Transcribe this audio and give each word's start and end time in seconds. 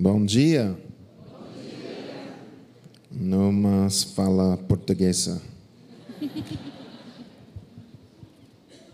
Bom 0.00 0.24
dia. 0.24 0.74
Não 3.12 3.52
mais 3.52 4.02
fala 4.02 4.56
portuguesa. 4.56 5.42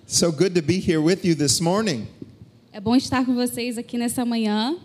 so 0.05 0.33
good 0.33 0.53
to 0.57 0.61
be 0.61 0.81
here 0.81 0.99
with 0.99 1.21
you 1.23 1.37
this 1.37 1.61
morning. 1.61 2.09
É 2.73 2.81
bom 2.81 2.97
estar 2.97 3.25
com 3.25 3.37
vocês 3.37 3.79
aqui 3.79 3.97
nessa 3.97 4.25
manhã. 4.25 4.77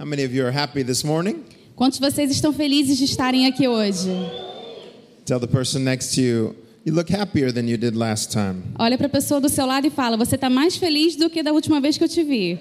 How 0.00 0.04
many 0.04 0.24
of 0.24 0.34
you 0.34 0.44
are 0.44 0.52
happy 0.52 0.82
this 0.82 1.04
morning? 1.04 1.44
Quantos 1.76 2.00
de 2.00 2.04
vocês 2.04 2.32
estão 2.32 2.52
felizes 2.52 2.98
de 2.98 3.04
estarem 3.04 3.46
aqui 3.46 3.68
hoje? 3.68 4.10
Tell 5.24 5.38
the 5.38 5.46
person 5.46 5.78
next 5.78 6.16
to 6.16 6.22
you, 6.22 6.56
you 6.84 6.92
look 6.92 7.14
happier 7.14 7.52
than 7.52 7.68
you 7.68 7.78
did 7.78 7.94
last 7.94 8.32
time. 8.32 8.64
Olha 8.80 8.98
para 8.98 9.06
a 9.06 9.10
pessoa 9.10 9.40
do 9.40 9.48
seu 9.48 9.64
lado 9.64 9.86
e 9.86 9.90
fala: 9.90 10.16
Você 10.16 10.34
está 10.34 10.50
mais 10.50 10.76
feliz 10.76 11.14
do 11.14 11.30
que 11.30 11.40
da 11.40 11.52
última 11.52 11.80
vez 11.80 11.96
que 11.96 12.02
eu 12.02 12.08
te 12.08 12.24
vi. 12.24 12.58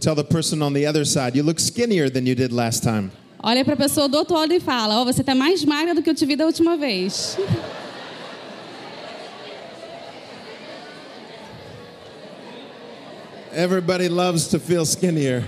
Tell 0.00 0.14
the 0.14 0.24
person 0.24 0.62
on 0.62 0.72
the 0.74 0.86
other 0.86 1.04
side, 1.04 1.34
you 1.34 1.42
look 1.42 1.58
skinnier 1.58 2.08
than 2.08 2.24
you 2.26 2.34
did 2.34 2.52
last 2.52 2.82
time. 2.82 3.10
Olha 3.42 3.64
para 3.64 3.74
a 3.74 3.76
pessoa 3.76 4.08
do 4.08 4.16
outro 4.16 4.34
lado 4.34 4.52
e 4.52 4.60
fala: 4.60 5.00
Ó, 5.00 5.04
você 5.04 5.22
está 5.22 5.34
mais 5.34 5.64
magra 5.64 5.94
do 5.94 6.02
que 6.02 6.10
eu 6.10 6.14
te 6.14 6.26
vi 6.26 6.36
da 6.36 6.46
última 6.46 6.76
vez. 6.76 7.36
Everybody 13.52 14.08
loves 14.08 14.46
to 14.48 14.60
feel 14.60 14.84
skinnier. 14.84 15.44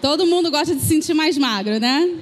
Todo 0.00 0.24
mundo 0.26 0.50
gosta 0.50 0.74
de 0.74 0.80
se 0.80 0.88
sentir 0.88 1.14
mais 1.14 1.36
magro, 1.36 1.78
né? 1.80 2.18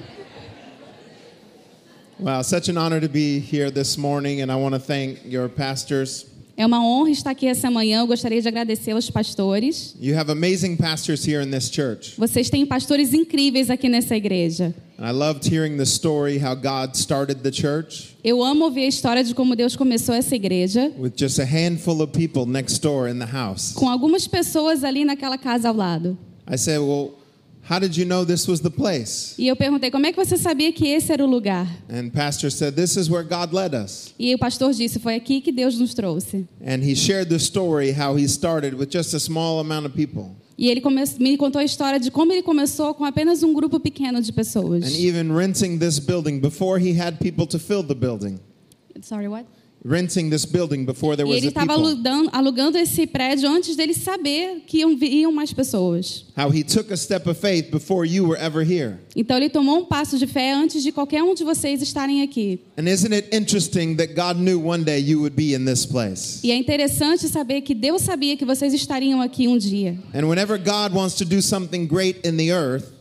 Wow, 2.19 2.43
such 2.43 2.69
an 2.69 2.77
honor 2.77 3.01
to 3.01 3.09
be 3.09 3.39
here 3.39 3.71
this 3.71 3.97
morning, 3.97 4.41
and 4.41 4.51
I 4.51 4.57
want 4.57 4.75
to 4.75 4.81
thank 4.81 5.21
your 5.25 5.49
pastors. 5.49 6.25
É 6.59 6.67
uma 6.67 6.85
honra 6.85 7.11
estar 7.13 7.31
aqui 7.31 7.47
essa 7.47 7.71
manhã. 7.71 8.01
Eu 8.01 8.07
gostaria 8.09 8.43
de 8.43 8.49
agradecer 8.49 8.91
aos 8.91 9.09
pastores. 9.09 9.95
You 10.01 10.19
have 10.19 10.29
amazing 10.29 10.75
pastors 10.75 11.25
here 11.25 11.41
in 11.41 11.53
this 11.53 11.71
church. 11.71 12.15
Vocês 12.19 12.51
têm 12.51 12.67
pastores 12.67 13.15
incríveis 13.15 13.71
aqui 13.71 13.89
nessa 13.89 14.17
igreja. 14.17 14.75
And 14.99 15.09
I 15.09 15.13
loved 15.13 15.47
hearing 15.49 15.77
the 15.77 15.85
story 15.85 16.37
how 16.45 16.57
God 16.57 16.97
started 16.97 17.43
the 17.43 17.53
church 17.53 18.17
Eu 18.25 18.43
amo 18.43 18.65
ouvir 18.65 18.83
a 18.83 18.89
história 18.89 19.23
de 19.23 19.33
como 19.37 19.55
Deus 19.55 19.77
começou 19.77 20.13
essa 20.13 20.35
igreja, 20.35 20.91
with 20.99 21.13
just 21.17 21.39
a 21.39 21.45
handful 21.45 22.03
of 22.03 22.11
people 22.13 22.45
next 22.45 22.81
door 22.83 23.09
in 23.09 23.21
the 23.21 23.33
house. 23.33 23.71
com 23.75 23.89
algumas 23.89 24.27
pessoas 24.27 24.83
ali 24.83 25.05
naquela 25.05 25.39
casa 25.39 25.69
ao 25.69 25.77
lado. 25.77 26.19
I 26.53 26.59
said, 26.59 26.81
Well, 26.81 27.13
how 27.69 27.79
did 27.79 27.97
you 27.97 28.07
know 28.07 28.25
this 28.25 28.49
was 28.49 28.61
the 28.61 28.71
place? 28.71 29.35
E 29.39 29.47
eu 29.47 29.55
perguntei: 29.55 29.91
como 29.91 30.07
é 30.07 30.13
que 30.13 30.25
você 30.25 30.37
sabia 30.37 30.73
que 30.73 30.87
esse 30.87 31.13
era 31.13 31.25
o 31.25 31.29
lugar? 31.29 31.69
And 31.91 32.11
pastor 32.11 32.51
said, 32.51 32.75
This 32.75 32.97
is 32.97 33.11
where 33.11 33.23
God 33.23 33.53
led 33.53 33.75
us. 33.77 34.15
E 34.19 34.35
o 34.35 34.39
pastor 34.39 34.73
disse: 34.73 34.99
foi 34.99 35.15
aqui 35.15 35.41
que 35.41 35.53
Deus 35.53 35.79
nos 35.79 35.93
trouxe. 35.95 36.47
And 36.65 36.83
he 36.83 36.95
shared 36.95 37.29
the 37.29 37.39
story 37.39 37.93
how 37.93 38.17
he 38.17 38.27
started 38.27 38.75
with 38.75 38.89
just 38.91 39.15
a 39.15 39.21
small 39.21 39.61
amount 39.61 39.87
of 39.87 39.95
people. 39.95 40.35
E 40.57 40.69
ele 40.69 40.83
me 41.21 41.37
contou 41.37 41.61
a 41.61 41.65
história 41.65 42.01
de 42.01 42.11
como 42.11 42.33
ele 42.33 42.43
começou 42.43 42.93
com 42.93 43.05
apenas 43.05 43.45
um 43.45 43.53
grupo 43.53 43.79
pequeno 43.79 44.21
de 44.21 44.33
pessoas. 44.33 44.85
And 44.85 44.99
even 44.99 45.33
renting 45.33 45.79
this 45.79 46.01
building 46.01 46.41
before 46.41 46.81
he 46.81 46.99
had 46.99 47.19
people 47.19 47.47
to 47.47 47.59
fill 47.59 47.85
the 47.85 47.95
building. 47.95 48.41
Sorry, 49.01 49.29
what? 49.29 49.47
Renting 49.85 50.29
this 50.29 50.45
building 50.45 50.85
before 50.85 51.17
there 51.17 51.27
E 51.27 51.31
was 51.31 51.39
ele 51.39 51.49
estava 51.49 51.73
alugando, 51.73 52.29
alugando 52.33 52.77
esse 52.77 53.07
prédio 53.07 53.49
antes 53.49 53.77
dele 53.77 53.95
saber 53.95 54.65
que 54.67 54.79
iam, 54.79 54.93
iam 55.01 55.31
mais 55.33 55.53
pessoas. 55.53 56.25
How 56.37 56.51
he 56.51 56.65
took 56.65 56.93
a 56.93 56.97
step 56.97 57.29
of 57.29 57.41
faith 57.41 57.71
before 57.71 58.05
you 58.05 58.27
were 58.29 58.41
ever 58.41 58.63
here. 58.63 58.99
Então 59.15 59.37
ele 59.37 59.49
tomou 59.49 59.79
um 59.79 59.85
passo 59.85 60.19
de 60.19 60.27
fé 60.27 60.53
antes 60.53 60.83
de 60.83 60.91
qualquer 60.91 61.23
um 61.23 61.33
de 61.33 61.45
vocês 61.45 61.81
estarem 61.81 62.23
aqui. 62.23 62.61
And 62.77 62.89
isn't 62.89 63.15
it 63.15 63.29
interesting 63.35 63.95
that 63.97 64.15
God 64.15 64.41
knew 64.41 64.61
one 64.61 64.83
day 64.83 64.99
you 64.99 65.21
would 65.21 65.37
be 65.37 65.55
in 65.55 65.65
this 65.65 65.87
place? 65.87 66.41
E 66.43 66.51
é 66.51 66.57
interessante 66.57 67.29
saber 67.29 67.61
que 67.61 67.75
Deus 67.75 68.03
sabia 68.03 68.37
que 68.37 68.45
vocês 68.45 68.75
estariam 68.75 69.23
aqui 69.23 69.47
um 69.47 69.57
dia. 69.57 69.97
And 70.13 70.27
whenever 70.27 70.59
God 70.59 70.93
wants 70.93 71.15
to 71.17 71.25
do 71.25 71.41
something 71.41 71.87
great 71.87 72.27
in 72.29 72.37
the 72.37 72.51
earth, 72.53 72.99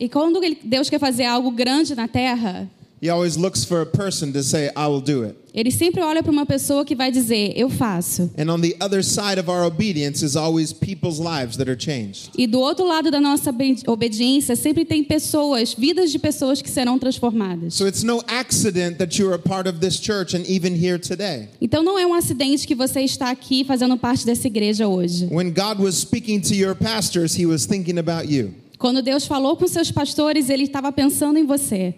E 0.00 0.08
quando 0.08 0.40
Deus 0.62 0.88
quer 0.88 1.00
fazer 1.00 1.24
algo 1.24 1.50
grande 1.50 1.94
na 1.96 2.06
terra, 2.06 2.70
he 3.00 3.08
always 3.10 3.36
looks 3.36 3.64
for 3.64 3.80
a 3.80 3.86
person 3.86 4.32
to 4.32 4.42
say, 4.42 4.70
I 4.76 4.86
will 4.88 5.00
do 5.00 5.24
it. 5.24 5.36
ele 5.54 5.70
sempre 5.72 6.00
olha 6.02 6.22
para 6.22 6.30
uma 6.30 6.46
pessoa 6.46 6.84
que 6.84 6.94
vai 6.94 7.10
dizer: 7.10 7.52
Eu 7.56 7.68
faço. 7.68 8.30
And 8.38 8.48
on 8.52 8.60
the 8.60 8.76
other 8.80 9.02
side 9.02 9.40
of 9.40 9.50
our 9.50 9.64
obedience 9.64 10.24
is 10.24 10.36
always 10.36 10.72
people's 10.72 11.18
lives 11.18 11.56
that 11.56 11.68
are 11.68 11.76
changed. 11.78 12.30
E 12.36 12.46
do 12.46 12.60
outro 12.60 12.86
lado 12.86 13.10
da 13.10 13.20
nossa 13.20 13.50
obe- 13.50 13.82
obediência 13.86 14.54
sempre 14.54 14.84
tem 14.84 15.02
pessoas, 15.02 15.74
vidas 15.74 16.12
de 16.12 16.18
pessoas 16.18 16.62
que 16.62 16.70
serão 16.70 16.98
transformadas. 16.98 17.74
So 17.74 17.86
it's 17.88 18.02
no 18.04 18.22
accident 18.28 18.98
that 18.98 19.20
you're 19.20 19.34
a 19.34 19.38
part 19.38 19.68
of 19.68 19.80
this 19.80 19.96
church 20.00 20.36
and 20.36 20.44
even 20.48 20.74
here 20.74 20.98
today. 20.98 21.48
Então 21.60 21.82
não 21.82 21.98
é 21.98 22.06
um 22.06 22.14
acidente 22.14 22.66
que 22.66 22.74
você 22.74 23.00
está 23.00 23.30
aqui 23.30 23.64
fazendo 23.64 23.96
parte 23.96 24.24
dessa 24.24 24.46
igreja 24.46 24.86
hoje. 24.86 25.26
When 25.30 25.50
God 25.52 25.80
was 25.80 25.96
speaking 25.96 26.40
to 26.42 26.54
your 26.54 26.74
pastors, 26.76 27.36
he 27.36 27.46
was 27.46 27.66
thinking 27.66 27.98
about 27.98 28.32
you. 28.32 28.54
Quando 28.78 29.02
Deus 29.02 29.26
falou 29.26 29.56
com 29.56 29.66
seus 29.66 29.90
pastores, 29.90 30.48
ele 30.48 30.62
estava 30.62 30.92
pensando 30.92 31.36
em 31.36 31.44
você. 31.44 31.94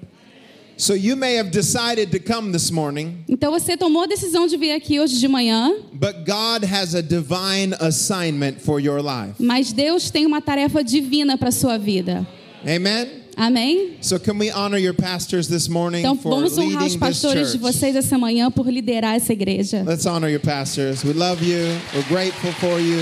So 0.80 0.94
you 0.94 1.14
may 1.14 1.36
have 1.36 1.50
decided 1.50 2.10
to 2.12 2.18
come 2.18 2.52
this 2.52 2.70
morning, 2.70 3.22
Então 3.28 3.50
você 3.50 3.76
tomou 3.76 4.04
a 4.04 4.06
decisão 4.06 4.46
de 4.46 4.56
vir 4.56 4.72
aqui 4.72 4.98
hoje 4.98 5.20
de 5.20 5.28
manhã, 5.28 5.74
but 5.92 6.24
God 6.24 6.64
has 6.64 6.94
a 6.94 7.02
divine 7.02 7.74
assignment 7.78 8.62
for 8.62 8.80
your 8.80 9.02
life. 9.02 9.34
mas 9.38 9.74
Deus 9.74 10.10
tem 10.10 10.24
uma 10.24 10.40
tarefa 10.40 10.82
divina 10.82 11.36
para 11.36 11.50
sua 11.50 11.76
vida. 11.76 12.26
Amen? 12.64 13.08
Amém? 13.36 13.98
So 14.00 14.18
can 14.18 14.38
we 14.38 14.50
honor 14.50 14.78
your 14.78 14.94
pastors 14.94 15.48
this 15.48 15.68
morning 15.68 15.98
Então 15.98 16.16
for 16.16 16.30
vamos 16.30 16.56
honrar 16.56 16.86
os 16.86 16.96
pastores 16.96 17.52
de 17.52 17.58
vocês 17.58 17.94
essa 17.94 18.16
manhã 18.16 18.50
por 18.50 18.66
liderar 18.66 19.16
essa 19.16 19.34
igreja. 19.34 19.84
Let's 19.86 20.06
honor 20.06 20.30
your 20.30 20.40
pastors. 20.40 21.04
We 21.04 21.12
love 21.12 21.44
you. 21.44 21.58
We're 21.94 22.08
grateful 22.08 22.52
for 22.52 22.80
you. 22.80 22.98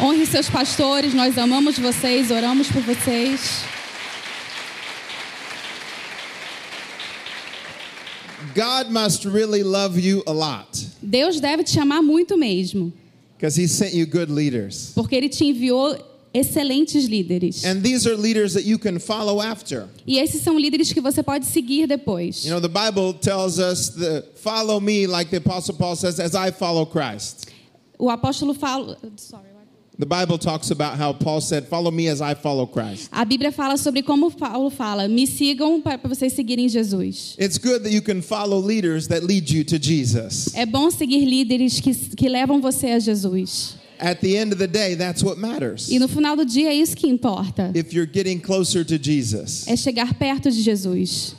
Honre 0.00 0.26
seus 0.26 0.50
pastores, 0.50 1.14
nós 1.14 1.38
amamos 1.38 1.78
vocês, 1.78 2.32
oramos 2.32 2.66
por 2.66 2.82
vocês. 2.82 3.62
God 8.54 8.90
must 8.90 9.24
really 9.24 9.62
love 9.62 9.98
you 9.98 10.22
a 10.26 10.32
lot 10.32 10.68
Deus 11.02 11.40
deve 11.40 11.64
te 11.64 11.78
amar 11.78 12.02
muito 12.02 12.36
mesmo, 12.36 12.92
because 13.36 13.56
he 13.56 13.66
sent 13.66 13.94
you 13.94 14.06
good 14.06 14.30
leaders. 14.30 14.92
porque 14.94 15.14
ele 15.14 15.28
te 15.28 15.44
enviou 15.44 15.96
excelentes 16.32 17.06
líderes. 17.06 17.64
And 17.64 17.80
these 17.82 18.08
are 18.08 18.16
leaders 18.16 18.54
that 18.54 18.64
you 18.64 18.76
can 18.78 18.98
follow 18.98 19.40
after. 19.40 19.88
E 20.06 20.18
esses 20.18 20.42
são 20.42 20.58
líderes 20.58 20.92
que 20.92 21.00
você 21.00 21.22
pode 21.22 21.46
seguir 21.46 21.86
depois. 21.86 22.44
You 22.44 22.50
know, 22.50 22.60
the 22.60 22.68
Bible 22.68 23.14
tells 23.14 23.58
us 23.58 23.90
the 23.90 24.24
follow 24.42 24.80
me 24.80 25.06
like 25.06 25.30
the 25.30 25.36
apostle 25.36 25.74
Paul 25.76 25.94
says 25.94 26.18
as 26.18 26.34
I 26.34 26.50
follow 26.50 26.84
Christ. 26.84 27.46
O 27.98 28.10
apóstolo 28.10 28.54
fala, 28.54 28.98
Sorry? 29.16 29.53
The 29.96 30.06
Bible 30.06 30.38
talks 30.38 30.72
about 30.72 30.98
how 30.98 31.12
Paul 31.12 31.40
said, 31.40 31.68
"Follow 31.68 31.92
me 31.92 32.08
as 32.08 32.20
I 32.20 32.34
follow 32.34 32.66
Christ." 32.66 33.08
a 33.12 33.24
Bíblia 33.24 33.52
fala 33.52 33.76
sobre 33.76 34.02
como 34.02 34.28
Paulo 34.30 34.68
fala: 34.68 35.08
me 35.08 35.24
sigam 35.24 35.80
para 35.80 35.98
vocês 35.98 36.32
seguirem 36.32 36.68
Jesus. 36.68 37.36
It's 37.38 37.58
good 37.58 37.84
that 37.84 37.92
you 37.92 38.02
can 38.02 38.20
follow 38.20 38.58
leaders 38.58 39.06
that 39.08 39.22
lead 39.22 39.48
you 39.48 39.62
to 39.62 39.78
Jesus. 39.78 40.52
É 40.56 40.66
bom 40.66 40.90
seguir 40.90 41.24
líderes 41.24 41.78
que, 41.78 41.94
que 41.94 42.28
levam 42.28 42.60
você 42.60 42.88
a 42.88 42.98
Jesus. 42.98 43.76
At 44.00 44.20
the 44.20 44.36
end 44.36 44.52
of 44.52 44.58
the 44.58 44.66
day, 44.66 44.96
that's 44.96 45.22
what 45.22 45.38
matters. 45.38 45.88
E 45.88 46.00
no 46.00 46.08
final 46.08 46.34
do 46.34 46.44
dia 46.44 46.70
é 46.70 46.74
isso 46.74 46.96
que 46.96 47.06
importa. 47.06 47.70
If 47.72 47.92
you're 47.92 48.10
getting 48.10 48.40
closer 48.40 48.84
to 48.84 48.98
Jesus. 48.98 49.64
É 49.68 49.76
chegar 49.76 50.12
perto 50.14 50.50
de 50.50 50.60
Jesus. 50.60 51.36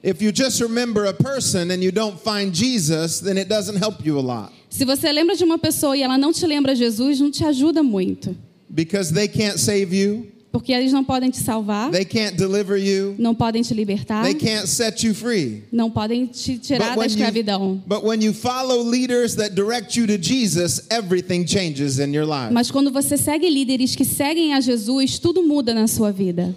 If 0.00 0.22
you 0.22 0.30
just 0.30 0.60
remember 0.60 1.06
a 1.06 1.14
person 1.14 1.72
and 1.72 1.82
you 1.82 1.90
don't 1.90 2.20
find 2.20 2.54
Jesus, 2.54 3.18
then 3.20 3.36
it 3.36 3.48
doesn't 3.48 3.78
help 3.78 4.04
you 4.06 4.16
a 4.16 4.22
lot 4.22 4.52
Se 4.74 4.84
você 4.84 5.12
lembra 5.12 5.36
de 5.36 5.44
uma 5.44 5.56
pessoa 5.56 5.96
e 5.96 6.02
ela 6.02 6.18
não 6.18 6.32
te 6.32 6.44
lembra 6.44 6.74
Jesus, 6.74 7.20
não 7.20 7.30
te 7.30 7.44
ajuda 7.44 7.80
muito. 7.80 8.36
because 8.68 9.14
they 9.14 9.28
can't 9.28 9.56
save 9.56 9.94
you, 9.94 10.26
Porque 10.50 10.72
eles 10.72 10.92
não 10.92 11.04
podem 11.04 11.30
te 11.30 11.36
salvar, 11.38 11.92
they 11.92 12.04
can't 12.04 12.36
deliver 12.36 12.76
you, 12.76 13.14
não 13.16 13.36
podem 13.36 13.62
te 13.62 13.72
libertar, 13.72 14.24
they 14.24 14.34
can't 14.34 14.66
set 14.66 15.06
you 15.06 15.14
free. 15.14 15.62
não 15.70 15.88
podem 15.88 16.26
te 16.26 16.58
tirar 16.58 16.96
da 16.96 17.06
escravidão. 17.06 17.80
but 17.86 18.02
when 18.02 18.20
you 18.20 18.32
follow 18.34 18.82
leaders 18.82 19.36
that 19.36 19.54
direct 19.54 19.96
you 19.96 20.08
to 20.08 20.18
Jesus, 20.20 20.82
everything 20.90 21.46
changes 21.46 22.00
in 22.00 22.12
your 22.12 22.26
life. 22.26 22.52
Mas 22.52 22.68
quando 22.68 22.90
você 22.90 23.16
segue 23.16 23.48
líderes 23.48 23.94
que 23.94 24.04
seguem 24.04 24.54
a 24.54 24.60
Jesus, 24.60 25.20
tudo 25.20 25.40
muda 25.44 25.72
na 25.72 25.86
sua 25.86 26.10
vida. 26.10 26.52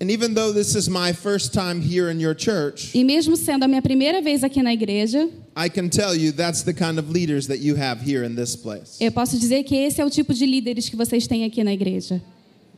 And 0.00 0.10
even 0.10 0.32
though 0.32 0.50
this 0.50 0.74
is 0.74 0.88
my 0.88 1.12
first 1.12 1.52
time 1.52 1.82
here 1.82 2.10
in 2.10 2.22
your 2.22 2.34
church, 2.34 2.92
E 2.94 3.04
mesmo 3.04 3.36
sendo 3.36 3.66
a 3.66 3.68
minha 3.68 3.82
primeira 3.82 4.22
vez 4.22 4.42
aqui 4.42 4.62
na 4.62 4.72
igreja, 4.72 5.28
I 5.56 5.70
can 5.70 5.88
tell 5.88 6.14
you 6.14 6.32
that's 6.32 6.62
the 6.62 6.74
kind 6.74 6.98
of 6.98 7.10
leaders 7.10 7.46
that 7.46 7.60
you 7.60 7.76
have 7.76 8.00
here 8.00 8.22
in 8.22 8.36
this 8.36 8.54
place. 8.54 8.98
eu 9.00 9.10
posso 9.10 9.38
dizer 9.38 9.64
que 9.64 9.74
esse 9.74 10.00
é 10.00 10.04
o 10.04 10.10
tipo 10.10 10.34
de 10.34 10.44
líderes 10.44 10.88
que 10.88 10.96
vocês 10.96 11.26
têm 11.26 11.44
aqui 11.44 11.64
na 11.64 11.72
igreja. 11.72 12.22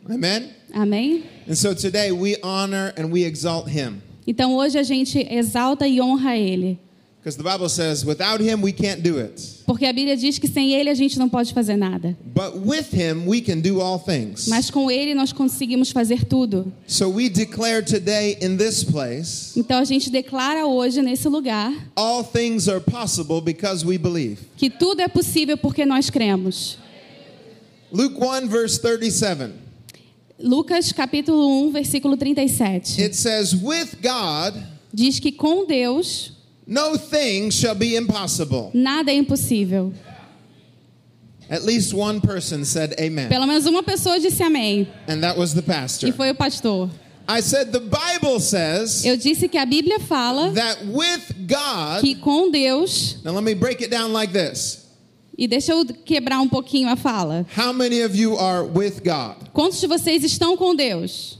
Amen? 0.09 0.51
Amém? 0.73 1.25
And 1.49 1.57
so 1.57 1.75
today 1.75 2.13
we 2.13 2.37
honor 2.43 2.93
and 2.97 3.11
we 3.11 3.25
exalt 3.25 3.69
him. 3.69 4.01
Então 4.27 4.55
hoje 4.55 4.79
a 4.79 4.83
gente 4.83 5.19
exalta 5.29 5.89
e 5.89 6.01
honra 6.01 6.37
ele. 6.37 6.79
Because 7.21 7.37
the 7.37 7.43
Bible 7.43 7.69
says, 7.69 8.05
without 8.07 8.41
him, 8.41 8.63
we 8.63 8.73
can't 8.73 9.03
do 9.03 9.19
it. 9.19 9.43
Porque 9.67 9.85
a 9.85 9.93
Bíblia 9.93 10.17
diz 10.17 10.39
que 10.39 10.47
sem 10.49 10.73
ele 10.73 10.89
a 10.89 10.95
gente 10.95 11.19
não 11.19 11.29
pode 11.29 11.53
fazer 11.53 11.77
nada. 11.77 12.17
But 12.25 12.65
with 12.65 12.93
him, 12.95 13.27
we 13.27 13.41
can 13.41 13.61
do 13.61 13.81
all 13.81 13.99
things. 13.99 14.47
Mas 14.47 14.71
com 14.71 14.89
ele 14.91 15.15
nós 15.15 15.33
conseguimos 15.33 15.91
fazer 15.91 16.25
tudo. 16.25 16.73
So 16.87 17.09
we 17.11 17.29
declare 17.29 17.83
today 17.83 18.39
in 18.41 18.57
this 18.57 18.85
place, 18.85 19.53
Então 19.59 19.79
a 19.79 19.85
gente 19.85 20.11
declara 20.11 20.65
hoje 20.67 21.03
nesse 21.03 21.29
lugar 21.29 21.75
all 21.97 22.23
things 22.23 22.69
are 22.69 22.81
possible 22.81 23.41
because 23.41 23.85
we 23.85 23.99
believe. 23.99 24.39
que 24.57 24.71
tudo 24.71 25.01
é 25.03 25.09
possível 25.09 25.59
porque 25.59 25.85
nós 25.85 26.09
cremos. 26.09 26.79
Luke 27.91 28.17
1, 28.17 28.47
verse 28.49 28.81
37. 28.81 29.53
Lucas 30.39 30.93
capítulo 30.93 31.67
1, 31.69 31.73
versículo 31.73 32.17
37. 32.17 33.03
It 33.03 33.17
says, 33.17 33.53
With 33.55 33.97
God, 34.01 34.55
Diz 34.95 35.19
que 35.19 35.33
com 35.33 35.67
Deus 35.67 36.33
no 36.69 36.97
thing 36.99 37.51
shall 37.51 37.75
be 37.75 37.97
impossible. 37.97 38.71
nada 38.75 39.11
é 39.11 39.15
impossível. 39.15 39.93
At 41.51 41.65
least 41.65 41.95
one 41.95 42.21
person 42.21 42.63
said 42.65 42.95
amen. 43.01 43.29
Pelo 43.31 43.47
menos 43.47 43.65
uma 43.67 43.83
pessoa 43.83 44.21
disse 44.21 44.43
amém, 44.43 44.87
And 45.09 45.23
that 45.23 45.39
was 45.39 45.55
the 45.55 45.61
e 45.61 45.63
pastor. 45.63 46.13
foi 46.13 46.31
o 46.31 46.35
pastor. 46.35 46.91
I 47.27 47.41
said, 47.41 47.73
The 47.73 47.81
Bible 47.81 48.41
says 48.41 49.05
Eu 49.05 49.17
disse 49.17 49.49
que 49.49 49.59
a 49.59 49.67
Bíblia 49.67 49.99
fala 50.01 50.51
that 50.53 50.79
with 50.87 51.47
God, 51.47 52.01
que 52.03 52.15
com 52.17 52.51
Deus, 52.51 53.17
now 53.25 53.33
let 53.33 53.43
me 53.45 53.55
break 53.55 53.83
it 53.83 53.91
down 53.91 54.13
like 54.13 54.33
this. 54.33 54.87
e 55.37 55.47
deixa 55.47 55.73
eu 55.73 55.85
quebrar 56.05 56.41
um 56.41 56.49
pouquinho 56.49 56.89
a 56.89 56.97
fala. 56.97 57.47
How 57.57 57.73
many 57.73 58.03
of 58.03 58.15
you 58.15 58.37
are 58.37 58.63
with 58.67 59.01
God? 59.05 59.49
Quantos 59.55 59.81
de 59.81 59.87
vocês 59.87 60.23
estão 60.25 60.57
com 60.57 60.75
Deus? 60.75 61.38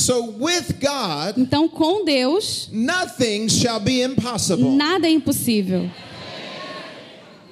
So, 0.00 0.30
with 0.38 0.80
God, 0.80 1.36
Então, 1.36 1.68
com 1.68 2.04
Deus, 2.06 2.70
nothing 2.72 3.48
shall 3.48 3.78
be 3.80 4.00
impossible. 4.00 4.70
nada 4.72 5.06
é 5.06 5.10
impossível. 5.10 5.90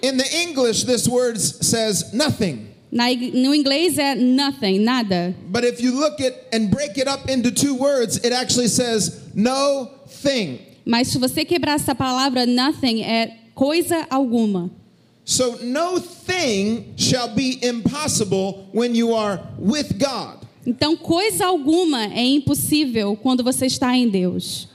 In 0.01 0.17
the 0.17 0.25
English, 0.43 0.85
this 0.85 1.07
word 1.07 1.39
says 1.39 2.13
nothing. 2.15 2.69
Na, 2.91 3.05
no 3.35 3.55
inglês 3.55 3.99
é 3.99 4.15
nothing, 4.15 4.79
nada. 4.79 5.35
But 5.51 5.65
if 5.65 5.79
you 5.83 5.93
look 5.93 6.21
at 6.23 6.35
and 6.53 6.71
break 6.71 6.97
it 6.97 7.07
up 7.07 7.29
into 7.29 7.51
two 7.51 7.75
words, 7.75 8.17
it 8.25 8.33
actually 8.33 8.69
says 8.69 9.21
no 9.35 9.91
thing. 10.07 10.61
Mas 10.87 11.09
se 11.09 11.19
você 11.19 11.45
quebrar 11.45 11.75
essa 11.75 11.95
palavra 11.95 12.47
nothing, 12.47 13.03
é 13.03 13.37
coisa 13.55 14.07
alguma. 14.09 14.71
So, 15.27 15.59
no 15.63 16.01
thing 16.01 16.95
shall 16.97 17.29
be 17.35 17.59
impossible 17.63 18.67
when 18.73 18.95
you 18.95 19.13
are 19.15 19.39
with 19.59 19.99
God. 19.99 20.48
Então, 20.67 20.97
coisa 20.97 21.47
alguma 21.47 22.05
é 22.07 22.25
impossível 22.25 23.17
quando 23.17 23.43
você 23.43 23.67
está 23.67 23.97
em 23.97 24.09
Deus. 24.09 24.69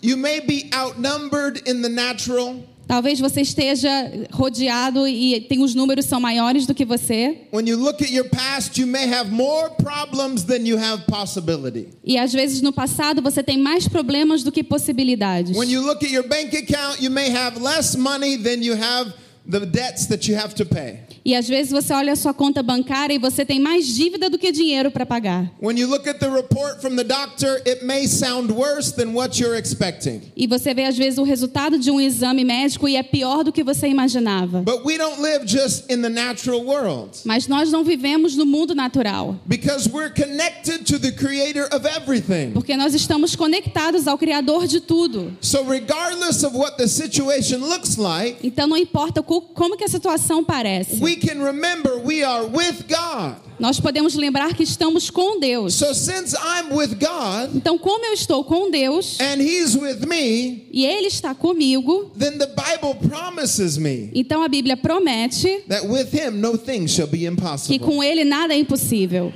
You 0.00 0.16
may 0.16 0.40
be 0.40 0.68
outnumbered 0.72 1.62
in 1.66 1.82
the 1.82 1.88
natural. 1.88 2.56
Talvez 2.88 3.20
você 3.20 3.42
esteja 3.42 3.90
rodeado 4.32 5.06
e 5.06 5.42
tem 5.42 5.62
os 5.62 5.74
números 5.74 6.06
são 6.06 6.18
maiores 6.18 6.64
do 6.64 6.74
que 6.74 6.86
você. 6.86 7.36
When 7.52 7.68
you 7.68 7.76
look 7.76 8.02
at 8.02 8.10
your 8.10 8.26
past, 8.30 8.80
you 8.80 8.86
may 8.86 9.06
have 9.12 9.30
more 9.30 9.70
problems 9.76 10.44
than 10.44 10.66
you 10.66 10.78
have 10.78 11.04
possibility. 11.04 11.88
E 12.02 12.16
às 12.16 12.32
vezes 12.32 12.62
no 12.62 12.72
passado 12.72 13.20
você 13.20 13.42
tem 13.42 13.58
mais 13.58 13.86
problemas 13.86 14.42
do 14.42 14.50
que 14.50 14.64
possibilidades. 14.64 15.54
When 15.54 15.70
you 15.70 15.82
look 15.82 16.02
at 16.02 16.10
your 16.10 16.26
bank 16.26 16.56
account, 16.56 17.02
you 17.04 17.10
may 17.10 17.28
have 17.28 17.60
less 17.60 17.94
money 17.94 18.38
than 18.38 18.62
you 18.62 18.74
have 18.74 19.12
the 19.50 19.60
debts 19.64 20.06
that 20.08 20.28
you 20.30 20.36
have 20.38 20.54
to 20.54 20.64
pay. 20.66 21.00
E 21.24 21.34
às 21.34 21.46
vezes 21.48 21.70
você 21.72 21.92
olha 21.92 22.12
a 22.12 22.16
sua 22.16 22.32
conta 22.32 22.62
bancária 22.62 23.14
e 23.14 23.18
você 23.18 23.44
tem 23.44 23.58
mais 23.60 23.86
dívida 23.86 24.30
do 24.30 24.38
que 24.38 24.50
dinheiro 24.52 24.90
para 24.90 25.04
pagar. 25.04 25.50
When 25.60 25.78
you 25.78 25.86
look 25.88 26.08
at 26.08 26.18
the 26.18 26.28
report 26.28 26.80
from 26.80 26.96
the 26.96 27.04
doctor, 27.04 27.60
it 27.66 27.84
may 27.84 28.06
sound 28.06 28.52
worse 28.52 28.92
than 28.94 29.12
what 29.14 29.38
you're 29.40 29.58
expecting. 29.58 30.20
E 30.36 30.46
você 30.46 30.72
vê 30.72 30.84
às 30.84 30.96
vezes 30.96 31.18
o 31.18 31.22
resultado 31.22 31.78
de 31.78 31.90
um 31.90 32.00
exame 32.00 32.44
médico 32.44 32.88
e 32.88 32.96
é 32.96 33.02
pior 33.02 33.42
do 33.44 33.52
que 33.52 33.62
você 33.64 33.88
imaginava. 33.88 34.62
But 34.62 34.84
we 34.86 34.96
don't 34.96 35.20
live 35.20 35.46
just 35.46 35.90
in 35.90 36.00
the 36.02 36.08
natural 36.08 36.62
world 36.64 37.18
Mas 37.24 37.46
nós 37.46 37.70
não 37.70 37.84
vivemos 37.84 38.36
no 38.36 38.46
mundo 38.46 38.74
natural, 38.74 39.36
because 39.46 39.88
we're 39.88 40.12
connected 40.14 40.84
to 40.86 40.98
the 40.98 41.10
creator 41.12 41.68
of 41.74 41.86
everything. 41.86 42.52
porque 42.52 42.76
nós 42.76 42.94
estamos 42.94 43.34
conectados 43.36 44.06
ao 44.06 44.16
criador 44.16 44.66
de 44.66 44.80
tudo. 44.80 45.36
So 45.40 45.62
regardless 45.64 46.42
of 46.44 46.56
what 46.56 46.76
the 46.78 46.86
situation 46.88 47.58
looks 47.58 47.96
like, 47.96 48.36
Então 48.46 48.66
não 48.66 48.76
importa 48.76 49.22
co- 49.22 49.37
como 49.40 49.76
que 49.76 49.84
a 49.84 49.88
situação 49.88 50.44
parece. 50.44 51.00
we 51.02 51.16
can 51.16 51.42
remember 51.42 51.98
we 51.98 52.22
are 52.22 52.44
with 52.46 52.84
God. 52.88 53.36
Nós 53.58 53.80
podemos 53.80 54.14
lembrar 54.14 54.54
que 54.54 54.62
estamos 54.62 55.10
com 55.10 55.40
Deus. 55.40 55.74
So 55.74 55.92
since 55.92 56.32
I'm 56.36 56.72
with 56.76 56.94
God 56.94 57.56
Então, 57.56 57.76
como 57.76 58.04
eu 58.06 58.12
estou 58.12 58.44
com 58.44 58.70
Deus 58.70 59.18
and 59.20 59.40
he's 59.42 59.74
with 59.74 60.06
me, 60.06 60.68
e 60.70 60.86
Ele 60.86 61.08
está 61.08 61.34
comigo, 61.34 62.12
then 62.16 62.38
the 62.38 62.46
Bible 62.46 62.94
promises 63.08 63.76
me 63.76 64.10
então 64.14 64.42
a 64.44 64.48
Bíblia 64.48 64.76
promete 64.76 65.64
that 65.68 65.84
with 65.88 66.08
him 66.14 66.40
no 66.40 66.56
thing 66.56 66.86
shall 66.86 67.08
be 67.08 67.18
que 67.18 67.26
impossible. 67.26 67.78
com 67.80 68.02
Ele 68.02 68.24
nada 68.24 68.54
é 68.54 68.58
impossível. 68.58 69.32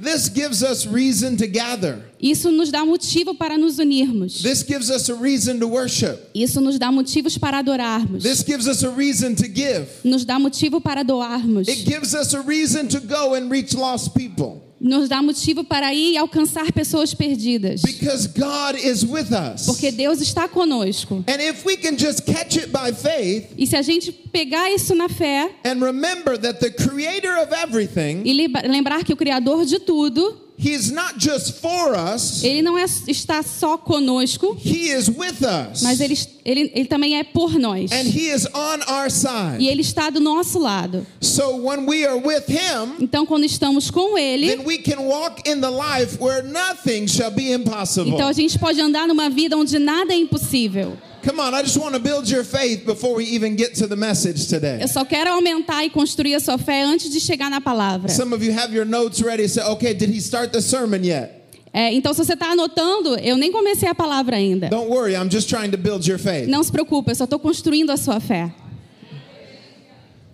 This 0.00 0.28
gives 0.28 0.62
us 0.62 0.86
reason 0.86 1.36
to 1.36 1.46
gather. 1.46 2.07
Isso 2.20 2.50
nos 2.50 2.70
dá 2.70 2.84
motivo 2.84 3.34
para 3.34 3.56
nos 3.56 3.78
unirmos. 3.78 4.42
This 4.42 4.62
gives 4.64 4.90
us 4.90 5.08
a 5.08 5.14
reason 5.14 5.58
to 5.60 5.68
worship. 5.68 6.18
Isso 6.34 6.60
nos 6.60 6.78
dá 6.78 6.90
motivos 6.90 7.38
para 7.38 7.58
adorarmos. 7.58 8.22
This 8.22 8.42
gives 8.44 8.66
us 8.66 8.82
a 8.82 8.90
reason 8.90 9.34
to 9.36 9.44
give. 9.46 9.86
Nos 10.04 10.24
dá 10.24 10.38
motivo 10.38 10.80
para 10.80 11.02
doarmos. 11.04 11.68
It 11.68 11.84
gives 11.84 12.14
us 12.14 12.34
a 12.34 12.40
reason 12.42 12.88
to 12.88 13.00
go 13.00 13.34
and 13.34 13.48
reach 13.50 13.74
lost 13.76 14.14
people 14.14 14.62
Nos 14.80 15.08
dá 15.08 15.20
motivo 15.20 15.64
para 15.64 15.92
ir 15.92 16.12
e 16.12 16.16
alcançar 16.16 16.70
pessoas 16.72 17.12
perdidas. 17.12 17.82
because 17.82 18.28
God 18.28 18.76
is 18.76 19.04
with 19.04 19.32
us. 19.32 19.66
Porque 19.66 19.90
Deus 19.90 20.20
está 20.20 20.46
conosco. 20.48 21.24
And 21.26 21.40
if 21.40 21.64
we 21.64 21.76
can 21.76 21.96
just 21.96 22.24
catch 22.24 22.56
it 22.56 22.68
by 22.72 22.92
faith 22.92 23.48
E 23.58 23.66
se 23.66 23.74
a 23.76 23.82
gente 23.82 24.12
pegar 24.12 24.70
isso 24.72 24.94
na 24.94 25.08
fé 25.08 25.50
and 25.64 25.80
remember 25.82 26.36
that 26.38 26.60
the 26.60 26.70
creator 26.70 27.36
of 27.42 27.52
everything, 27.52 28.22
e 28.24 28.32
lembra- 28.32 28.68
lembrar 28.68 29.02
que 29.04 29.12
o 29.12 29.16
Criador 29.16 29.64
de 29.64 29.80
tudo, 29.80 30.47
he's 30.58 30.90
not 30.90 31.14
just 31.18 31.60
for 31.60 31.94
us, 31.94 32.42
Ele 32.42 32.62
não 32.62 32.76
é, 32.76 32.84
está 33.06 33.42
só 33.42 33.78
conosco, 33.78 34.56
he 34.64 34.90
is 34.90 35.08
with 35.08 35.42
us. 35.42 35.82
mas 35.82 36.00
ele, 36.00 36.18
ele, 36.44 36.72
ele 36.74 36.84
também 36.86 37.16
é 37.18 37.24
por 37.24 37.58
nós. 37.58 37.92
And 37.92 38.04
he 38.08 38.30
is 38.30 38.46
on 38.46 38.80
our 38.92 39.10
side. 39.10 39.58
E 39.62 39.68
Ele 39.68 39.82
está 39.82 40.10
do 40.10 40.20
nosso 40.20 40.58
lado. 40.58 41.06
So 41.20 41.56
when 41.56 41.86
we 41.86 42.04
are 42.04 42.16
with 42.18 42.44
him, 42.48 42.96
Então, 43.00 43.24
quando 43.24 43.44
estamos 43.44 43.90
com 43.90 44.18
Ele, 44.18 44.56
then 44.56 44.66
we 44.66 44.78
can 44.78 45.00
walk 45.00 45.48
in 45.48 45.60
the 45.60 45.70
life 45.70 46.18
where 46.20 46.42
nothing 46.42 47.06
shall 47.06 47.30
be 47.30 47.52
impossible. 47.52 48.12
então 48.12 48.26
a 48.28 48.32
gente 48.32 48.58
pode 48.58 48.80
andar 48.80 49.06
numa 49.06 49.30
vida 49.30 49.56
onde 49.56 49.78
nada 49.78 50.12
é 50.12 50.16
impossível. 50.16 50.96
Come 51.28 51.40
on, 51.40 51.52
I 51.52 51.60
just 51.62 51.76
want 51.76 51.94
to 51.94 52.00
build 52.00 52.26
your 52.26 52.42
faith 52.42 52.86
before 52.86 53.14
we 53.14 53.24
even 53.26 53.54
get 53.54 53.74
to 53.74 53.86
the 53.86 53.96
message 53.96 54.48
today. 54.48 54.78
Eu 54.80 54.88
só 54.88 55.04
quero 55.04 55.30
aumentar 55.30 55.84
e 55.84 55.90
construir 55.90 56.34
a 56.34 56.40
sua 56.40 56.56
fé 56.56 56.82
antes 56.82 57.10
de 57.10 57.20
chegar 57.20 57.50
na 57.50 57.60
palavra. 57.60 58.08
Some 58.08 58.34
of 58.34 58.42
you 58.42 58.50
have 58.50 58.74
your 58.74 58.86
notes 58.86 59.20
ready. 59.20 59.46
Say, 59.46 59.62
okay, 59.62 59.92
did 59.92 60.08
he 60.08 60.22
start 60.22 60.52
the 60.52 60.62
sermon 60.62 61.04
yet? 61.04 61.44
É, 61.70 61.92
então, 61.92 62.14
se 62.14 62.24
você 62.24 62.32
está 62.32 62.52
anotando, 62.52 63.14
eu 63.16 63.36
nem 63.36 63.52
comecei 63.52 63.86
a 63.86 63.94
palavra 63.94 64.36
ainda. 64.36 64.70
Don't 64.70 64.88
worry, 64.88 65.12
I'm 65.14 65.30
just 65.30 65.50
trying 65.50 65.70
to 65.70 65.76
build 65.76 66.08
your 66.08 66.18
faith. 66.18 66.48
Não 66.48 66.64
se 66.64 66.72
preocupe, 66.72 67.10
eu 67.10 67.14
só 67.14 67.24
estou 67.24 67.38
construindo 67.38 67.90
a 67.90 67.98
sua 67.98 68.20
fé. 68.20 68.50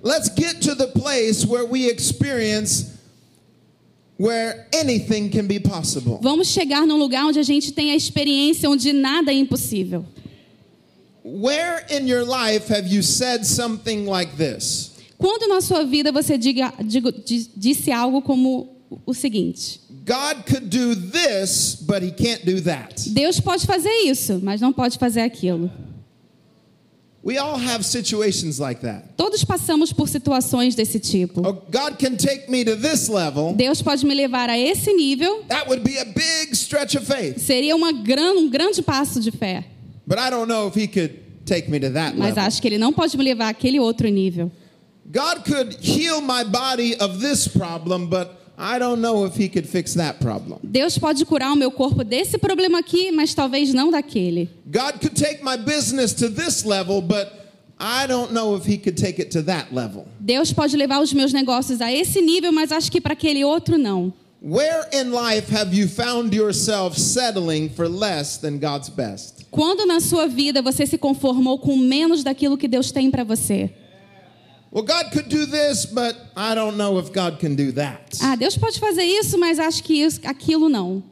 Let's 0.01 0.31
get 0.33 0.61
to 0.61 0.77
the 0.77 0.87
place 0.87 1.45
where 1.45 1.67
we 1.67 1.89
experience 1.91 2.93
where 4.17 4.69
anything 4.73 5.29
can 5.29 5.49
be 5.49 5.59
possible. 5.59 6.21
Vamos 6.23 6.47
chegar 6.47 6.87
num 6.87 6.97
lugar 6.97 7.27
onde 7.27 7.41
a 7.41 7.43
gente 7.43 7.73
tem 7.73 7.91
a 7.91 7.97
experiência 7.97 8.71
onde 8.71 8.93
nada 8.93 9.33
é 9.33 9.35
impossível. 9.35 10.05
Where 11.27 11.85
in 11.91 12.07
your 12.07 12.23
life 12.25 12.69
have 12.69 12.87
you 12.87 13.03
said 13.03 13.47
something 13.47 14.07
like 14.07 14.37
this? 14.37 14.91
Quando 15.19 15.49
na 15.49 15.61
sua 15.63 15.83
vida 15.85 16.13
você 16.13 16.37
diga, 16.37 16.73
digo- 16.85 17.11
di- 17.13 17.49
disse 17.57 17.91
algo 17.91 18.21
como 18.21 18.77
o 19.07 19.15
seguinte: 19.15 19.81
God 20.05 20.45
could 20.47 20.69
do 20.69 20.95
this, 20.95 21.77
but 21.81 22.03
he 22.03 22.11
can't 22.11 22.45
do 22.45 22.61
that. 22.63 23.09
Deus 23.09 23.41
pode 23.41 23.67
fazer 23.67 23.89
isso, 24.05 24.39
mas 24.43 24.61
não 24.61 24.71
pode 24.73 24.99
fazer 24.99 25.23
aquilo. 25.23 25.71
We 27.23 27.39
all 27.39 27.57
have 27.57 27.83
situations 27.87 28.59
like 28.59 28.83
that. 28.83 29.17
Todos 29.17 29.43
passamos 29.45 29.95
por 29.95 30.11
situações 30.11 30.75
desse 30.75 31.01
tipo. 31.01 31.41
Oh, 31.41 31.55
God 31.55 31.99
can 31.99 32.17
take 32.19 32.51
me 32.51 32.63
to 32.67 32.77
this 32.77 33.09
level. 33.09 33.55
Deus 33.55 33.81
pode 33.81 34.05
me 34.05 34.15
levar 34.15 34.51
a 34.51 34.59
esse 34.59 34.93
nível, 34.93 35.43
That 35.49 35.67
would 35.71 35.83
be 35.83 35.97
a 35.99 36.05
big 36.05 36.53
stretch 36.55 36.95
of 36.97 37.07
faith. 37.07 37.39
seria 37.41 37.75
uma 37.75 37.93
gran, 37.93 38.35
um 38.35 38.51
grande 38.51 38.83
passo 38.83 39.21
de 39.23 39.31
fé. 39.31 39.65
But 40.07 40.19
I 40.19 40.31
don't 40.31 40.49
know 40.49 40.69
if 40.69 40.75
he 40.75 40.87
could 40.87 41.45
take 41.47 41.69
me 41.69 41.79
to 41.81 41.91
that 41.91 42.17
Mas 42.17 42.35
level. 42.35 42.45
acho 42.45 42.61
que 42.61 42.69
Ele 42.69 42.79
não 42.79 42.93
pode 42.93 43.17
me 43.17 43.25
levar 43.25 43.49
àquele 43.49 43.81
outro 43.81 44.09
nível. 44.09 44.51
God 45.07 45.45
could 45.45 45.77
heal 45.81 46.21
my 46.21 46.45
body 46.45 46.97
of 46.99 47.21
this 47.21 47.47
problem, 47.47 48.07
but 48.07 48.41
I 48.57 48.79
don't 48.79 49.01
know 49.01 49.25
if 49.27 49.35
he 49.35 49.49
could 49.49 49.67
fix 49.69 49.95
that 49.95 50.21
problem. 50.21 50.61
Deus 50.63 50.97
pode 50.97 51.25
curar 51.25 51.53
o 51.53 51.57
meu 51.57 51.71
corpo 51.71 52.05
desse 52.05 52.39
problema 52.39 52.79
aqui, 52.79 53.11
mas 53.11 53.35
talvez 53.35 53.75
não 53.75 53.91
daquele. 53.91 54.49
God 54.67 55.01
could 55.01 55.15
take 55.15 55.43
my 55.43 55.57
business 55.57 56.15
to 56.15 56.31
this 56.31 56.65
level, 56.65 57.03
but 57.03 57.33
I 57.79 58.07
don't 58.07 58.33
know 58.33 58.57
if 58.57 58.65
he 58.65 58.79
could 58.79 58.97
take 58.97 59.21
it 59.21 59.31
to 59.33 59.43
that 59.43 59.75
level. 59.75 60.07
Deus 60.21 60.53
pode 60.53 60.77
levar 60.77 61.01
os 61.03 61.13
meus 61.13 61.33
negócios 61.33 61.81
a 61.81 61.93
esse 61.93 62.23
nível, 62.23 62.53
mas 62.53 62.71
acho 62.71 62.91
que 62.91 63.01
para 63.01 63.13
aquele 63.15 63.45
outro 63.45 63.77
não. 63.77 64.13
Where 64.47 64.85
in 64.93 65.11
life 65.11 65.49
have 65.49 65.73
you 65.73 65.89
found 65.89 66.35
yourself 66.35 66.99
settling 66.99 67.71
for 67.71 67.89
less 67.89 68.37
than 68.37 68.59
God's 68.59 68.91
best? 68.91 69.47
Quando 69.51 69.87
na 69.87 70.01
sua 70.01 70.27
vida 70.29 70.61
você 70.61 70.87
se 70.87 70.99
conformou 70.99 71.59
com 71.59 71.79
menos 71.79 72.23
daquilo 72.23 72.59
que 72.59 72.69
Deus 72.69 72.93
tem 72.93 73.11
para 73.11 73.25
você? 73.25 73.71
Well, 74.71 74.85
God 74.85 75.13
could 75.13 75.31
do 75.31 75.47
this, 75.47 75.87
but 75.87 76.15
I 76.37 76.55
don't 76.55 76.77
know 76.77 76.99
if 76.99 77.11
God 77.11 77.39
can 77.41 77.55
do 77.55 77.73
that. 77.73 78.19
Ah, 78.21 78.37
Deus 78.37 78.55
pode 78.59 78.79
fazer 78.79 79.05
isso, 79.05 79.39
mas 79.39 79.59
acho 79.59 79.83
que 79.83 79.95
isso, 80.03 80.21
aquilo 80.25 80.69
não. 80.69 81.03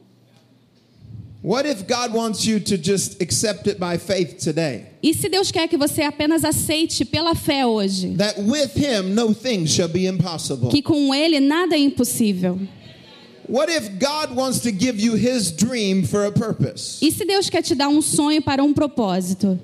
What 1.41 1.67
if 1.67 1.87
God 1.87 2.13
wants 2.13 2.45
you 2.45 2.59
to 2.59 2.77
just 2.77 3.19
accept 3.19 3.67
it 3.67 3.79
by 3.79 3.97
faith 3.97 4.37
today? 4.37 4.85
E 5.01 5.11
se 5.11 5.27
Deus 5.27 5.51
quer 5.51 5.67
que 5.67 5.75
você 5.75 6.03
apenas 6.03 6.45
aceite 6.45 7.03
pela 7.03 7.33
fé 7.33 7.65
hoje, 7.65 8.15
That 8.15 8.39
with 8.39 8.75
Him 8.75 9.15
no 9.15 9.33
thing 9.33 9.65
shall 9.65 9.89
be 9.89 10.05
impossible. 10.05 10.69
que 10.69 10.83
com 10.83 11.15
Ele 11.15 11.39
nada 11.39 11.75
é 11.75 11.79
impossível? 11.79 12.59
E 17.01 17.11
se 17.11 17.25
Deus 17.25 17.49
quer 17.49 17.61
te 17.61 17.75
dar 17.75 17.87
um 17.89 18.01
sonho 18.01 18.41
para 18.41 18.63
um 18.63 18.73
propósito? 18.73 19.59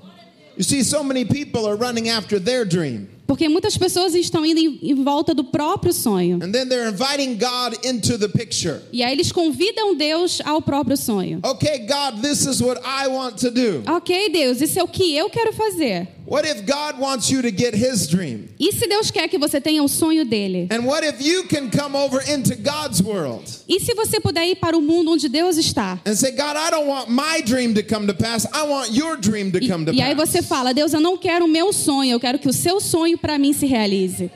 You 0.57 0.65
see, 0.65 0.83
so 0.83 1.03
many 1.05 1.23
people 1.23 1.65
are 1.65 1.77
running 1.77 2.09
after 2.09 2.37
their 2.37 2.65
dream. 2.65 3.07
Porque 3.25 3.47
muitas 3.47 3.77
pessoas 3.77 4.13
estão 4.15 4.43
indo 4.43 4.59
em, 4.59 4.95
volta 5.03 5.33
do 5.33 5.43
próprio 5.43 5.93
sonho. 5.93 6.39
And 6.43 6.51
then 6.51 6.67
they're 6.67 6.89
inviting 6.89 7.37
God 7.37 7.77
into 7.85 8.17
the 8.17 8.27
picture. 8.27 8.81
E 8.91 9.03
aí 9.03 9.13
eles 9.13 9.31
convidam 9.31 9.95
Deus 9.95 10.41
ao 10.43 10.61
próprio 10.61 10.97
sonho. 10.97 11.39
Okay, 11.43 11.85
God, 11.87 12.21
this 12.21 12.45
is 12.45 12.59
what 12.59 12.81
I 12.83 13.07
want 13.07 13.37
to 13.37 13.51
do. 13.51 13.83
Ok, 13.87 14.29
Deus, 14.31 14.59
isso 14.61 14.79
é 14.79 14.83
o 14.83 14.87
que 14.87 15.15
eu 15.15 15.29
quero 15.29 15.53
fazer. 15.53 16.07
What 16.29 16.45
if 16.45 16.63
God 16.63 16.99
wants 16.99 17.31
you 17.31 17.41
to 17.41 17.49
get 17.49 17.73
His 17.73 18.07
dream? 18.07 18.49
E 18.59 18.71
se 18.71 18.87
Deus 18.87 19.09
quer 19.09 19.27
que 19.27 19.39
você 19.39 19.59
tenha 19.59 19.81
o 19.83 19.87
sonho 19.87 20.23
dele? 20.23 20.67
And 20.69 20.85
what 20.85 21.03
if 21.03 21.19
you 21.19 21.45
can 21.47 21.71
come 21.71 21.95
over 21.95 22.21
into 22.31 22.55
God's 22.55 23.01
world 23.01 23.49
E 23.67 23.79
se 23.79 23.95
você 23.95 24.19
puder 24.19 24.45
ir 24.47 24.57
para 24.57 24.77
o 24.77 24.81
mundo 24.81 25.11
onde 25.11 25.27
Deus 25.27 25.57
está? 25.57 25.99
and 26.05 26.13
say, 26.15 26.29
God, 26.29 26.55
I 26.55 26.69
don't 26.69 26.87
want 26.87 27.09
my 27.09 27.41
dream 27.43 27.73
to 27.73 27.81
come 27.81 28.05
to 28.05 28.13
pass. 28.13 28.45
I 28.53 28.61
want 28.67 28.91
your 28.91 29.17
dream 29.17 29.51
to 29.53 29.59
come 29.67 29.85
to 29.87 29.91
e 29.91 30.01
aí 30.03 30.15
pass. 30.15 30.29
você 30.29 30.43
fala, 30.43 30.71
Deus, 30.71 30.93
eu 30.93 31.01
não 31.01 31.17
quero 31.17 31.45
o 31.45 31.47
meu 31.47 31.73
sonho, 31.73 32.11
eu 32.11 32.19
quero 32.19 32.37
que 32.37 32.47
o 32.47 32.53
seu 32.53 32.79
sonho 32.79 33.17
para 33.17 33.39
mim 33.39 33.51
se 33.51 33.65
realize. 33.65 34.29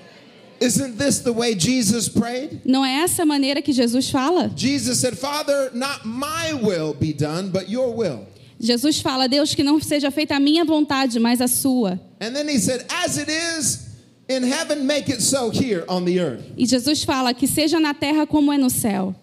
Isn't 0.59 0.97
this 0.97 1.19
the 1.19 1.31
way 1.31 1.53
Jesus 1.55 2.09
prayed? 2.09 2.62
Não 2.65 2.83
é 2.83 3.03
essa 3.03 3.21
a 3.21 3.25
maneira 3.25 3.62
que 3.62 3.71
Jesus 3.71 4.09
fala? 4.09 4.51
Jesus 4.55 4.97
said, 4.97 5.15
Father, 5.15 5.69
not 5.75 6.07
my 6.07 6.53
will 6.53 6.95
be 6.95 7.13
done, 7.13 7.50
but 7.51 7.69
your 7.69 7.93
will. 7.93 8.25
Jesus 8.63 9.01
fala, 9.01 9.27
Deus, 9.27 9.53
que 9.53 9.62
não 9.62 9.77
seja 9.82 10.10
feita 10.10 10.38
a 10.38 10.39
minha 10.39 10.63
vontade, 10.63 11.20
mas 11.20 11.41
a 11.41 11.50
sua. 11.50 12.00
E 16.58 16.65
Jesus 16.65 17.03
fala 17.03 17.34
que 17.34 17.46
seja 17.46 17.77
na 17.77 17.93
terra 17.93 18.25
como 18.25 18.53
é 18.53 18.58
no 18.58 18.70
céu. 18.70 19.13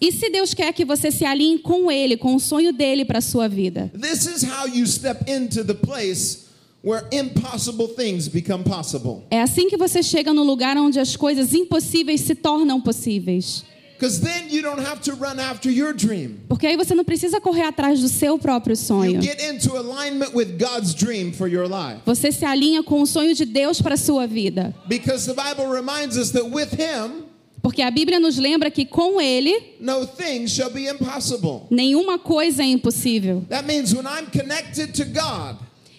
E 0.00 0.12
se 0.12 0.30
Deus 0.30 0.54
quer 0.54 0.72
que 0.72 0.84
você 0.86 1.10
se 1.10 1.26
alinhe 1.26 1.58
com 1.58 1.92
Ele, 1.92 2.16
com 2.16 2.34
o 2.34 2.40
sonho 2.40 2.72
dele 2.72 3.04
para 3.04 3.18
a 3.18 3.22
sua 3.22 3.46
vida? 3.46 3.92
This 3.92 4.24
is 4.24 4.42
how 4.42 4.66
you 4.66 4.86
step 4.86 5.30
into 5.30 5.62
the 5.62 5.74
place 5.74 6.46
where 6.82 7.06
impossible 7.12 7.88
things 7.88 8.28
become 8.28 8.64
possible. 8.64 9.24
É 9.30 9.42
assim 9.42 9.68
que 9.68 9.76
você 9.76 10.02
chega 10.02 10.32
no 10.32 10.42
lugar 10.42 10.78
onde 10.78 10.98
as 10.98 11.16
coisas 11.16 11.52
impossíveis 11.52 12.22
se 12.22 12.34
tornam 12.34 12.80
possíveis. 12.80 13.70
Because 14.02 14.20
then 14.20 14.48
you 14.50 14.62
don't 14.62 14.80
have 14.84 15.00
to 15.02 15.14
run 15.14 15.38
after 15.38 15.70
your 15.70 15.92
dream. 15.94 16.40
Porque 16.48 16.66
aí 16.66 16.76
você 16.76 16.92
não 16.92 17.04
precisa 17.04 17.40
correr 17.40 17.62
atrás 17.62 18.00
do 18.00 18.08
seu 18.08 18.36
próprio 18.36 18.72
You 18.72 18.76
sonho. 18.76 19.22
get 19.22 19.40
into 19.40 19.76
alignment 19.76 20.34
with 20.34 20.58
God's 20.58 20.92
dream 20.92 21.32
for 21.32 21.46
your 21.46 21.68
life. 21.68 22.00
Você 22.04 22.32
se 22.32 22.44
alinha 22.44 22.82
com 22.82 23.00
o 23.00 23.06
sonho 23.06 23.32
de 23.32 23.44
Deus 23.44 23.80
para 23.80 23.94
a 23.94 23.96
sua 23.96 24.26
vida. 24.26 24.74
Because 24.88 25.32
the 25.32 25.40
Bible 25.40 25.72
reminds 25.72 26.16
us 26.16 26.32
that 26.32 26.50
with 26.50 26.70
him, 26.72 27.26
Porque 27.62 27.80
a 27.80 27.92
Bíblia 27.92 28.18
nos 28.18 28.38
lembra 28.38 28.72
que 28.72 28.84
com 28.84 29.20
Ele, 29.20 29.76
no 29.78 30.04
thing 30.04 30.48
shall 30.48 30.70
be 30.70 30.88
impossible. 30.88 31.68
nenhuma 31.70 32.18
coisa 32.18 32.64
é 32.64 32.66
impossível. 32.66 33.44
That 33.48 33.68
means 33.68 33.94
when 33.94 34.04
I'm 34.04 34.26
connected 34.36 34.94
to 34.94 35.04
God 35.04 35.58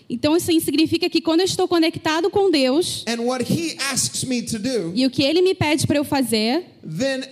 Então 0.10 0.36
isso 0.36 0.52
significa 0.60 1.10
que 1.10 1.22
quando 1.22 1.40
eu 1.40 1.46
estou 1.46 1.70
conectado 1.70 2.30
com 2.30 2.52
Deus 2.52 3.06
and 3.08 3.22
what 3.22 3.46
he 3.50 3.78
asks 3.80 4.26
me 4.26 4.42
to 4.42 4.60
do, 4.60 4.92
e 4.94 5.06
o 5.06 5.10
que 5.10 5.24
Ele 5.24 5.42
me 5.42 5.56
pede 5.56 5.88
para 5.88 5.98
eu 5.98 6.04
fazer, 6.04 6.66
then 6.84 7.24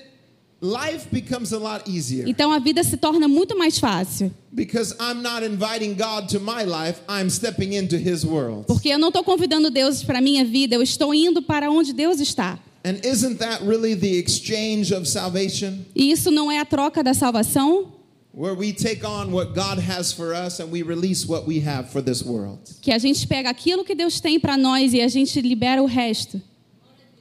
life 0.61 1.09
becomes 1.11 1.51
a 1.51 1.57
lot 1.57 1.89
easier. 1.89 2.27
então 2.27 2.51
a 2.51 2.59
vida 2.59 2.83
se 2.83 2.95
torna 2.95 3.27
muito 3.27 3.57
mais 3.57 3.79
fácil. 3.79 4.31
Because 4.51 4.93
I'm 4.99 5.21
not 5.21 5.43
inviting 5.43 5.95
God 5.95 6.29
to 6.29 6.39
my 6.39 6.63
life, 6.63 7.01
I'm 7.09 7.29
stepping 7.29 7.73
into 7.73 7.97
his 7.97 8.23
world. 8.23 8.65
Porque 8.67 8.89
eu 8.89 8.99
não 8.99 9.07
estou 9.07 9.23
convidando 9.23 9.71
Deus 9.71 10.03
para 10.03 10.21
minha 10.21 10.45
vida, 10.45 10.75
eu 10.75 10.81
estou 10.81 11.13
indo 11.13 11.41
para 11.41 11.71
onde 11.71 11.93
Deus 11.93 12.19
está. 12.19 12.59
And 12.83 12.99
isn't 13.03 13.37
that 13.39 13.63
really 13.63 13.95
the 13.95 14.17
exchange 14.17 14.93
of 14.93 15.07
salvation? 15.07 15.85
E 15.95 16.11
isso 16.11 16.31
não 16.31 16.51
é 16.51 16.59
a 16.59 16.65
troca 16.65 17.03
da 17.03 17.13
salvação? 17.13 17.93
Where 18.33 18.55
we 18.55 18.71
take 18.71 19.05
on 19.05 19.31
what 19.31 19.53
God 19.53 19.77
has 19.79 20.13
for 20.13 20.33
us 20.33 20.59
and 20.59 20.71
we 20.71 20.83
release 20.83 21.27
what 21.27 21.45
we 21.45 21.59
have 21.59 21.91
for 21.91 22.01
this 22.01 22.23
world. 22.23 22.59
Que 22.81 22.91
a 22.91 22.97
gente 22.97 23.27
pega 23.27 23.49
aquilo 23.49 23.83
que 23.83 23.93
Deus 23.93 24.21
tem 24.21 24.39
para 24.39 24.55
nós 24.57 24.93
e 24.93 25.01
a 25.01 25.07
gente 25.07 25.41
libera 25.41 25.83
o 25.83 25.85
resto. 25.85 26.41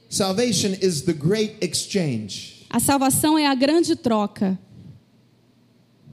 Salvation 0.09 0.73
is 0.81 1.01
the 1.01 1.13
great 1.13 1.55
exchange. 1.61 2.60
A 2.71 2.79
salvação 2.79 3.37
é 3.37 3.45
a 3.45 3.53
grande 3.53 3.95
troca. 3.95 4.57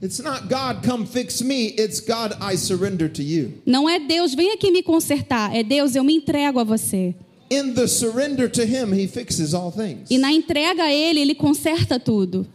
It's 0.01 0.19
not 0.19 0.47
God, 0.47 0.85
come 0.85 1.05
fix 1.05 1.41
me. 1.41 1.73
It's 1.77 1.99
God, 1.99 2.33
I 2.41 2.57
surrender 2.57 3.09
to 3.09 3.21
you. 3.21 3.53
Não 3.65 3.89
é 3.89 3.99
Deus, 3.99 4.33
vem 4.33 4.51
aqui 4.51 4.71
me 4.71 4.83
consertar. 4.83 5.55
É 5.55 5.63
Deus, 5.63 5.95
eu 5.95 6.03
me 6.03 6.13
entrego 6.15 6.59
a 6.59 6.63
você. 6.63 7.15
In 7.49 7.73
the 7.73 7.87
surrender 7.87 8.49
to 8.49 8.61
Him, 8.61 8.93
He 8.93 9.07
fixes 9.07 9.53
all 9.53 9.71
things. 9.71 10.09
E 10.09 10.17
na 10.17 10.31
entrega 10.31 10.83
a 10.83 10.93
Ele, 10.93 11.19
Ele 11.19 11.35
conserta 11.35 11.99
tudo. 11.99 12.45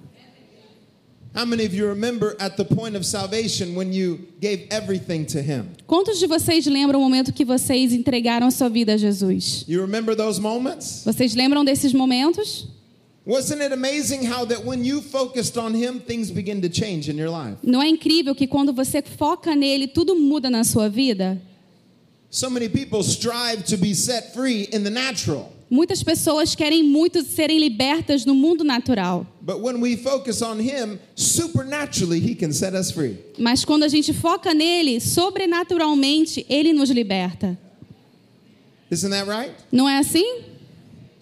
How 1.34 1.44
many 1.44 1.66
of 1.66 1.74
you 1.74 1.88
remember 1.88 2.36
at 2.38 2.56
the 2.56 2.64
point 2.64 2.96
of 2.96 3.04
salvation 3.04 3.74
when 3.74 3.92
you 3.92 4.20
gave 4.40 4.68
everything 4.70 5.24
to 5.26 5.42
Him? 5.42 5.70
Quantos 5.86 6.18
de 6.20 6.26
vocês 6.26 6.64
lembram 6.66 7.00
o 7.00 7.02
momento 7.02 7.32
que 7.32 7.44
vocês 7.44 7.92
entregaram 7.92 8.46
a 8.46 8.50
sua 8.50 8.68
vida 8.68 8.94
a 8.94 8.96
Jesus? 8.96 9.64
You 9.66 9.80
remember 9.80 10.14
those 10.14 10.40
moments? 10.40 11.02
Vocês 11.04 11.34
lembram 11.34 11.64
desses 11.64 11.92
momentos? 11.92 12.68
Wasn't 13.26 13.62
it 13.62 13.72
amazing 13.72 14.24
how 14.26 14.44
that 14.44 14.64
when 14.64 14.84
you 14.84 15.00
focused 15.00 15.56
on 15.56 15.72
Him, 15.72 15.98
things 15.98 16.30
begin 16.30 16.60
to 16.60 16.68
change 16.68 17.08
in 17.08 17.16
your 17.16 17.30
life? 17.30 17.56
Não 17.62 17.80
é 17.82 17.88
incrível 17.88 18.34
que 18.34 18.46
quando 18.46 18.70
você 18.72 19.00
foca 19.02 19.56
nele, 19.56 19.88
tudo 19.88 20.14
muda 20.14 20.50
na 20.50 20.62
sua 20.62 20.90
vida? 20.90 21.40
So 22.28 22.50
many 22.50 22.68
people 22.68 23.02
strive 23.02 23.64
to 23.64 23.78
be 23.78 23.94
set 23.94 24.34
free 24.34 24.68
in 24.72 24.82
the 24.84 24.90
natural. 24.90 25.50
Muitas 25.70 26.02
pessoas 26.02 26.54
querem 26.54 26.82
muito 26.82 27.22
serem 27.22 27.58
libertas 27.58 28.26
no 28.26 28.34
mundo 28.34 28.62
natural. 28.62 29.26
But 29.40 29.60
when 29.60 29.80
we 29.80 29.96
focus 29.96 30.42
on 30.42 30.58
Him, 30.60 30.98
supernaturally, 31.14 32.20
He 32.20 32.34
can 32.34 32.52
set 32.52 32.74
us 32.74 32.90
free. 32.90 33.16
Mas 33.38 33.64
quando 33.64 33.84
a 33.84 33.88
gente 33.88 34.12
foca 34.12 34.52
nele, 34.52 35.00
sobrenaturalmente, 35.00 36.44
ele 36.46 36.74
nos 36.74 36.90
liberta. 36.90 37.58
Isn't 38.90 39.10
that 39.10 39.26
right? 39.26 39.54
Não 39.72 39.88
é 39.88 39.98
assim? 39.98 40.53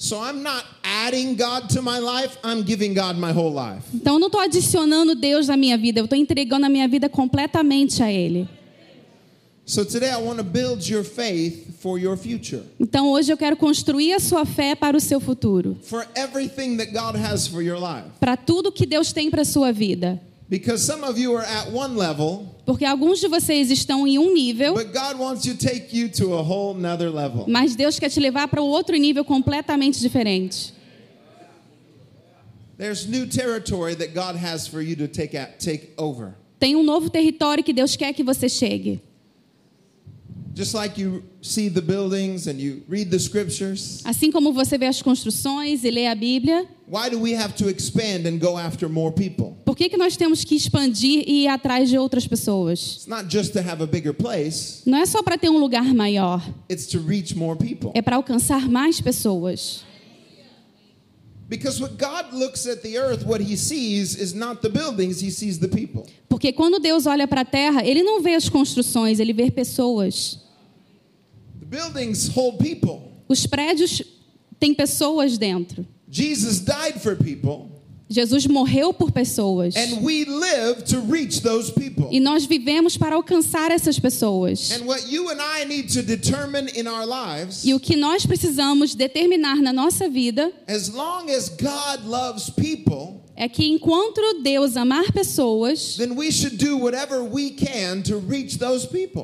So 0.02 0.21
I'm 0.21 0.42
not 0.42 0.64
adding 0.82 1.37
God 1.37 1.68
to 1.75 1.80
my 1.80 2.00
life, 2.00 2.37
I'm 2.42 2.64
giving 2.64 2.92
God 2.92 3.16
my 3.16 3.30
whole 3.32 3.52
life. 3.52 3.85
Então 3.94 4.14
eu 4.14 4.18
não 4.18 4.26
estou 4.26 4.40
adicionando 4.40 5.14
Deus 5.14 5.47
na 5.47 5.56
minha 5.56 5.78
vida, 5.78 6.00
eu 6.00 6.06
estou 6.06 6.18
entregando 6.18 6.66
a 6.66 6.68
minha 6.68 6.88
vida 6.88 7.09
completamente 7.09 8.02
a 8.02 8.11
Ele. 8.11 8.49
So 9.64 9.85
today 9.85 10.11
I 10.11 10.16
want 10.16 10.38
to 10.38 10.44
build 10.44 10.90
your 10.90 11.04
faith 11.04 11.78
for 11.80 12.00
your 12.00 12.16
future, 12.16 12.62
Então 12.80 13.12
hoje 13.12 13.32
eu 13.32 13.37
quero 13.37 13.56
construir 13.56 14.14
a 14.14 14.18
sua 14.18 14.44
fé 14.44 14.75
para 14.75 14.97
o 14.97 15.00
seu 15.00 15.21
futuro, 15.21 15.76
for 15.82 16.04
everything 16.16 16.76
that 16.78 16.90
God 16.92 17.14
has 17.14 17.47
for 17.47 17.62
your 17.62 17.78
life. 17.78 18.09
para 18.18 18.37
tudo 18.37 18.73
que 18.73 18.85
Deus 18.85 19.12
tem 19.12 19.30
para 19.30 19.42
a 19.42 19.44
sua 19.44 19.71
vida. 19.71 20.21
Because 20.52 20.85
some 20.85 21.02
of 21.02 21.18
you 21.18 21.35
are 21.35 21.42
at 21.47 21.73
one 21.73 21.97
level, 21.97 22.47
Porque 22.66 22.85
alguns 22.85 23.21
de 23.21 23.26
vocês 23.26 23.71
estão 23.71 24.06
em 24.06 24.18
um 24.18 24.35
nível, 24.35 24.75
but 24.75 24.92
God 24.92 25.18
wants 25.18 25.44
to 25.44 25.54
take 25.56 25.97
you 25.97 26.11
to 26.11 26.35
a 26.35 26.42
whole 26.42 26.75
nother 26.78 27.11
level. 27.11 27.47
mas 27.49 27.75
Deus 27.75 27.99
quer 27.99 28.11
te 28.11 28.21
levar 28.21 28.47
para 28.49 28.61
um 28.62 28.66
outro 28.66 28.94
nível 28.99 29.25
completamente 29.25 29.99
diferente. 29.99 30.75
There's 32.76 33.06
new 33.06 33.26
territory 33.26 33.94
that 33.97 34.12
God 34.12 34.37
has 34.37 34.66
for 34.66 34.82
you 34.82 34.94
to 34.97 35.09
take 35.09 35.35
at, 35.35 35.59
take 35.59 35.94
over. 35.97 36.35
Tem 36.61 36.76
um 36.76 36.82
novo 36.82 37.09
território 37.09 37.64
que 37.64 37.73
Deus 37.73 37.97
quer 37.97 38.12
que 38.12 38.23
você 38.23 38.47
chegue. 38.47 39.00
Just 40.54 40.75
like 40.75 41.00
you 41.00 41.23
see 41.40 41.71
the 41.71 41.80
buildings 41.80 42.47
and 42.47 42.61
you 42.61 42.82
read 42.87 43.11
the 43.11 43.18
scriptures, 43.18 44.02
Assim 44.04 44.30
como 44.30 44.52
você 44.52 44.76
vê 44.76 44.85
as 44.85 45.00
construções 45.00 45.82
e 45.82 45.90
lê 45.90 46.06
a 46.09 46.14
Bíblia, 46.14 46.66
why 46.87 47.09
do 47.09 47.18
we 47.18 47.35
have 47.35 47.54
to 47.54 47.71
expand 47.71 48.26
and 48.26 48.38
go 48.38 48.59
after 48.59 48.87
more 48.87 49.11
people? 49.11 49.56
Por 49.73 49.76
que, 49.76 49.88
que 49.88 49.97
nós 49.97 50.19
temos 50.19 50.45
que 50.45 50.55
expandir 50.55 51.25
e 51.26 51.45
ir 51.45 51.49
atrás 51.49 51.88
de 51.88 51.97
outras 51.97 52.26
pessoas? 52.26 52.97
It's 52.99 53.07
not 53.07 53.25
just 53.35 53.55
to 53.55 53.59
have 53.61 53.83
a 53.83 53.87
bigger 53.87 54.12
place, 54.12 54.83
Não 54.85 54.99
é 54.99 55.07
só 55.07 55.23
para 55.23 55.38
ter 55.38 55.49
um 55.49 55.57
lugar 55.57 55.95
maior, 55.95 56.47
it's 56.71 56.87
to 56.88 56.99
reach 56.99 57.35
more 57.35 57.59
people. 57.59 57.91
é 57.95 58.02
para 58.02 58.17
alcançar 58.17 58.69
mais 58.69 59.00
pessoas. 59.00 59.83
Porque 66.29 66.52
quando 66.52 66.79
Deus 66.79 67.07
olha 67.07 67.26
para 67.26 67.41
a 67.41 67.45
terra, 67.47 67.83
ele 67.83 68.02
não 68.02 68.21
vê 68.21 68.35
as 68.35 68.50
construções, 68.50 69.19
ele 69.21 69.33
vê 69.33 69.50
pessoas. 69.50 70.38
The 71.61 71.79
buildings 71.79 72.29
hold 72.29 72.59
people, 72.59 73.09
Os 73.26 73.47
prédios 73.47 74.02
tem 74.61 74.75
pessoas 74.75 75.38
dentro. 75.38 75.87
Jesus 76.11 76.61
died 76.61 77.00
for 77.00 77.17
people, 77.17 77.72
Jesus 78.12 78.47
morreu 78.47 78.92
por 78.92 79.11
pessoas. 79.11 79.75
and 79.76 80.02
we 80.02 80.25
live 80.25 80.83
to 80.85 81.00
reach 81.11 81.40
those 81.40 81.73
people. 81.73 82.09
E 82.11 82.21
nós 82.21 82.45
vivemos 82.45 82.97
para 82.97 83.16
alcançar 83.16 83.71
essas 83.71 83.99
pessoas. 83.99 84.71
Lives, 87.07 87.64
E 87.64 87.75
o 87.75 87.81
que 87.81 87.97
nós 87.97 88.26
precisamos 88.26 88.95
determinar 88.95 89.57
na 89.57 89.73
nossa 89.73 90.09
vida 90.09 90.52
as 90.69 90.88
long 90.88 91.28
as 91.28 91.49
God 91.49 92.07
loves 92.07 92.50
people, 92.50 93.21
é 93.35 93.49
que 93.49 93.66
enquanto 93.66 94.21
Deus 94.42 94.76
amar 94.76 95.11
pessoas, 95.12 95.97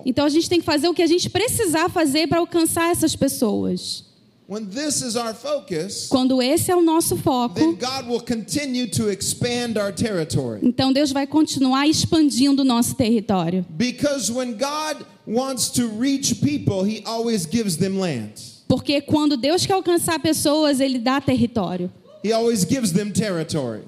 então 0.04 0.24
a 0.24 0.28
gente 0.28 0.48
tem 0.48 0.58
que 0.60 0.64
fazer 0.64 0.88
o 0.88 0.94
que 0.94 1.02
a 1.02 1.06
gente 1.06 1.28
precisar 1.28 1.88
fazer 1.90 2.26
para 2.26 2.38
alcançar 2.38 2.90
essas 2.90 3.14
pessoas. 3.14 4.04
When 4.48 4.64
this 4.70 5.02
is 5.02 5.14
our 5.14 5.34
focus, 5.34 6.08
Quando 6.08 6.40
esse 6.40 6.70
é 6.70 6.74
o 6.74 6.80
nosso 6.80 7.14
then 7.16 7.22
foco, 7.22 7.60
God 7.76 8.08
will 8.08 8.20
continue 8.22 8.86
to 8.92 9.10
expand 9.10 9.76
our 9.76 9.92
territory. 9.92 10.60
então 10.62 10.90
Deus 10.90 11.12
vai 11.12 11.26
continuar 11.26 11.86
expandindo 11.86 12.62
o 12.62 12.64
nosso 12.64 12.94
território. 12.94 13.62
Because 13.68 14.32
when 14.32 14.52
God 14.56 15.04
wants 15.26 15.68
to 15.72 15.86
reach 15.88 16.36
people, 16.40 16.82
He 16.82 17.02
always 17.04 17.44
gives 17.44 17.76
them 17.76 17.98
land. 17.98 18.40
Porque 18.66 19.02
quando 19.02 19.36
Deus 19.36 19.66
quer 19.66 19.74
alcançar 19.74 20.18
pessoas, 20.18 20.80
Ele 20.80 20.98
dá 20.98 21.20
território 21.20 21.90
He 22.24 22.32
always 22.32 22.64
gives 22.64 22.90
them 22.90 23.10
territory 23.12 23.82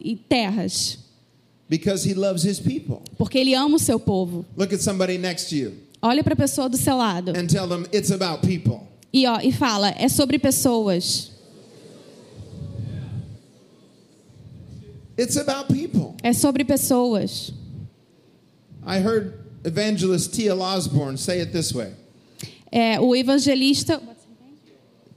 e 0.00 0.14
terras. 0.14 0.98
because 1.68 2.08
He 2.08 2.14
loves 2.14 2.44
His 2.44 2.60
people. 2.60 3.02
Porque 3.18 3.38
Ele 3.38 3.54
ama 3.56 3.74
o 3.74 3.78
seu 3.80 3.98
povo. 3.98 4.46
Look 4.56 4.72
at 4.72 4.80
somebody 4.80 5.18
next 5.18 5.48
to 5.48 5.56
you 5.56 5.72
Olha 6.00 6.22
para 6.22 6.34
a 6.34 6.36
pessoa 6.36 6.68
do 6.68 6.76
seu 6.76 6.96
lado 6.96 7.30
and 7.36 7.48
tell 7.48 7.66
them 7.66 7.84
it's 7.92 8.12
about 8.12 8.46
people. 8.46 8.86
E, 9.12 9.26
ó, 9.26 9.40
e 9.40 9.52
fala: 9.52 9.90
é 9.98 10.08
sobre 10.08 10.38
pessoas. 10.38 11.32
It's 15.18 15.36
about 15.36 15.68
people. 15.72 16.14
É 16.22 16.32
sobre 16.32 16.64
pessoas. 16.64 17.52
I 18.86 18.98
heard 18.98 19.32
evangelist 19.64 20.34
T.L. 20.34 20.60
Osborne 20.62 21.16
say 21.18 21.40
it 21.40 21.50
this 21.52 21.72
way 21.72 21.92
É, 22.70 23.00
o 23.00 23.16
evangelista 23.16 24.00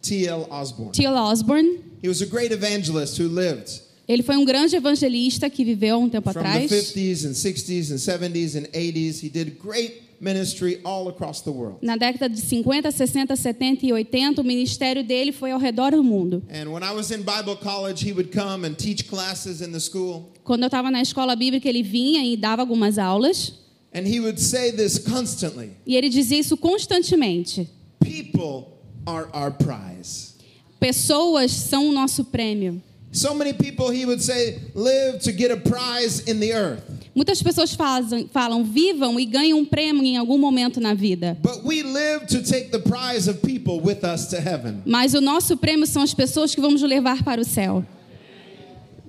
T.L. 0.02 0.48
Osborne. 0.50 0.92
T.L. 0.94 1.16
Osborne, 1.16 1.84
He 2.02 2.08
was 2.08 2.22
a 2.22 2.26
great 2.26 2.52
evangelist 2.54 3.18
who 3.20 3.28
lived 3.28 3.82
ele 4.08 4.24
foi 4.24 4.38
um 4.38 4.44
grande 4.44 4.76
evangelista 4.76 5.52
que 5.52 5.64
viveu 5.64 6.00
um 6.00 6.10
tempo 6.10 6.32
from 6.34 6.42
the 6.42 6.48
atrás. 6.48 6.72
50s 6.72 7.26
and 7.26 7.34
60s 7.34 7.92
and 7.92 7.98
70s 8.00 8.56
and 8.56 8.66
80s. 8.74 9.22
He 9.24 9.30
did 9.30 9.60
great 9.60 10.02
ministry 10.20 10.80
all 10.84 11.08
across 11.10 11.42
the 11.42 11.52
world. 11.52 11.78
Na 11.82 11.96
década 11.96 12.30
de 12.30 12.40
50, 12.40 12.92
60, 12.92 13.36
70 13.36 13.86
e 13.86 13.94
80, 13.94 14.42
o 14.42 14.44
ministério 14.44 15.04
dele 15.04 15.32
foi 15.32 15.52
ao 15.52 15.60
redor 15.60 15.92
do 15.92 16.04
mundo. 16.04 16.44
And 16.50 16.72
when 16.72 16.84
I 16.84 16.92
was 16.92 17.12
in 17.12 17.24
Bible 17.24 17.56
college, 17.56 18.06
he 18.06 18.12
would 18.12 18.32
come 18.32 18.66
and 18.66 18.74
teach 18.76 19.08
classes 19.08 19.62
in 19.62 19.72
the 19.72 19.80
school. 19.80 20.32
Quando 20.44 20.64
eu 20.64 20.68
estava 20.68 20.92
na 20.92 21.02
escola 21.02 21.36
bíblica, 21.36 21.68
ele 21.68 21.84
vinha 21.84 22.24
e 22.24 22.36
dava 22.36 22.62
algumas 22.62 22.98
aulas. 22.98 23.54
And 23.94 24.08
he 24.08 24.20
would 24.20 24.40
say 24.40 24.72
this 24.72 25.00
constantly 25.00 25.72
E 25.86 25.96
ele 25.96 26.10
dizia 26.10 26.40
isso 26.40 26.56
constantemente. 26.56 27.68
People 28.00 28.78
are 29.06 29.28
our 29.34 29.52
prize. 29.52 30.36
Pessoas 30.80 31.52
são 31.52 31.90
o 31.90 31.92
nosso 31.92 32.26
prêmio. 32.26 32.82
So 33.12 33.34
many 33.34 33.54
people, 33.54 33.90
he 33.90 34.06
would 34.06 34.22
say, 34.22 34.60
live 34.76 35.20
to 35.24 35.32
get 35.32 35.52
a 35.52 35.58
prize 35.58 36.22
in 36.30 36.40
the 36.40 36.54
earth. 36.54 36.84
Muitas 37.20 37.44
pessoas 37.44 37.74
fazem, 37.74 38.30
falam, 38.32 38.64
vivam 38.64 39.20
e 39.20 39.26
ganham 39.26 39.60
um 39.60 39.66
prêmio 39.66 40.02
em 40.06 40.16
algum 40.16 40.38
momento 40.38 40.80
na 40.80 40.94
vida. 40.94 41.38
But 41.44 41.66
we 41.66 41.84
live 41.84 42.26
to 42.28 42.42
take 42.42 42.70
the 42.70 42.80
prize 42.80 43.30
of 43.30 43.42
people 43.42 43.82
with 43.82 44.06
us 44.06 44.28
to 44.28 44.38
heaven. 44.38 44.82
Mas 44.86 45.14
o 45.14 45.20
nosso 45.20 45.58
prêmio 45.58 45.86
são 45.86 46.02
as 46.02 46.14
pessoas 46.14 46.56
que 46.56 46.62
vamos 46.62 46.82
levar 46.82 47.22
para 47.22 47.42
o 47.42 47.44
céu. 47.44 47.84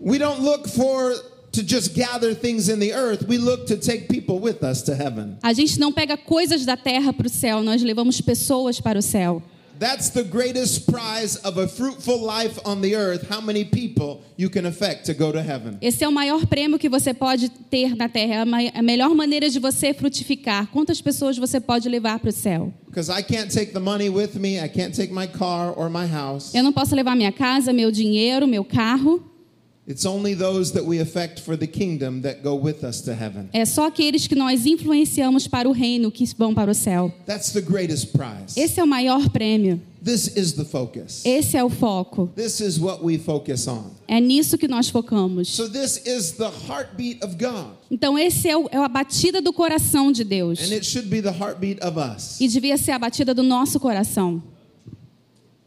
We 0.00 0.18
don't 0.18 0.42
look 0.42 0.68
for 0.68 1.14
to 1.52 1.62
just 1.64 1.94
gather 1.94 2.34
things 2.34 2.68
in 2.68 2.80
the 2.80 2.92
earth. 2.92 3.28
We 3.28 3.38
look 3.38 3.66
to 3.66 3.76
take 3.76 4.08
people 4.08 4.40
with 4.40 4.64
us 4.64 4.82
to 4.82 4.92
heaven. 4.92 5.36
A 5.40 5.52
gente 5.52 5.78
não 5.78 5.92
pega 5.92 6.16
coisas 6.16 6.64
da 6.64 6.76
terra 6.76 7.12
para 7.12 7.28
o 7.28 7.30
céu, 7.30 7.62
nós 7.62 7.80
levamos 7.80 8.20
pessoas 8.20 8.80
para 8.80 8.98
o 8.98 9.02
céu. 9.02 9.40
That's 9.80 10.10
the 10.10 10.25
greatest 10.25 10.92
prize 10.92 11.37
of 11.37 11.56
a 11.56 11.66
fruitful 11.66 12.20
life 12.20 12.58
on 12.66 12.82
the 12.82 12.94
earth. 12.94 13.26
How 13.30 13.40
many 13.40 13.64
people 13.64 14.22
you 14.37 14.50
can 14.50 14.66
affect 14.66 15.06
to 15.06 15.14
go 15.14 15.32
to 15.32 15.40
heaven? 15.40 15.78
Esse 15.80 16.04
é 16.04 16.08
o 16.08 16.12
maior 16.12 16.44
prêmio 16.44 16.78
que 16.78 16.87
você 16.87 17.14
pode 17.14 17.49
ter 17.49 17.96
na 17.96 18.06
terra, 18.06 18.44
é 18.44 18.78
a 18.78 18.82
melhor 18.82 19.14
maneira 19.14 19.49
de 19.49 19.58
você 19.58 19.94
frutificar. 19.94 20.66
Quantas 20.66 21.00
pessoas 21.00 21.38
você 21.38 21.58
pode 21.58 21.88
levar 21.88 22.18
para 22.18 22.28
o 22.28 22.32
céu? 22.32 22.75
Because 22.86 23.10
I 23.10 23.23
can't 23.23 23.50
take 23.50 23.73
the 23.73 23.80
money 23.80 24.10
with 24.10 24.34
me. 24.34 24.58
I 24.58 24.69
can't 24.69 24.95
take 24.95 25.14
my 25.14 25.26
car 25.26 25.73
or 25.75 25.88
my 25.88 26.06
house. 26.06 26.54
Eu 26.54 26.62
não 26.62 26.75
posso 26.75 26.95
levar 26.95 27.16
minha 27.16 27.32
casa, 27.32 27.73
meu 27.73 27.90
dinheiro, 27.90 28.47
meu 28.47 28.64
carro. 28.64 29.29
É 33.52 33.64
só 33.64 33.86
aqueles 33.86 34.26
que 34.26 34.34
nós 34.34 34.66
influenciamos 34.66 35.46
para 35.46 35.68
o 35.68 35.72
reino 35.72 36.10
que 36.10 36.24
vão 36.36 36.54
para 36.54 36.70
o 36.70 36.74
céu. 36.74 37.12
That's 37.26 37.50
the 37.52 37.60
greatest 37.60 38.12
prize. 38.12 38.58
Esse 38.58 38.80
é 38.80 38.84
o 38.84 38.86
maior 38.86 39.28
prêmio. 39.30 39.80
This 40.02 40.34
is 40.34 40.52
the 40.54 40.64
focus. 40.64 41.22
Esse 41.26 41.58
é 41.58 41.64
o 41.64 41.68
foco. 41.68 42.30
This 42.34 42.60
is 42.60 42.78
what 42.78 43.04
we 43.04 43.18
focus 43.18 43.68
on. 43.68 43.90
É 44.08 44.18
nisso 44.18 44.56
que 44.56 44.66
nós 44.66 44.88
focamos. 44.88 45.48
So 45.48 45.68
this 45.68 46.00
is 46.06 46.32
the 46.32 46.50
heartbeat 46.68 47.22
of 47.22 47.36
God. 47.36 47.76
Então, 47.90 48.18
esse 48.18 48.48
é, 48.48 48.56
o, 48.56 48.66
é 48.70 48.78
a 48.78 48.88
batida 48.88 49.42
do 49.42 49.52
coração 49.52 50.10
de 50.10 50.24
Deus. 50.24 50.58
And 50.60 50.72
it 50.72 50.86
should 50.86 51.08
be 51.08 51.20
the 51.20 51.30
heartbeat 51.30 51.84
of 51.84 51.98
us. 51.98 52.40
E 52.40 52.48
devia 52.48 52.78
ser 52.78 52.92
a 52.92 52.98
batida 52.98 53.34
do 53.34 53.42
nosso 53.42 53.78
coração. 53.78 54.42
And 54.42 54.42
that's 54.42 54.46
what 54.46 54.48
God 54.48 54.48
wants 54.48 54.48
us 54.48 54.48
to 54.50 54.88
understand. 54.88 55.60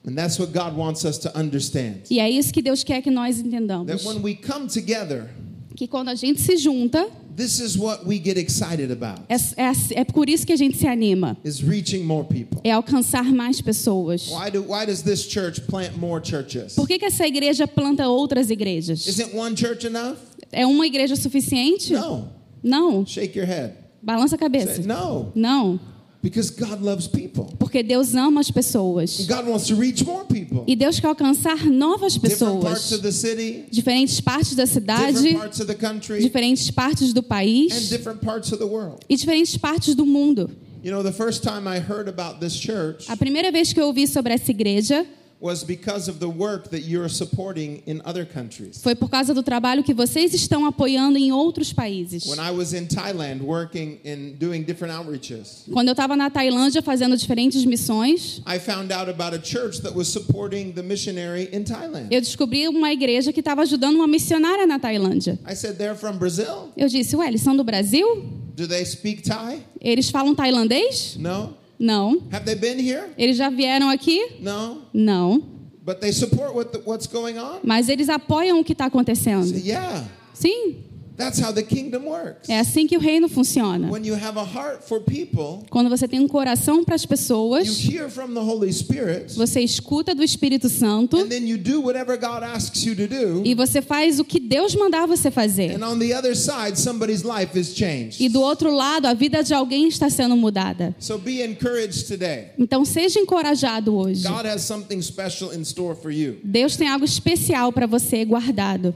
E 2.09 2.19
é 2.19 2.29
isso 2.29 2.53
que 2.53 2.61
Deus 2.61 2.83
quer 2.83 3.01
que 3.01 3.09
nós 3.09 3.39
entendamos. 3.39 3.87
That 3.87 4.05
when 4.05 4.21
we 4.21 4.35
come 4.35 4.67
together, 4.67 5.29
Que 5.75 5.87
quando 5.87 6.09
a 6.09 6.15
gente 6.15 6.39
se 6.41 6.57
junta, 6.57 7.07
this 7.35 7.59
is 7.59 7.75
what 7.77 8.05
we 8.05 8.19
get 8.23 8.37
excited 8.37 8.91
about. 8.91 9.21
é, 9.29 9.35
é, 9.35 10.01
é 10.01 10.03
por 10.03 10.29
isso 10.29 10.45
que 10.45 10.53
a 10.53 10.57
gente 10.57 10.77
se 10.77 10.87
anima. 10.87 11.37
Is 11.43 11.61
reaching 11.61 12.03
more 12.03 12.27
people. 12.27 12.59
É 12.63 12.71
alcançar 12.71 13.23
mais 13.25 13.61
pessoas. 13.61 14.27
Why 14.27 14.51
do 14.51 14.61
why 14.71 14.85
does 14.85 15.01
this 15.01 15.21
church 15.21 15.61
plant 15.61 15.97
more 15.97 16.23
churches? 16.23 16.75
Por 16.75 16.87
que, 16.87 16.99
que 16.99 17.05
essa 17.05 17.25
igreja 17.25 17.67
planta 17.67 18.07
outras 18.07 18.49
igrejas? 18.49 19.07
Isn't 19.07 19.35
one 19.35 19.55
church 19.55 19.87
enough? 19.87 20.17
É 20.51 20.65
uma 20.65 20.85
igreja 20.85 21.15
suficiente? 21.15 21.93
No. 21.93 22.29
Não. 22.61 23.05
Shake 23.05 23.37
your 23.37 23.47
head. 23.47 23.73
Balança 24.01 24.35
a 24.35 24.37
cabeça. 24.37 24.75
Say, 24.75 24.85
no, 24.85 25.31
Não. 25.33 25.79
Because 26.23 26.49
God 26.49 26.81
loves 26.81 27.05
people. 27.07 27.53
Porque 27.59 27.83
Deus 27.83 28.15
ama 28.15 28.39
as 28.39 28.49
pessoas. 28.49 29.27
God 29.27 29.45
wants 29.45 29.67
to 29.67 29.75
reach 29.75 30.05
more 30.05 30.23
people. 30.23 30.63
E 30.65 30.73
Deus 30.75 30.97
quer 30.99 31.07
alcançar 31.09 31.65
novas 31.65 32.13
Different 32.13 32.61
parts 32.61 32.83
pessoas. 32.85 32.91
of 32.93 33.01
the 33.03 33.11
city, 33.11 33.65
Diferentes 33.69 34.21
partes 34.21 34.55
da 34.55 34.65
cidade, 34.65 35.13
different 35.21 35.37
parts 35.37 35.59
of 35.59 35.67
the 35.67 35.75
country, 35.75 36.19
diferentes 36.21 36.71
partes 36.71 37.11
do 37.13 37.19
and 37.19 37.27
país 37.27 37.89
different 37.89 38.21
parts 38.21 38.51
of 38.53 38.59
the 38.59 38.65
world. 38.65 39.03
e 39.09 39.15
diferentes 39.17 39.57
partes 39.57 39.93
do 39.93 40.05
mundo. 40.05 40.49
You 40.81 40.91
know, 40.91 41.03
the 41.03 41.11
first 41.13 41.43
time 41.43 41.67
I 41.67 41.79
heard 41.79 42.07
about 42.07 42.39
this 42.39 42.55
church 42.55 43.09
A 43.09 43.15
primeira 43.17 43.51
vez 43.51 43.73
que 43.73 43.79
eu 43.81 43.87
ouvi 43.87 44.07
sobre 44.07 44.33
essa 44.33 44.49
igreja 44.51 45.05
was 45.43 45.61
because 45.61 46.07
of 46.07 46.19
the 46.19 46.29
work 46.29 46.69
that 46.69 46.83
you're 46.83 47.09
supporting 47.09 47.83
in 47.85 48.01
other 48.05 48.25
countries. 48.25 48.81
foi 48.81 48.95
por 48.95 49.09
causa 49.09 49.33
do 49.33 49.43
trabalho 49.43 49.83
que 49.83 49.93
vocês 49.93 50.33
estão 50.33 50.65
apoiando 50.65 51.17
em 51.17 51.33
outros 51.33 51.73
países. 51.73 52.25
When 52.25 52.39
I 52.39 52.51
was 52.51 52.73
in 52.73 52.87
Thailand 52.87 53.41
working 53.43 53.99
in 54.05 54.37
doing 54.39 54.63
different 54.63 54.93
outreaches, 54.93 55.65
Quando 55.73 55.89
eu 55.89 55.91
estava 55.91 56.15
na 56.15 56.29
Tailândia 56.29 56.81
fazendo 56.81 57.17
diferentes 57.17 57.65
missões, 57.65 58.41
I 58.47 58.57
found 58.57 58.93
out 58.93 59.09
about 59.09 59.35
a 59.35 59.41
church 59.43 59.81
that 59.81 59.93
was 59.93 60.07
supporting 60.07 60.71
the 60.71 60.81
missionary 60.81 61.49
in 61.51 61.65
Thailand. 61.65 62.07
eu 62.09 62.21
descobri 62.21 62.69
uma 62.69 62.93
igreja 62.93 63.33
que 63.33 63.41
estava 63.41 63.63
ajudando 63.63 63.95
uma 63.95 64.07
missionária 64.07 64.65
na 64.65 64.79
Tailândia. 64.79 65.37
I 65.45 65.55
said, 65.55 65.75
They're 65.77 65.97
from 65.97 66.17
Brazil? 66.17 66.71
Eu 66.77 66.87
disse, 66.87 67.17
ué, 67.17 67.27
eles 67.27 67.41
são 67.41 67.53
do 67.53 67.65
Brasil? 67.65 68.07
Do 68.55 68.65
they 68.65 68.85
speak 68.85 69.23
Thai? 69.23 69.61
Eles 69.81 70.09
falam 70.09 70.33
tailandês? 70.33 71.17
No. 71.19 71.53
Não. 71.83 72.23
Have 72.31 72.45
they 72.45 72.55
been 72.55 72.79
here? 72.79 73.09
Eles 73.17 73.35
já 73.35 73.49
vieram 73.49 73.89
aqui? 73.89 74.37
No. 74.39 74.83
Não. 74.93 75.43
But 75.85 75.99
they 75.99 76.13
support 76.13 76.55
what 76.55 76.71
the, 76.71 76.81
what's 76.85 77.05
going 77.07 77.37
on? 77.37 77.59
Mas 77.61 77.89
eles 77.89 78.07
apoiam 78.07 78.57
o 78.61 78.63
que 78.63 78.71
está 78.71 78.85
acontecendo. 78.85 79.53
Yeah. 79.57 80.05
Sim, 80.33 80.77
That's 81.15 81.39
how 81.39 81.53
the 81.53 81.61
kingdom 81.61 82.05
works. 82.05 82.49
é 82.49 82.59
assim 82.59 82.87
que 82.87 82.97
o 82.97 82.99
reino 82.99 83.29
funciona. 83.29 83.89
When 83.91 84.03
you 84.05 84.15
have 84.15 84.37
a 84.39 84.43
heart 84.43 84.83
for 84.83 84.99
people, 85.01 85.63
Quando 85.69 85.89
você 85.89 86.07
tem 86.07 86.19
um 86.19 86.27
coração 86.27 86.83
para 86.83 86.95
as 86.95 87.03
you 87.03 87.09
pessoas, 87.09 87.67
hear 87.85 88.09
from 88.09 88.33
the 88.33 88.39
Holy 88.39 88.71
Spirit, 88.73 89.35
você 89.35 89.61
escuta 89.61 90.15
do 90.15 90.23
Espírito 90.23 90.67
Santo 90.69 91.17
and 91.17 91.27
then 91.27 91.47
you 91.47 91.57
do 91.57 91.81
whatever 91.81 92.17
God 92.17 92.41
asks 92.43 92.83
you 92.83 92.95
to 92.95 93.07
do. 93.07 93.43
e 93.45 93.53
você 93.53 93.81
faz 93.81 94.19
o 94.19 94.23
que 94.25 94.39
Deus 94.39 94.73
mandar 94.75 95.05
você 95.05 95.29
fazer. 95.29 95.75
And 95.79 95.85
on 95.87 95.99
the 95.99 96.13
other 96.17 96.35
side, 96.35 96.79
somebody's 96.79 97.21
life 97.23 97.57
is 97.57 97.75
changed. 97.75 98.19
E 98.19 98.27
do 98.27 98.41
outro 98.41 98.73
lado, 98.73 99.05
a 99.05 99.13
vida 99.13 99.43
de 99.43 99.53
alguém 99.53 99.87
está 99.87 100.09
sendo 100.09 100.35
mudada. 100.35 100.95
So 100.99 101.19
be 101.19 101.43
encouraged 101.43 102.07
today. 102.07 102.49
Então 102.57 102.83
seja 102.83 103.19
encorajado 103.19 103.95
hoje. 103.95 104.27
God 104.27 104.45
has 104.47 104.63
something 104.63 104.99
special 105.01 105.53
in 105.53 105.61
store 105.61 105.95
for 105.95 106.11
you, 106.11 106.37
Deus 106.43 106.75
tem 106.75 106.87
algo 106.87 107.05
especial 107.05 107.71
para 107.71 107.85
você 107.85 108.25
guardado, 108.25 108.95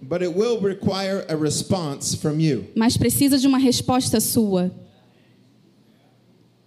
but 0.00 0.22
it 0.22 0.34
will 0.34 0.60
require 0.60 1.24
a 1.28 1.36
response 1.36 2.14
from 2.14 2.40
you. 2.40 2.66
mas 2.74 2.96
precisa 2.96 3.38
de 3.38 3.46
uma 3.46 3.58
resposta 3.58 4.20
sua. 4.20 4.70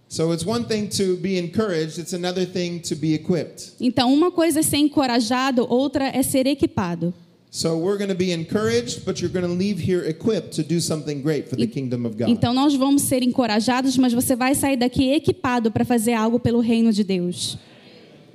So 0.08 0.32
it's 0.32 0.44
one 0.44 0.64
thing 0.64 0.88
to 0.90 1.16
be 1.16 1.38
encouraged, 1.38 1.98
it's 1.98 2.12
another 2.12 2.44
thing 2.44 2.80
to 2.80 2.94
be 2.94 3.14
equipped. 3.14 3.72
Então, 3.80 4.12
uma 4.12 4.30
coisa 4.30 4.60
é 4.60 4.62
ser 4.62 4.76
encorajado, 4.76 5.66
outra 5.66 6.04
é 6.04 6.22
ser 6.22 6.46
equipado. 6.46 7.14
So 7.50 7.78
we're 7.78 7.96
going 7.96 8.10
to 8.10 8.14
be 8.14 8.30
encouraged, 8.30 9.06
but 9.06 9.20
you're 9.20 9.32
going 9.32 9.46
to 9.46 9.52
leave 9.52 9.78
here 9.78 10.06
equipped 10.06 10.52
to 10.56 10.62
do 10.62 10.80
something 10.80 11.22
great 11.22 11.48
for 11.48 11.56
the 11.56 11.66
kingdom 11.66 12.06
of 12.06 12.16
God. 12.18 12.28
Então, 12.28 12.52
nós 12.52 12.74
vamos 12.74 13.02
ser 13.02 13.22
encorajados, 13.22 13.96
mas 13.96 14.12
você 14.12 14.36
vai 14.36 14.54
sair 14.54 14.76
daqui 14.76 15.12
equipado 15.12 15.70
para 15.70 15.84
fazer 15.84 16.12
algo 16.12 16.38
pelo 16.38 16.60
reino 16.60 16.92
de 16.92 17.04
Deus. 17.04 17.56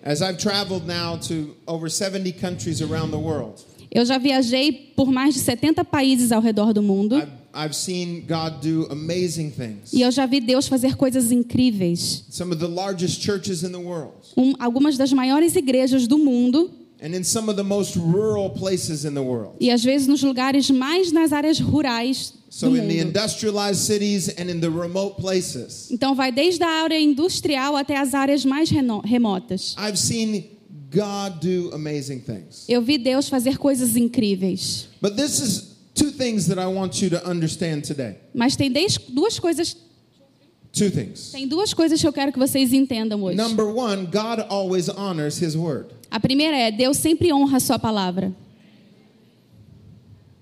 As 0.04 0.22
I've 0.22 0.38
traveled 0.38 0.88
now 0.88 1.18
to 1.28 1.56
over 1.68 1.90
70 1.90 2.32
countries 2.34 2.82
around 2.82 3.12
the 3.12 3.20
world, 3.20 3.64
Eu 3.92 4.06
já 4.06 4.18
viajei 4.18 4.72
por 4.96 5.12
mais 5.12 5.34
de 5.34 5.40
70 5.40 5.84
países 5.86 6.32
ao 6.32 6.42
redor 6.42 6.74
do 6.74 6.84
mundo 6.84 7.16
I've, 7.18 7.32
I've 7.54 7.76
seen 7.76 8.22
God 8.28 8.62
do 8.62 8.88
amazing 8.92 9.50
things. 9.52 9.94
e 9.94 10.02
eu 10.02 10.12
já 10.12 10.26
vi 10.26 10.40
Deus 10.42 10.68
fazer 10.68 10.96
coisas 10.96 11.32
incríveis. 11.32 12.26
Some 12.30 12.54
of 12.54 12.60
the 12.60 12.68
largest 12.72 13.22
churches 13.22 13.64
in 13.64 13.70
the 13.72 13.78
world, 13.78 14.14
Um, 14.36 14.54
algumas 14.60 14.98
das 14.98 15.12
maiores 15.14 15.56
igrejas 15.56 16.06
do 16.08 16.18
mundo 16.18 16.70
and 17.02 17.16
in 17.16 17.24
some 17.24 17.48
of 17.50 17.56
the 17.56 17.64
most 17.64 17.96
rural 17.98 18.50
places 18.50 19.06
in 19.06 19.14
the 19.14 19.22
world. 19.22 19.56
e 19.60 19.72
às 19.72 19.84
vezes 19.84 20.08
nos 20.08 20.22
lugares 20.24 20.70
mais 20.70 21.12
nas 21.12 21.32
áreas 21.32 21.60
rurais 21.60 22.32
do 22.32 22.38
So 22.50 22.76
in 22.78 22.88
the 22.88 23.00
industrialized 23.02 23.82
cities 23.82 24.30
and 24.30 24.50
in 24.50 24.60
the 24.60 24.70
remote 24.70 25.22
places, 25.22 25.90
Então 25.92 26.14
vai 26.16 26.32
desde 26.32 26.64
a 26.64 26.84
área 26.84 27.00
industrial 27.00 27.76
até 27.76 27.98
as 27.98 28.14
áreas 28.14 28.44
mais 28.46 28.70
remotas. 29.04 29.76
I've 29.78 29.98
seen 29.98 30.46
God 30.90 31.40
do 31.42 31.72
amazing 31.74 32.20
things. 32.20 32.66
Eu 32.68 32.82
vi 32.82 32.98
Deus 32.98 33.28
fazer 33.30 33.58
coisas 33.58 33.96
incríveis. 33.96 34.88
But 35.02 35.16
this 35.16 35.40
is 35.40 35.76
two 35.94 36.12
things 36.12 36.48
that 36.48 36.60
I 36.60 36.68
want 36.68 37.02
you 37.02 37.10
to 37.10 37.30
understand 37.30 37.82
today. 37.82 38.16
Mas 38.34 38.56
tem 38.56 38.72
duas 39.10 39.40
coisas, 39.40 39.76
Two 40.72 40.92
things. 40.92 41.32
tem 41.32 41.48
duas 41.48 41.74
coisas 41.74 42.00
que 42.00 42.08
eu 42.08 42.14
quero 42.14 42.32
que 42.32 42.40
vocês 42.40 42.72
entendam 42.72 43.22
hoje. 43.24 43.36
Number 43.38 43.66
one, 43.66 44.06
God 44.06 44.46
always 44.50 44.90
honors 44.90 45.42
his 45.42 45.56
word. 45.56 45.88
A 46.10 46.20
primeira 46.20 46.56
é 46.56 46.72
Deus 46.72 46.98
sempre 46.98 47.34
honra 47.34 47.58
a 47.58 47.60
sua 47.60 47.80
palavra. 47.80 48.34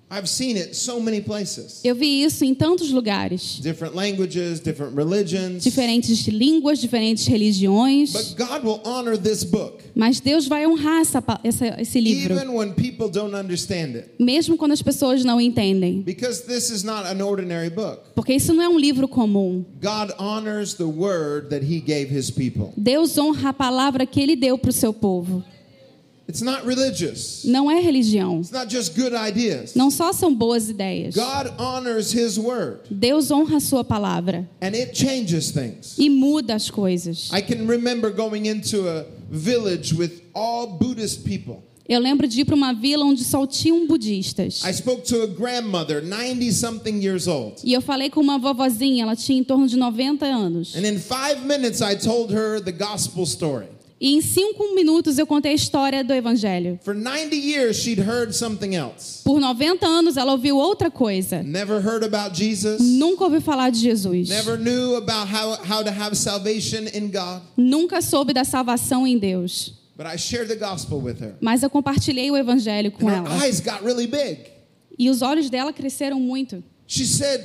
I've 0.07 0.27
seen 0.29 0.55
it 0.55 0.75
so 0.77 0.99
many 0.99 1.19
places. 1.19 1.81
Eu 1.83 1.95
vi 1.95 2.21
isso 2.23 2.45
em 2.45 2.53
tantos 2.53 2.91
lugares, 2.91 3.59
Different 3.59 3.95
languages, 3.95 4.59
different 4.59 4.95
religions. 4.95 5.63
diferentes 5.63 6.27
línguas, 6.27 6.79
diferentes 6.79 7.25
religiões. 7.25 8.11
But 8.13 8.35
God 8.37 8.63
will 8.63 8.79
honor 8.85 9.17
this 9.17 9.43
book 9.43 9.83
Mas 9.95 10.19
Deus 10.19 10.47
vai 10.47 10.67
honrar 10.67 11.01
essa, 11.01 11.23
essa- 11.43 11.81
esse 11.81 11.99
livro, 11.99 12.35
even 12.35 12.49
when 12.55 12.71
people 12.73 13.09
don't 13.09 13.35
understand 13.35 13.95
it. 13.97 14.09
mesmo 14.19 14.55
quando 14.57 14.73
as 14.73 14.81
pessoas 14.81 15.25
não 15.25 15.41
entendem, 15.41 16.01
Because 16.01 16.43
this 16.43 16.69
is 16.69 16.83
not 16.83 17.07
an 17.07 17.23
ordinary 17.23 17.71
book. 17.71 18.01
porque 18.13 18.33
isso 18.33 18.53
não 18.53 18.61
é 18.61 18.69
um 18.69 18.77
livro 18.77 19.07
comum. 19.07 19.65
God 19.81 20.11
honors 20.19 20.75
the 20.75 20.83
word 20.85 21.49
that 21.49 21.65
he 21.65 21.79
gave 21.79 22.09
his 22.15 22.29
people. 22.29 22.71
Deus 22.77 23.17
honra 23.17 23.49
a 23.49 23.53
palavra 23.53 24.05
que 24.05 24.21
Ele 24.21 24.35
deu 24.35 24.55
para 24.57 24.69
o 24.69 24.73
seu 24.73 24.93
povo. 24.93 25.43
It's 26.27 26.41
not 26.41 26.65
religious. 26.65 27.43
Não 27.45 27.69
é 27.69 27.79
religião. 27.79 28.39
It's 28.39 28.51
not 28.51 28.67
just 28.73 28.95
good 28.95 29.15
ideas. 29.15 29.75
Não 29.75 29.91
só 29.91 30.11
são 30.11 30.33
boas 30.33 30.69
ideias. 30.69 31.13
God 31.13 31.53
honors 31.59 32.13
his 32.13 32.37
word 32.37 32.79
Deus 32.89 33.29
honra 33.29 33.57
a 33.57 33.59
sua 33.59 33.83
palavra 33.83 34.49
and 34.61 34.73
it 34.73 34.97
changes 34.97 35.51
things. 35.51 35.95
e 35.97 36.09
muda 36.09 36.55
as 36.55 36.69
coisas. 36.69 37.29
I 37.31 37.41
can 37.41 37.67
remember 37.67 38.11
going 38.11 38.47
into 38.47 38.87
a 38.89 39.05
village 39.29 39.93
with 39.93 40.23
all 40.33 40.65
Buddhist 40.67 41.23
people. 41.23 41.63
Eu 41.87 41.99
lembro 41.99 42.27
de 42.27 42.41
ir 42.41 42.45
para 42.45 42.55
uma 42.55 42.73
vila 42.73 43.05
onde 43.05 43.23
só 43.23 43.45
tinham 43.45 43.85
budistas. 43.85 44.63
I 44.65 44.73
spoke 44.73 45.03
to 45.03 45.21
a 45.21 45.27
grandmother, 45.27 46.03
90 46.03 46.51
something 46.51 46.99
years 46.99 47.27
old. 47.27 47.57
E 47.63 47.73
eu 47.73 47.81
falei 47.81 48.09
com 48.09 48.19
uma 48.21 48.39
vovozinha, 48.39 49.03
ela 49.03 49.15
tinha 49.15 49.37
em 49.37 49.43
torno 49.43 49.67
de 49.67 49.77
90 49.77 50.25
anos. 50.25 50.75
And 50.75 50.87
in 50.87 50.97
five 50.97 51.45
minutes, 51.45 51.81
I 51.81 51.95
told 51.95 52.33
her 52.33 52.59
the 52.59 52.71
gospel 52.71 53.23
story. 53.27 53.67
E 54.05 54.13
em 54.13 54.21
cinco 54.21 54.75
minutos 54.75 55.17
eu 55.17 55.25
contei 55.25 55.53
a 55.53 55.55
história 55.55 56.03
do 56.03 56.13
Evangelho. 56.13 56.79
For 56.83 56.93
90 56.93 57.35
years, 57.35 57.77
she'd 57.77 57.99
heard 57.99 58.35
something 58.35 58.75
else. 58.75 59.23
Por 59.23 59.39
90 59.39 59.83
anos 59.83 60.15
ela 60.15 60.33
ouviu 60.33 60.57
outra 60.57 60.91
coisa. 60.91 61.41
Never 61.41 61.83
heard 61.83 62.05
about 62.05 62.37
Jesus. 62.37 62.79
Nunca 62.79 63.23
ouviu 63.23 63.41
falar 63.41 63.71
de 63.71 63.79
Jesus. 63.79 64.29
Nunca 67.57 67.99
soube 67.99 68.31
da 68.31 68.43
salvação 68.43 69.07
em 69.07 69.17
Deus. 69.17 69.73
But 69.97 70.05
I 70.05 70.19
shared 70.19 70.49
the 70.49 70.55
gospel 70.55 70.99
with 70.99 71.19
her. 71.19 71.35
Mas 71.41 71.63
eu 71.63 71.69
compartilhei 71.71 72.29
o 72.29 72.37
Evangelho 72.37 72.91
com 72.91 73.09
ela. 73.09 73.27
E 74.99 75.09
os 75.09 75.23
olhos 75.23 75.49
dela 75.49 75.73
cresceram 75.73 76.19
muito. 76.19 76.63
She 76.85 77.05
said, 77.07 77.41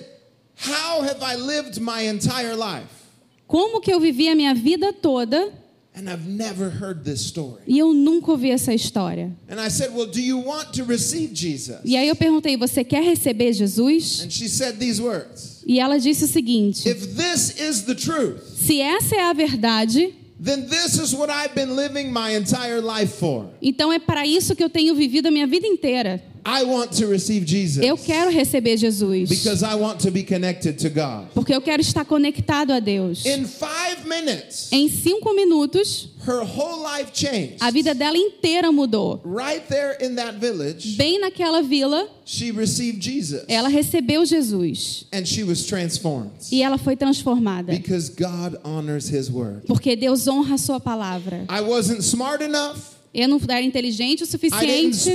How 0.69 1.01
have 1.01 1.23
I 1.23 1.37
lived 1.37 1.81
my 1.81 2.07
entire 2.07 2.55
life? 2.55 3.01
Como 3.47 3.81
que 3.81 3.91
eu 3.91 3.99
vivi 3.99 4.29
a 4.29 4.35
minha 4.35 4.55
vida 4.55 4.93
toda 4.93 5.60
And 5.93 6.09
I've 6.09 6.27
never 6.27 6.71
heard 6.71 7.05
this 7.05 7.21
story. 7.21 7.63
e 7.67 7.79
eu 7.79 7.93
nunca 7.93 8.31
ouvi 8.31 8.51
essa 8.51 8.73
história? 8.73 9.33
And 9.51 9.61
I 9.61 9.69
said, 9.69 9.91
Well, 9.93 10.07
do 10.07 10.21
you 10.21 10.39
want 10.39 10.73
to 10.75 10.85
receive 10.85 11.35
Jesus? 11.35 11.79
E 11.85 11.97
aí 11.97 12.09
eu 12.09 12.15
perguntei: 12.17 12.57
você 12.57 12.85
quer 12.85 13.03
receber 13.03 13.53
Jesus? 13.53 14.23
And 14.25 14.31
she 14.31 14.49
said 14.49 14.79
these 14.79 15.03
words 15.03 15.63
E 15.67 15.81
ela 15.81 15.99
disse 15.99 16.25
o 16.25 16.29
seguinte: 16.29 16.89
If 16.89 17.17
this 17.17 17.61
is 17.61 17.83
the 17.83 17.95
truth, 17.97 18.41
se 18.57 18.81
essa 18.81 19.17
é 19.17 19.23
a 19.23 19.33
verdade, 19.33 20.15
then 20.43 20.63
this 20.69 20.95
is 20.95 21.13
what 21.13 21.31
I've 21.31 21.55
been 21.55 21.75
living 21.75 22.11
my 22.13 22.35
entire 22.35 22.81
life 22.81 23.19
for. 23.19 23.51
então 23.61 23.93
é 23.93 23.99
para 23.99 24.25
isso 24.27 24.55
que 24.55 24.63
eu 24.65 24.71
tenho 24.71 24.95
vivido 24.95 25.27
a 25.27 25.31
minha 25.31 25.47
vida 25.47 25.67
inteira. 25.67 26.23
I 26.45 26.65
want 26.65 26.93
to 26.99 27.07
receive 27.07 27.45
Jesus 27.45 27.85
Eu 27.85 27.97
quero 27.97 28.31
receber 28.31 28.77
Jesus. 28.77 29.29
because 29.29 29.63
I 29.63 29.75
want 29.75 30.01
to 30.01 30.11
be 30.11 30.23
connected 30.23 30.79
to 30.81 30.89
God. 30.89 31.29
Porque 31.35 31.53
eu 31.55 31.61
quero 31.61 31.81
estar 31.83 32.05
conectado 32.05 32.73
a 32.73 32.81
Deus. 32.81 33.25
In 33.27 33.45
five 33.47 34.07
minutes, 34.07 34.69
Em 34.73 34.89
cinco 34.89 35.35
minutos, 35.35 36.09
her 36.27 36.43
whole 36.43 36.83
life 36.83 37.11
changed. 37.13 37.57
a 37.61 37.71
vida 37.71 37.95
dela 37.95 38.17
inteira 38.17 38.73
mudou. 38.73 39.21
Right 39.25 39.63
there 39.69 39.97
in 40.01 40.15
that 40.17 40.37
village, 40.39 40.97
Bem 40.97 41.21
naquela 41.21 41.63
vila, 41.63 42.09
she 42.25 42.51
received 42.51 43.01
Jesus 43.01 43.45
ela 43.49 43.69
recebeu 43.69 44.25
Jesus. 44.25 45.05
and 45.13 45.27
she 45.27 45.43
was 45.45 45.67
transformed 45.67 46.31
E 46.51 46.63
ela 46.63 46.79
foi 46.79 46.97
transformada. 46.97 47.73
because 47.73 48.09
God 48.09 48.57
honors 48.65 49.09
his 49.09 49.31
word. 49.31 49.63
Porque 49.67 49.95
Deus 49.97 50.27
honra 50.27 50.55
a 50.55 50.59
sua 50.59 50.81
palavra. 50.81 51.45
I 51.49 51.61
wasn't 51.61 52.03
smart 52.03 52.43
enough. 52.43 52.97
Eu 53.13 53.29
não 53.29 53.41
era 53.49 53.63
inteligente 53.63 54.23
o 54.23 54.27
suficiente. 54.27 55.11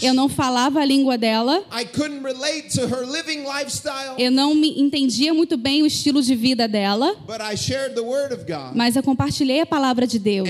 Eu 0.00 0.14
não 0.14 0.28
falava 0.28 0.80
a 0.80 0.84
língua 0.84 1.18
dela. 1.18 1.64
Eu 4.18 4.30
não 4.30 4.54
me 4.54 4.80
entendia 4.80 5.34
muito 5.34 5.56
bem 5.56 5.82
o 5.82 5.86
estilo 5.86 6.22
de 6.22 6.36
vida 6.36 6.68
dela. 6.68 7.16
Mas 8.74 8.94
eu 8.94 9.02
compartilhei 9.02 9.60
a 9.60 9.66
palavra 9.66 10.06
de 10.06 10.18
Deus. 10.20 10.48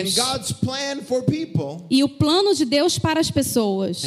E 1.88 2.04
o 2.04 2.08
plano 2.08 2.54
de 2.54 2.64
Deus 2.66 2.98
para 2.98 3.18
as 3.18 3.30
pessoas. 3.30 4.02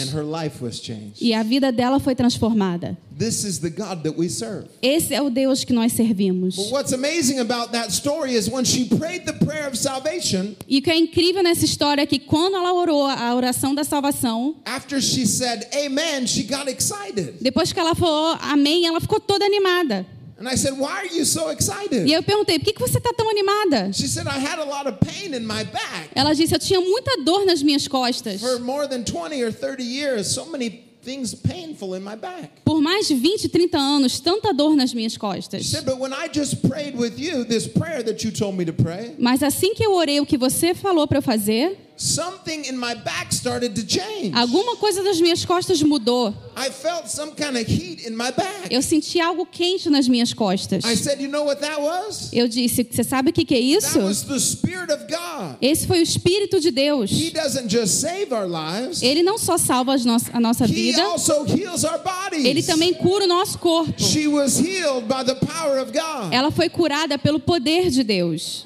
E 1.19 1.33
a 1.33 1.41
vida 1.41 1.71
dela 1.71 1.99
foi 1.99 2.13
transformada. 2.13 2.95
This 3.17 3.45
is 3.45 3.59
the 3.59 3.69
God 3.69 4.03
that 4.03 4.17
we 4.17 4.27
serve. 4.27 4.67
Esse 4.81 5.13
é 5.13 5.21
o 5.21 5.29
Deus 5.29 5.63
que 5.63 5.71
nós 5.71 5.93
servimos. 5.93 6.57
E 10.67 10.77
o 10.77 10.81
que 10.81 10.91
é 10.91 10.97
incrível 10.97 11.41
nessa 11.41 11.63
história 11.63 12.01
é 12.01 12.05
que 12.05 12.19
quando 12.35 12.55
ela 12.57 12.73
orou 12.73 13.05
a 13.05 13.33
oração 13.33 13.73
da 13.73 13.85
salvação, 13.85 14.55
after 14.65 15.01
she 15.01 15.25
said 15.25 15.65
amen, 15.85 16.27
she 16.27 16.43
got 16.43 16.67
excited. 16.69 17.35
depois 17.39 17.71
que 17.71 17.79
ela 17.79 17.95
falou 17.95 18.37
amém, 18.41 18.85
ela 18.85 18.99
ficou 18.99 19.21
toda 19.21 19.45
animada. 19.45 20.05
And 20.37 20.49
I 20.49 20.57
said, 20.57 20.73
Why 20.77 20.91
are 21.07 21.17
you 21.17 21.25
so 21.25 21.49
E 21.49 21.53
excited? 21.53 22.11
eu 22.11 22.21
perguntei, 22.21 22.59
por 22.59 22.65
que, 22.65 22.73
que 22.73 22.81
você 22.81 22.97
está 22.97 23.13
tão 23.13 23.29
animada? 23.29 23.93
She 23.93 24.05
said, 24.05 24.27
I 24.27 24.37
had 24.37 24.59
a 24.59 24.65
lot 24.65 24.85
of 24.85 24.97
pain 24.99 25.33
in 25.33 25.45
my 25.47 25.63
back. 25.63 26.09
Ela 26.13 26.33
disse, 26.33 26.53
eu 26.53 26.59
tinha 26.59 26.81
muita 26.81 27.23
dor 27.23 27.45
nas 27.45 27.63
minhas 27.63 27.87
costas. 27.87 28.41
For 28.41 28.59
more 28.59 28.85
than 28.85 29.03
20 29.05 29.41
or 29.41 29.53
30 29.53 29.81
years, 29.81 30.27
so 30.27 30.45
many 30.47 30.83
things 31.05 31.33
painful 31.33 31.95
in 31.95 32.01
my 32.01 32.17
back. 32.17 32.49
Por 32.65 32.81
mais 32.81 33.07
de 33.07 33.15
20, 33.15 33.47
30 33.47 33.77
anos, 33.77 34.19
tanta 34.19 34.51
dor 34.53 34.75
nas 34.75 34.93
minhas 34.93 35.15
costas. 35.15 35.71
Mas 39.17 39.41
assim 39.43 39.73
que 39.73 39.85
eu 39.85 39.93
orei 39.93 40.19
o 40.19 40.25
que 40.25 40.37
você 40.37 40.73
falou 40.73 41.07
para 41.07 41.19
eu 41.19 41.21
fazer, 41.21 41.84
something 41.97 42.65
in 42.65 42.77
my 42.77 42.93
back 42.93 43.31
started 43.33 43.73
to 43.75 43.85
change. 43.85 44.33
alguma 44.35 44.75
coisa 44.75 45.01
das 45.03 45.19
minhas 45.21 45.45
costas 45.45 45.81
mudou. 45.81 46.33
I 46.57 46.69
felt 46.69 47.07
some 47.09 47.31
kind 47.31 47.57
of 47.57 47.65
heat 47.65 48.05
in 48.07 48.15
my 48.15 48.31
back. 48.31 48.69
Eu 48.71 48.81
senti 48.81 49.19
algo 49.19 49.45
quente 49.45 49.89
nas 49.89 50.07
minhas 50.07 50.33
costas. 50.33 50.83
I 50.85 50.95
said, 50.95 51.21
You 51.21 51.29
know 51.29 51.45
what 51.45 51.61
that 51.61 51.81
was? 51.81 52.29
Eu 52.33 52.47
disse, 52.47 52.83
você 52.89 53.03
sabe 53.03 53.29
o 53.29 53.33
que, 53.33 53.43
que 53.45 53.53
é 53.55 53.59
isso? 53.59 53.93
That 53.93 54.05
was 54.05 54.23
the 54.23 54.39
Spirit 54.39 54.91
of 54.91 55.05
God. 55.09 55.57
Esse 55.61 55.85
foi 55.87 55.99
o 55.99 56.03
Espírito 56.03 56.59
de 56.59 56.71
Deus. 56.71 57.11
He 57.11 57.31
doesn't 57.31 57.69
just 57.69 57.99
save 57.99 58.33
our 58.33 58.47
lives, 58.47 59.01
Ele 59.01 59.23
não 59.23 59.37
só 59.37 59.57
salva 59.57 59.93
as 59.93 60.05
nossa- 60.05 60.31
a 60.33 60.39
nossa 60.39 60.65
He 60.65 60.73
vida, 60.73 61.01
also 61.03 61.45
heals 61.45 61.83
our 61.83 62.01
ele 62.33 62.43
bodies. 62.53 62.65
também 62.65 62.93
cura 62.93 63.25
o 63.25 63.27
nosso 63.27 63.57
corpo. 63.59 64.01
She 64.01 64.27
was 64.27 64.57
healed 64.59 65.05
by 65.07 65.23
the 65.25 65.35
power 65.35 65.79
of 65.81 65.91
God. 65.91 66.33
Ela 66.33 66.51
foi 66.51 66.69
curada 66.69 67.17
pelo 67.17 67.39
poder 67.39 67.89
de 67.89 68.03
Deus. 68.03 68.65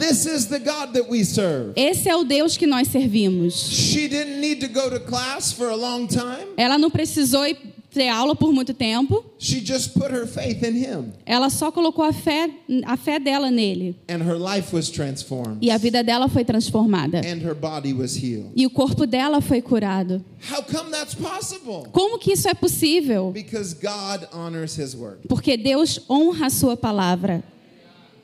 This 0.00 0.24
is 0.26 0.46
the 0.46 0.58
God 0.58 0.94
that 0.94 1.08
we 1.10 1.24
serve. 1.24 1.74
Esse 1.76 2.08
é 2.08 2.16
o 2.16 2.24
Deus 2.24 2.56
que 2.56 2.66
nós 2.66 2.88
servimos. 2.88 3.54
She 3.54 4.08
didn't 4.08 4.40
need 4.40 4.60
to 4.60 4.68
go 4.68 4.88
to 4.90 4.98
class 5.00 5.52
for 5.52 5.68
a 5.68 5.76
long 5.76 6.06
time. 6.06 6.46
Ela 6.56 6.78
não 6.78 6.90
precisou 6.90 7.46
ir 7.46 7.56
ter 7.92 8.08
aula 8.08 8.34
por 8.36 8.52
muito 8.52 8.72
tempo. 8.72 9.24
She 9.38 9.60
just 9.64 9.92
put 9.94 10.10
her 10.12 10.24
faith 10.26 10.62
in 10.62 10.76
him, 10.76 11.12
Ela 11.26 11.50
só 11.50 11.70
colocou 11.72 12.04
a 12.04 12.12
fé, 12.12 12.48
a 12.86 12.96
fé 12.96 13.18
dela 13.18 13.50
nele. 13.50 13.96
and 14.08 14.22
her 14.22 14.38
life 14.38 14.72
was 14.74 14.88
transformed, 14.88 15.58
E 15.60 15.70
a 15.70 15.76
vida 15.76 16.02
dela 16.02 16.28
foi 16.28 16.44
transformada. 16.44 17.18
and 17.18 17.42
her 17.44 17.54
body 17.54 17.92
was 17.92 18.14
healed. 18.16 18.52
E 18.56 18.64
o 18.64 18.70
corpo 18.70 19.06
dela 19.06 19.40
foi 19.40 19.60
curado. 19.60 20.24
How 20.50 20.62
come 20.62 20.90
that's 20.90 21.14
possible? 21.14 21.88
Como 21.92 22.18
que 22.18 22.32
isso 22.32 22.48
é 22.48 22.54
possível? 22.54 23.32
Because 23.32 23.74
God 23.74 24.28
honors 24.32 24.78
his 24.78 24.94
word. 24.94 25.26
Porque 25.28 25.56
Deus 25.56 26.00
honra 26.08 26.46
a 26.46 26.50
sua 26.50 26.76
palavra. 26.76 27.42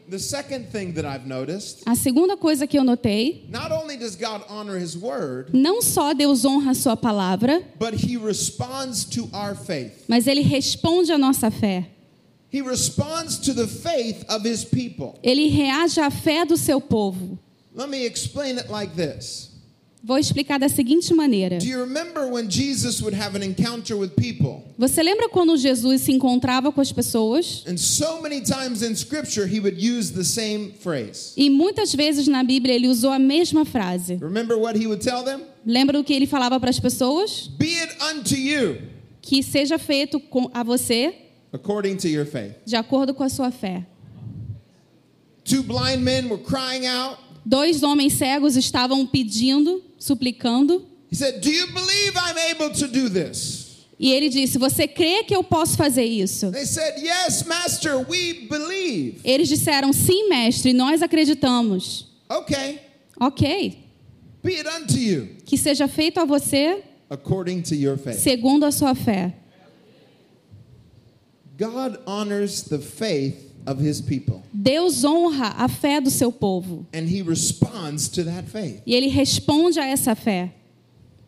The 0.08 0.18
second 0.20 0.68
thing 0.70 0.92
that 0.94 1.04
I've 1.04 1.26
noticed, 1.26 1.82
A 1.86 1.96
segunda 1.96 2.36
coisa 2.36 2.64
que 2.66 2.78
eu 2.78 2.84
notei, 2.84 3.44
not 3.50 3.72
only 3.72 3.96
does 3.96 4.14
God 4.14 4.44
honor 4.48 4.78
his 4.78 4.96
word, 4.96 5.50
não 5.52 5.82
só 5.82 6.12
Deus 6.14 6.44
honra 6.44 6.70
a 6.70 6.74
sua 6.74 6.96
palavra, 6.96 7.60
but 7.78 7.92
he 7.92 8.16
responds 8.16 9.04
to 9.06 9.28
our 9.32 9.56
faith. 9.56 10.04
mas 10.08 10.26
ele 10.28 10.42
responde 10.42 11.10
à 11.10 11.18
nossa 11.18 11.50
fé. 11.50 11.86
He 12.52 12.60
responds 12.62 13.38
to 13.38 13.52
the 13.52 13.66
faith 13.66 14.24
of 14.28 14.44
his 14.44 14.64
people. 14.64 15.18
Ele 15.24 15.48
reage 15.50 15.98
à 15.98 16.10
fé 16.10 16.44
do 16.46 16.56
seu 16.56 16.80
povo. 16.80 17.36
Let 17.74 17.88
me 17.90 18.06
explain 18.06 18.58
it 18.58 18.70
like 18.70 18.94
this. 18.94 19.50
Vou 20.06 20.16
explicar 20.18 20.56
da 20.60 20.68
seguinte 20.68 21.12
maneira. 21.12 21.58
Do 21.58 21.66
you 21.66 21.80
remember 21.80 22.30
when 22.32 22.48
Jesus 22.48 23.02
would 23.02 23.12
have 23.20 23.36
an 23.36 23.42
encounter 23.44 23.96
with 23.96 24.10
people? 24.10 24.62
Você 24.78 25.02
lembra 25.02 25.28
quando 25.28 25.56
Jesus 25.56 26.02
se 26.02 26.12
encontrava 26.12 26.70
com 26.70 26.80
as 26.80 26.92
pessoas? 26.92 27.64
And 27.66 27.76
so 27.76 28.22
many 28.22 28.40
times 28.40 28.82
in 28.82 28.94
scripture 28.94 29.48
he 29.48 29.58
would 29.58 29.76
use 29.76 30.12
the 30.12 30.22
same 30.22 30.72
phrase. 30.80 31.32
E 31.36 31.50
muitas 31.50 31.92
vezes 31.92 32.28
na 32.28 32.44
Bíblia 32.44 32.72
ele 32.76 32.86
usou 32.86 33.10
a 33.10 33.18
mesma 33.18 33.64
frase. 33.64 34.14
Remember 34.20 34.56
what 34.56 34.78
he 34.78 34.86
would 34.86 35.02
tell 35.02 35.24
them? 35.24 35.40
Lembra 35.66 35.98
do 35.98 36.04
que 36.04 36.12
ele 36.14 36.28
falava 36.28 36.60
para 36.60 36.70
as 36.70 36.78
pessoas? 36.78 37.48
Be 37.58 37.76
it 37.76 37.92
unto 38.00 38.36
you 38.36 38.76
Que 39.20 39.42
seja 39.42 39.76
feito 39.76 40.20
com 40.20 40.48
a 40.54 40.62
você 40.62 41.14
according 41.52 41.96
to 41.96 42.06
your 42.06 42.24
faith. 42.26 42.54
de 42.64 42.76
acordo 42.76 43.12
com 43.12 43.24
a 43.24 43.28
sua 43.28 43.50
fé. 43.50 43.84
Two 45.42 45.64
blind 45.64 46.00
men 46.04 46.28
were 46.28 46.40
crying 46.40 46.86
out. 46.86 47.18
Dois 47.48 47.84
homens 47.84 48.14
cegos 48.14 48.56
estavam 48.56 49.06
pedindo, 49.06 49.80
suplicando, 49.96 50.84
He 51.08 51.14
said, 51.14 51.40
Do 51.40 51.48
you 51.48 51.68
believe 51.68 52.16
I'm 52.16 52.36
able 52.50 52.70
to 52.74 52.88
do 52.88 53.08
this? 53.08 53.86
e 54.00 54.10
ele 54.12 54.28
disse: 54.28 54.58
Você 54.58 54.88
crê 54.88 55.22
que 55.22 55.34
eu 55.34 55.44
posso 55.44 55.76
fazer 55.76 56.02
isso? 56.04 56.50
They 56.50 56.66
said, 56.66 57.00
Yes, 57.00 57.44
Master, 57.44 57.98
we 58.10 58.48
believe. 58.50 59.20
Eles 59.22 59.48
disseram: 59.48 59.92
Sim, 59.92 60.28
mestre, 60.28 60.72
nós 60.72 61.02
acreditamos. 61.02 62.08
Ok, 63.20 63.78
be 64.42 64.56
it 64.58 64.68
unto 64.68 64.98
you 64.98 65.28
que 65.44 65.56
seja 65.56 65.86
feito 65.86 66.18
a 66.18 66.24
você 66.24 66.82
according 67.08 67.62
to 67.62 67.76
your 67.76 67.96
faith. 67.96 68.18
segundo 68.18 68.66
a 68.66 68.72
sua 68.72 68.96
fé. 68.96 69.32
God 71.56 71.98
honors 72.06 72.62
the 72.62 72.78
faith 72.78 73.45
of 73.66 73.80
his 73.80 74.00
people, 74.00 74.42
Deus 74.52 75.04
honra 75.04 75.54
a 75.58 75.68
fé 75.68 76.00
do 76.00 76.10
seu 76.10 76.30
povo 76.32 76.86
and 76.94 77.08
he 77.08 77.22
responds 77.22 78.08
to 78.08 78.24
that 78.24 78.44
faith. 78.48 78.80
e 78.86 78.94
ele 78.94 79.08
responde 79.08 79.78
a 79.78 79.84
essa 79.86 80.14
fé. 80.14 80.52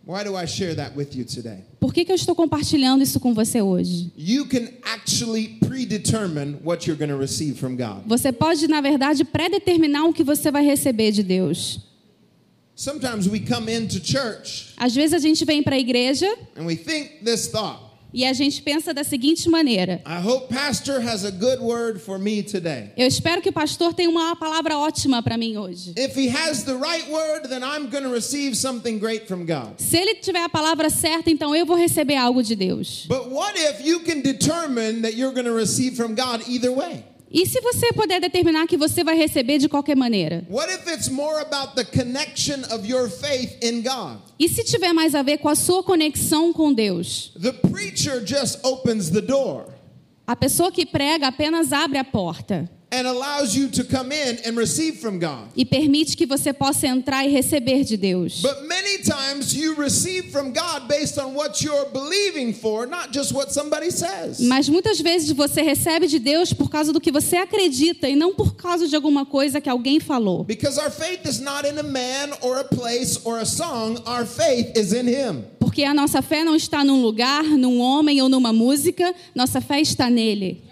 Why 0.07 0.24
do 0.24 0.35
I 0.35 0.46
share 0.46 0.74
that 0.77 0.96
with 0.96 1.14
you 1.14 1.24
today? 1.27 1.64
Por 1.79 1.92
que, 1.92 2.03
que 2.03 2.11
eu 2.11 2.16
estou 2.16 2.35
compartilhando 2.35 3.03
isso 3.03 3.20
com 3.20 3.35
você 3.35 3.61
hoje? 3.61 4.11
You 4.16 4.46
can 4.46 4.68
actually 4.83 5.59
predetermine 5.61 6.61
what 6.64 6.87
you're 6.88 6.96
going 6.98 7.11
to 7.11 7.18
receive 7.18 7.59
from 7.59 7.77
God. 7.77 8.05
Você 8.07 8.33
pode, 8.33 8.66
na 8.68 8.81
verdade, 8.81 9.22
predeterminar 9.22 10.07
o 10.07 10.12
que 10.14 10.24
você 10.24 10.51
vai 10.51 10.64
receber 10.64 11.12
de 11.12 11.22
Deus. 11.22 11.81
Sometimes 12.74 13.27
we 13.29 13.40
come 13.40 13.70
into 13.70 14.01
church 14.03 14.72
Às 14.79 14.94
vezes 14.94 15.12
a 15.12 15.18
gente 15.18 15.44
vem 15.44 15.62
para 15.62 15.74
a 15.77 15.79
igreja 15.79 16.27
and 16.57 16.64
we 16.64 16.77
think 16.77 17.22
this 17.24 17.48
thought 17.48 17.79
e 18.12 18.25
a 18.25 18.33
gente 18.33 18.62
pensa 18.62 18.94
da 18.94 19.05
seguinte 19.05 19.49
maneira: 19.49 20.03
I 20.07 20.25
hope 20.25 20.53
Pastor 20.53 21.01
has 21.01 21.25
a 21.25 21.31
good 21.31 21.61
word 21.61 22.01
for 22.01 22.18
me 22.18 22.42
today. 22.42 22.90
Eu 22.97 23.07
espero 23.07 23.42
que 23.42 23.51
o 23.51 23.53
pastor 23.53 23.92
tenha 23.94 24.09
uma 24.09 24.35
palavra 24.37 24.79
ótima 24.79 25.23
para 25.23 25.37
mim 25.37 25.57
hoje. 25.57 25.92
If 25.97 26.16
he 26.16 26.29
has 26.29 26.62
the 26.64 26.75
right 26.75 27.11
word, 27.11 27.49
then 27.49 27.62
I'm 27.62 27.88
going 27.90 28.05
to 28.05 28.12
receive 28.12 28.57
something 28.57 28.99
great 28.99 29.27
from 29.27 29.44
God. 29.44 29.79
Se 29.79 29.97
ele 29.97 30.14
tiver 30.16 30.42
a 30.42 30.49
palavra 30.49 30.90
certa, 30.90 31.31
então 31.31 31.55
eu 31.55 31.66
vou 31.66 31.77
receber 31.77 32.16
algo 32.16 32.42
de 32.42 32.57
Deus. 32.57 33.07
But 33.09 33.31
what 33.31 33.59
if 33.59 33.85
you 33.85 34.01
can 34.01 34.21
determine 34.21 35.03
that 35.03 35.16
you're 35.16 35.35
going 35.35 35.47
to 35.47 35.55
receive 35.55 35.97
from 35.97 36.14
God 36.14 36.42
either 36.49 36.73
way? 36.73 37.05
E 37.31 37.47
se 37.47 37.61
você 37.61 37.93
puder 37.93 38.21
determinar 38.21 38.67
que 38.67 38.77
você 38.77 39.05
vai 39.05 39.17
receber 39.17 39.59
de 39.59 39.69
qualquer 39.69 39.97
maneira? 39.97 40.47
E 44.38 44.49
se 44.49 44.64
tiver 44.64 44.93
mais 44.93 45.14
a 45.14 45.23
ver 45.23 45.38
com 45.38 45.49
a 45.49 45.55
sua 45.55 45.83
conexão 45.83 46.53
com 46.53 46.73
Deus? 46.73 47.33
The 47.41 47.53
preacher 47.53 48.25
just 48.27 48.64
opens 48.64 49.11
the 49.11 49.21
door 49.21 49.67
A 50.27 50.37
pessoa 50.37 50.71
que 50.73 50.85
prega 50.85 51.29
apenas 51.29 51.73
abre 51.73 51.99
a 51.99 52.05
porta 52.05 52.71
and 52.90 53.07
allows 53.07 53.55
you 53.55 53.68
to 53.68 53.85
come 53.85 54.12
in 54.12 54.38
and 54.46 54.57
receive 54.57 55.01
from 55.01 55.18
God. 55.18 55.48
e 55.57 55.64
permite 55.64 56.16
que 56.16 56.27
você 56.27 56.53
possa 56.53 56.87
entrar 56.87 57.24
e 57.27 57.29
receber 57.29 57.85
de 57.85 57.96
Deus. 57.96 58.40
But 58.40 58.66
many 58.66 58.98
times 59.03 59.55
you 59.55 59.74
receive 59.74 60.31
from 60.31 60.53
God 60.53 60.88
based 60.88 61.18
on 61.18 61.35
what 61.35 61.62
you're 61.62 61.90
believing 61.92 62.53
for, 62.53 62.87
not 62.87 63.12
just 63.12 63.33
what 63.33 63.53
somebody 63.53 63.90
says. 63.90 64.40
Mas 64.40 64.68
muitas 64.68 65.01
vezes 65.01 65.31
você 65.33 65.62
recebe 65.62 66.07
de 66.07 66.18
Deus 66.18 66.53
por 66.53 66.70
causa 66.70 66.92
do 66.92 67.01
que 67.01 67.12
você 67.12 67.37
acredita 67.37 68.09
e 68.09 68.16
não 68.16 68.35
por 68.35 68.55
causa 68.55 68.88
de 68.88 68.96
alguma 68.96 69.27
coisa 69.27 69.61
que 69.61 69.68
alguém 69.68 70.01
falou. 70.01 70.44
Because 70.44 70.79
our 70.81 70.90
faith 70.90 71.27
is 71.27 71.40
not 71.40 71.66
in 71.66 71.79
a 71.79 71.83
man 71.83 72.31
or 72.40 72.59
a 72.59 72.64
place 72.64 73.20
or 73.24 73.38
a 73.38 73.44
song, 73.46 73.98
our 74.07 74.24
faith 74.24 74.77
is 74.77 74.92
in 74.92 75.07
Him. 75.07 75.44
Porque 75.59 75.85
a 75.85 75.92
nossa 75.92 76.22
fé 76.22 76.42
não 76.42 76.57
está 76.57 76.83
num 76.83 77.03
lugar, 77.03 77.44
num 77.44 77.81
homem 77.81 78.22
ou 78.22 78.29
numa 78.29 78.53
música, 78.53 79.14
nossa 79.35 79.61
fé 79.61 79.81
está 79.81 80.09
nele. 80.09 80.62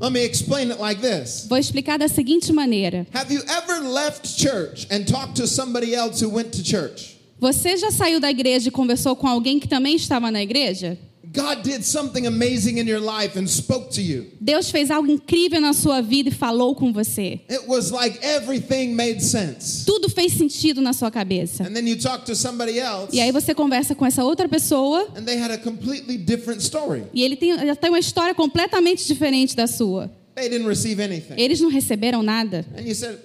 Let 0.00 0.12
me 0.12 0.24
explain 0.24 0.70
it 0.70 0.78
like 0.78 1.00
this. 1.00 1.46
Vou 1.48 1.56
explicar 1.58 1.98
da 1.98 2.06
seguinte 2.06 2.52
maneira: 2.52 3.04
Have 3.12 3.32
you 3.32 3.42
ever 3.48 3.80
left 3.80 4.38
church 4.38 4.86
and 4.90 5.04
talked 5.04 5.34
to 5.36 5.46
somebody 5.46 5.92
else 5.94 6.20
who 6.20 6.30
went 6.30 6.52
to 6.52 6.62
church? 6.62 7.16
Você 7.40 7.76
já 7.76 7.90
saiu 7.90 8.20
da 8.20 8.30
igreja 8.30 8.68
e 8.68 8.70
conversou 8.70 9.16
com 9.16 9.26
alguém 9.26 9.58
que 9.58 9.66
também 9.68 9.96
estava 9.96 10.30
na 10.30 10.42
igreja? 10.42 10.96
God 11.32 11.62
did 11.62 11.84
something 11.84 12.26
amazing 12.26 12.78
in 12.78 12.86
your 12.86 13.00
life 13.00 13.38
and 13.38 13.46
spoke 13.48 13.90
to 13.94 14.00
you. 14.00 14.26
Deus 14.40 14.70
fez 14.70 14.90
algo 14.90 15.10
incrível 15.10 15.60
na 15.60 15.72
sua 15.72 16.00
vida 16.00 16.30
e 16.30 16.32
falou 16.32 16.74
com 16.74 16.92
você. 16.92 17.40
It 17.50 17.66
was 17.66 17.90
like 17.90 18.18
everything 18.24 18.94
made 18.94 19.22
sense. 19.22 19.84
Tudo 19.84 20.08
fez 20.08 20.32
sentido 20.32 20.80
na 20.80 20.92
sua 20.92 21.10
cabeça. 21.10 21.64
And 21.64 21.74
then 21.74 21.86
you 21.86 21.98
talk 21.98 22.24
to 22.26 22.34
somebody 22.34 22.78
else 22.78 23.14
E 23.14 23.20
aí 23.20 23.30
você 23.30 23.54
conversa 23.54 23.94
com 23.94 24.06
essa 24.06 24.24
outra 24.24 24.48
pessoa 24.48 25.08
and 25.16 25.24
they 25.24 25.38
had 25.38 25.50
a 25.50 25.58
completely 25.58 26.16
different 26.16 26.60
story. 26.62 27.04
e 27.12 27.22
ele 27.22 27.36
tem, 27.36 27.50
ela 27.50 27.76
tem 27.76 27.90
uma 27.90 27.98
história 27.98 28.34
completamente 28.34 29.06
diferente 29.06 29.54
da 29.54 29.66
sua. 29.66 30.10
They 30.34 30.48
didn't 30.48 30.68
receive 30.68 31.02
anything. 31.02 31.34
Eles 31.36 31.60
não 31.60 31.68
receberam 31.68 32.22
nada. 32.22 32.64
And 32.76 32.82
you 32.82 32.94
said, 32.94 33.18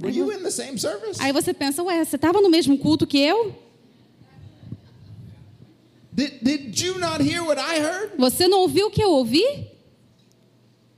Were 0.00 0.10
you 0.10 0.32
in 0.32 0.42
the 0.42 0.50
same 0.50 0.78
service? 0.78 1.20
Aí 1.20 1.32
você 1.32 1.52
pensa, 1.54 1.82
ué, 1.82 2.04
você 2.04 2.16
estava 2.16 2.40
no 2.40 2.48
mesmo 2.50 2.76
culto 2.78 3.06
que 3.06 3.18
eu? 3.18 3.54
Did, 6.14 6.40
did 6.42 6.78
you 6.80 6.98
not 6.98 7.22
hear 7.22 7.42
what 7.42 7.58
I 7.58 7.78
heard? 7.80 8.12
Você 8.18 8.46
não 8.46 8.60
ouviu 8.60 8.88
o 8.88 8.90
que 8.90 9.02
eu 9.02 9.10
ouvi? 9.10 9.42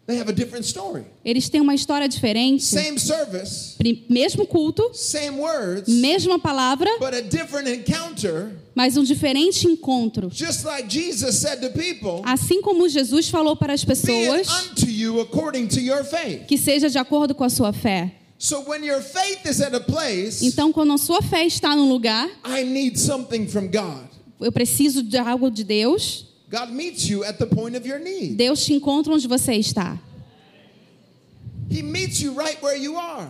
They 0.06 0.18
have 0.20 0.28
a 0.28 0.34
different 0.34 0.66
story. 0.66 1.06
Eles 1.24 1.48
têm 1.48 1.62
uma 1.62 1.74
história 1.74 2.06
diferente. 2.06 2.62
Same 2.62 2.98
service, 3.00 3.76
Mesmo 4.10 4.46
culto, 4.46 4.90
same 4.92 5.38
words, 5.40 5.88
mesma 5.88 6.38
palavra, 6.38 6.90
but 6.98 7.14
a 7.14 7.22
different 7.22 7.70
encounter. 7.70 8.52
mas 8.74 8.98
um 8.98 9.02
diferente 9.02 9.66
encontro. 9.66 10.28
Just 10.30 10.64
like 10.66 10.90
Jesus 10.90 11.36
said 11.36 11.60
to 11.62 11.70
people, 11.70 12.20
Assim 12.24 12.60
como 12.60 12.86
Jesus 12.86 13.30
falou 13.30 13.56
para 13.56 13.72
as 13.72 13.82
pessoas 13.82 14.46
unto 14.66 14.90
you 14.90 15.20
according 15.22 15.68
to 15.68 15.80
your 15.80 16.04
faith. 16.04 16.44
que 16.46 16.58
seja 16.58 16.90
de 16.90 16.98
acordo 16.98 17.34
com 17.34 17.44
a 17.44 17.48
sua 17.48 17.72
fé. 17.72 18.12
So 18.36 18.62
when 18.68 18.84
your 18.84 19.00
faith 19.00 19.46
is 19.48 19.62
at 19.62 19.74
a 19.74 19.80
place, 19.80 20.44
Então, 20.44 20.70
quando 20.70 20.92
a 20.92 20.98
sua 20.98 21.22
fé 21.22 21.46
está 21.46 21.74
num 21.74 21.88
lugar, 21.88 22.28
I 22.44 22.62
need 22.62 22.98
something 22.98 23.46
from 23.46 23.68
God. 23.68 24.06
Eu 24.40 24.52
preciso 24.52 25.02
de 25.02 25.16
algo 25.16 25.50
de 25.50 25.64
Deus, 25.64 26.26
God 26.50 26.70
meets 26.70 27.08
you 27.08 27.24
at 27.24 27.38
the 27.38 27.46
point 27.46 27.76
of 27.76 27.86
your 27.86 27.98
need. 27.98 28.36
Deus 28.36 28.64
te 28.64 28.74
encontra 28.74 29.12
onde 29.12 29.26
você 29.26 29.54
está. 29.54 29.98
He 29.98 29.98
meets 29.98 29.98
you 29.98 29.98
right 29.98 30.02
where 30.02 30.02
you 30.02 30.02
are. 30.02 31.53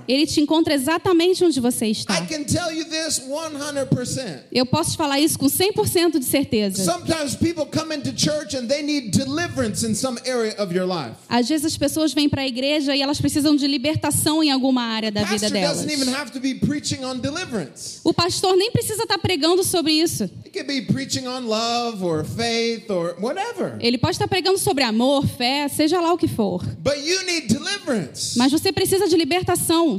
Ele 0.08 0.26
te 0.26 0.40
encontra 0.40 0.74
exatamente 0.74 1.44
onde 1.44 1.60
você 1.60 1.86
I 1.86 1.90
está. 1.90 2.14
can 2.26 2.44
tell 2.44 2.70
you 2.72 2.84
this 2.84 3.20
100%. 3.20 4.44
Eu 4.52 4.66
posso 4.66 4.92
te 4.92 4.96
falar 4.96 5.20
isso 5.20 5.38
com 5.38 5.46
100% 5.46 6.18
de 6.18 6.24
certeza. 6.24 6.84
Sometimes 6.84 7.34
people 7.34 7.66
come 7.66 7.94
into 7.94 8.12
church 8.16 8.56
and 8.56 8.66
they 8.66 8.82
need 8.82 9.10
deliverance 9.10 9.86
in 9.86 9.94
some 9.94 10.18
area 10.26 10.54
of 10.58 10.74
your 10.74 10.86
life. 10.86 11.16
Às 11.28 11.48
vezes 11.48 11.66
as 11.66 11.76
pessoas 11.76 12.12
vêm 12.12 12.28
para 12.28 12.42
a 12.42 12.46
igreja 12.46 12.94
e 12.94 13.02
elas 13.02 13.20
precisam 13.20 13.56
de 13.56 13.66
libertação 13.66 14.42
em 14.42 14.50
alguma 14.50 14.82
área 14.82 15.10
da 15.10 15.24
vida 15.24 15.50
delas. 15.50 15.78
doesn't 15.78 15.92
even 15.92 16.14
have 16.14 16.30
to 16.32 16.40
be 16.40 16.54
preaching 16.54 17.04
on 17.04 17.18
deliverance. 17.18 18.00
O 18.04 18.12
pastor 18.12 18.56
nem 18.56 18.70
precisa 18.70 19.02
estar 19.02 19.18
pregando 19.18 19.62
sobre 19.64 19.92
isso. 19.92 20.24
He 20.44 20.50
could 20.50 20.66
be 20.66 20.82
preaching 20.82 21.26
on 21.26 21.46
love 21.46 22.02
or 22.04 22.24
faith 22.24 22.90
or 22.90 23.16
whatever. 23.20 23.76
Ele 23.80 23.98
pode 23.98 24.14
estar 24.14 24.28
pregando 24.28 24.58
sobre 24.58 24.84
amor, 24.84 25.26
fé, 25.26 25.68
seja 25.68 26.00
lá 26.00 26.12
o 26.12 26.18
que 26.18 26.28
for. 26.28 26.64
But 26.82 26.98
you 26.98 27.24
need 27.24 27.48
deliverance. 27.48 28.23
Mas 28.36 28.52
você 28.52 28.72
precisa 28.72 29.08
de 29.08 29.16
libertação. 29.16 29.98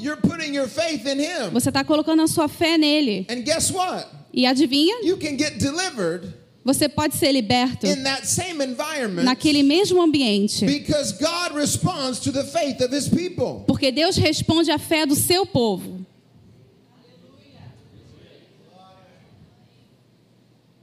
Você 1.52 1.70
está 1.70 1.84
colocando 1.84 2.22
a 2.22 2.28
sua 2.28 2.48
fé 2.48 2.78
nele. 2.78 3.26
And 3.30 3.42
guess 3.42 3.72
what? 3.72 4.08
E 4.34 4.46
adivinha? 4.46 5.02
You 5.04 5.18
can 5.18 5.38
get 5.38 5.58
delivered 5.58 6.34
Você 6.66 6.90
pode 6.90 7.16
ser 7.16 7.32
liberto 7.32 7.86
in 7.86 8.02
that 8.04 8.26
same 8.28 8.64
environment 8.64 9.24
naquele 9.24 9.62
mesmo 9.62 10.02
ambiente. 10.02 10.66
because 10.66 11.14
God 11.14 11.56
responds 11.56 12.20
to 12.20 12.32
the 12.32 12.44
faith 12.44 12.82
of 12.82 12.92
his 12.92 13.08
people. 13.08 13.64
Porque 13.68 13.92
Deus 13.92 14.18
responde 14.18 14.72
à 14.72 14.80
fé 14.80 15.06
do 15.06 15.16
seu 15.16 15.46
povo. 15.46 16.04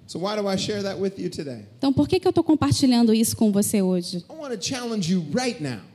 So 0.07 0.19
why 0.19 0.37
do 0.37 0.47
I 0.47 0.57
share 0.57 0.83
that 0.83 1.01
with 1.01 1.19
you 1.19 1.31
today? 1.31 1.65
Então, 1.79 1.91
por 1.91 2.07
que, 2.07 2.21
que 2.21 2.29
eu 2.29 2.31
estou 2.31 2.45
compartilhando 2.45 3.15
isso 3.15 3.35
com 3.35 3.51
você 3.51 3.81
hoje? 3.81 4.23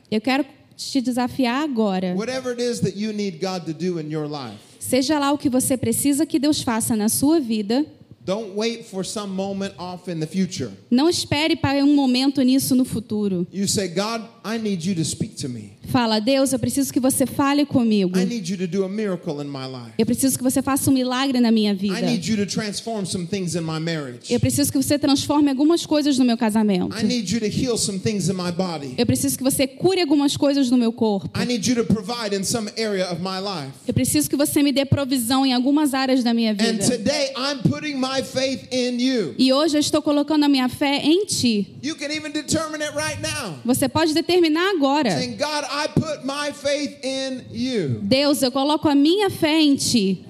Eu 0.09 0.19
quero 0.19 0.43
te 0.77 1.01
desafiar 1.01 1.63
agora. 1.63 2.13
Whatever 2.15 2.51
it 2.53 2.61
is 2.61 2.79
that 2.81 2.95
you 2.95 3.11
need 3.11 3.39
God 3.41 3.65
to 3.65 3.73
do 3.73 3.99
in 3.99 4.09
your 4.11 4.27
life, 4.27 4.59
Seja 4.79 5.19
lá 5.19 5.31
o 5.33 5.37
que 5.37 5.49
você 5.49 5.75
precisa 5.75 6.25
que 6.25 6.39
Deus 6.39 6.61
faça 6.61 6.95
na 6.95 7.09
sua 7.09 7.39
vida, 7.41 7.85
don't 8.23 8.55
wait 8.55 8.85
for 8.85 9.03
some 9.05 9.33
moment 9.33 9.73
off 9.77 10.09
in 10.09 10.19
the 10.19 10.27
future. 10.27 10.69
não 10.91 11.09
espere 11.09 11.55
para 11.55 11.83
um 11.83 11.93
momento 11.95 12.41
nisso 12.41 12.75
no 12.75 12.85
futuro. 12.85 13.45
You 13.51 13.67
say, 13.67 13.87
God, 13.89 14.23
I 14.45 14.57
need 14.57 14.85
you 14.87 14.95
to 14.95 15.03
speak 15.03 15.35
to 15.41 15.49
me. 15.49 15.76
Fala, 15.87 16.19
Deus, 16.19 16.51
eu 16.51 16.59
preciso 16.59 16.91
que 16.91 16.99
você 16.99 17.25
fale 17.25 17.65
comigo. 17.65 18.17
I 18.19 18.25
need 18.25 18.51
you 18.51 18.57
to 18.57 18.67
do 18.67 18.83
a 18.83 18.89
miracle 18.89 19.41
in 19.41 19.47
my 19.47 19.65
life. 19.65 19.93
Eu 19.97 20.05
preciso 20.05 20.37
que 20.37 20.43
você 20.43 20.61
faça 20.61 20.89
um 20.91 20.93
milagre 20.93 21.39
na 21.39 21.49
minha 21.51 21.73
vida. 21.73 21.99
I 21.99 22.03
need 22.03 22.29
you 22.29 22.37
to 22.37 22.45
transform 22.45 23.05
some 23.05 23.25
things 23.25 23.55
in 23.55 23.61
my 23.61 23.79
marriage. 23.79 24.31
Eu 24.31 24.39
preciso 24.39 24.71
que 24.71 24.77
você 24.77 24.99
transforme 24.99 25.49
algumas 25.49 25.85
coisas 25.85 26.17
no 26.17 26.25
meu 26.25 26.37
casamento. 26.37 26.97
I 26.97 27.03
need 27.03 27.33
you 27.33 27.39
to 27.39 27.45
heal 27.47 27.77
some 27.77 27.99
things 27.99 28.27
in 28.27 28.33
my 28.33 28.51
body. 28.51 28.95
Eu 28.97 29.05
preciso 29.05 29.37
que 29.37 29.43
você 29.43 29.65
cure 29.65 30.01
algumas 30.01 30.35
coisas 30.35 30.69
no 30.69 30.77
meu 30.77 30.91
corpo. 30.91 31.29
I 31.39 31.45
need 31.45 31.69
you 31.69 31.75
to 31.75 31.85
provide 31.85 32.35
in 32.35 32.43
some 32.43 32.69
area 32.77 33.09
of 33.09 33.21
my 33.21 33.39
life. 33.39 33.71
Eu 33.87 33.93
preciso 33.93 34.29
que 34.29 34.35
você 34.35 34.61
me 34.61 34.73
dê 34.73 34.83
provisão 34.85 35.45
em 35.45 35.53
algumas 35.53 35.93
áreas 35.93 36.21
da 36.23 36.33
minha 36.33 36.51
And 36.51 36.55
vida. 36.55 36.85
today 36.85 37.31
I'm 37.37 37.61
putting 37.69 37.95
my 37.95 38.21
faith 38.23 38.67
in 38.73 38.99
you. 38.99 39.35
E 39.37 39.53
hoje 39.53 39.77
eu 39.77 39.79
estou 39.79 40.01
colocando 40.01 40.43
a 40.43 40.49
minha 40.49 40.67
fé 40.67 40.97
em 41.01 41.25
ti. 41.25 41.75
You 41.81 41.95
can 41.95 42.11
even 42.11 42.31
determine 42.31 42.83
it 42.83 42.93
right 42.93 43.21
now. 43.21 43.55
Você 43.63 43.87
pode 43.87 44.13
determinar 44.13 44.71
agora. 44.75 45.11
Saying, 45.11 45.37
God, 45.37 45.63
I 45.77 45.87
put 45.87 46.25
my 46.25 46.51
faith 46.51 46.97
in 47.03 47.45
you. 47.51 47.99
Deus, 48.01 48.41
eu 48.41 48.51
coloco 48.51 48.89
a 48.89 48.95
minha 48.95 49.29
fé 49.29 49.61
em 49.61 49.75
ti. 49.75 50.25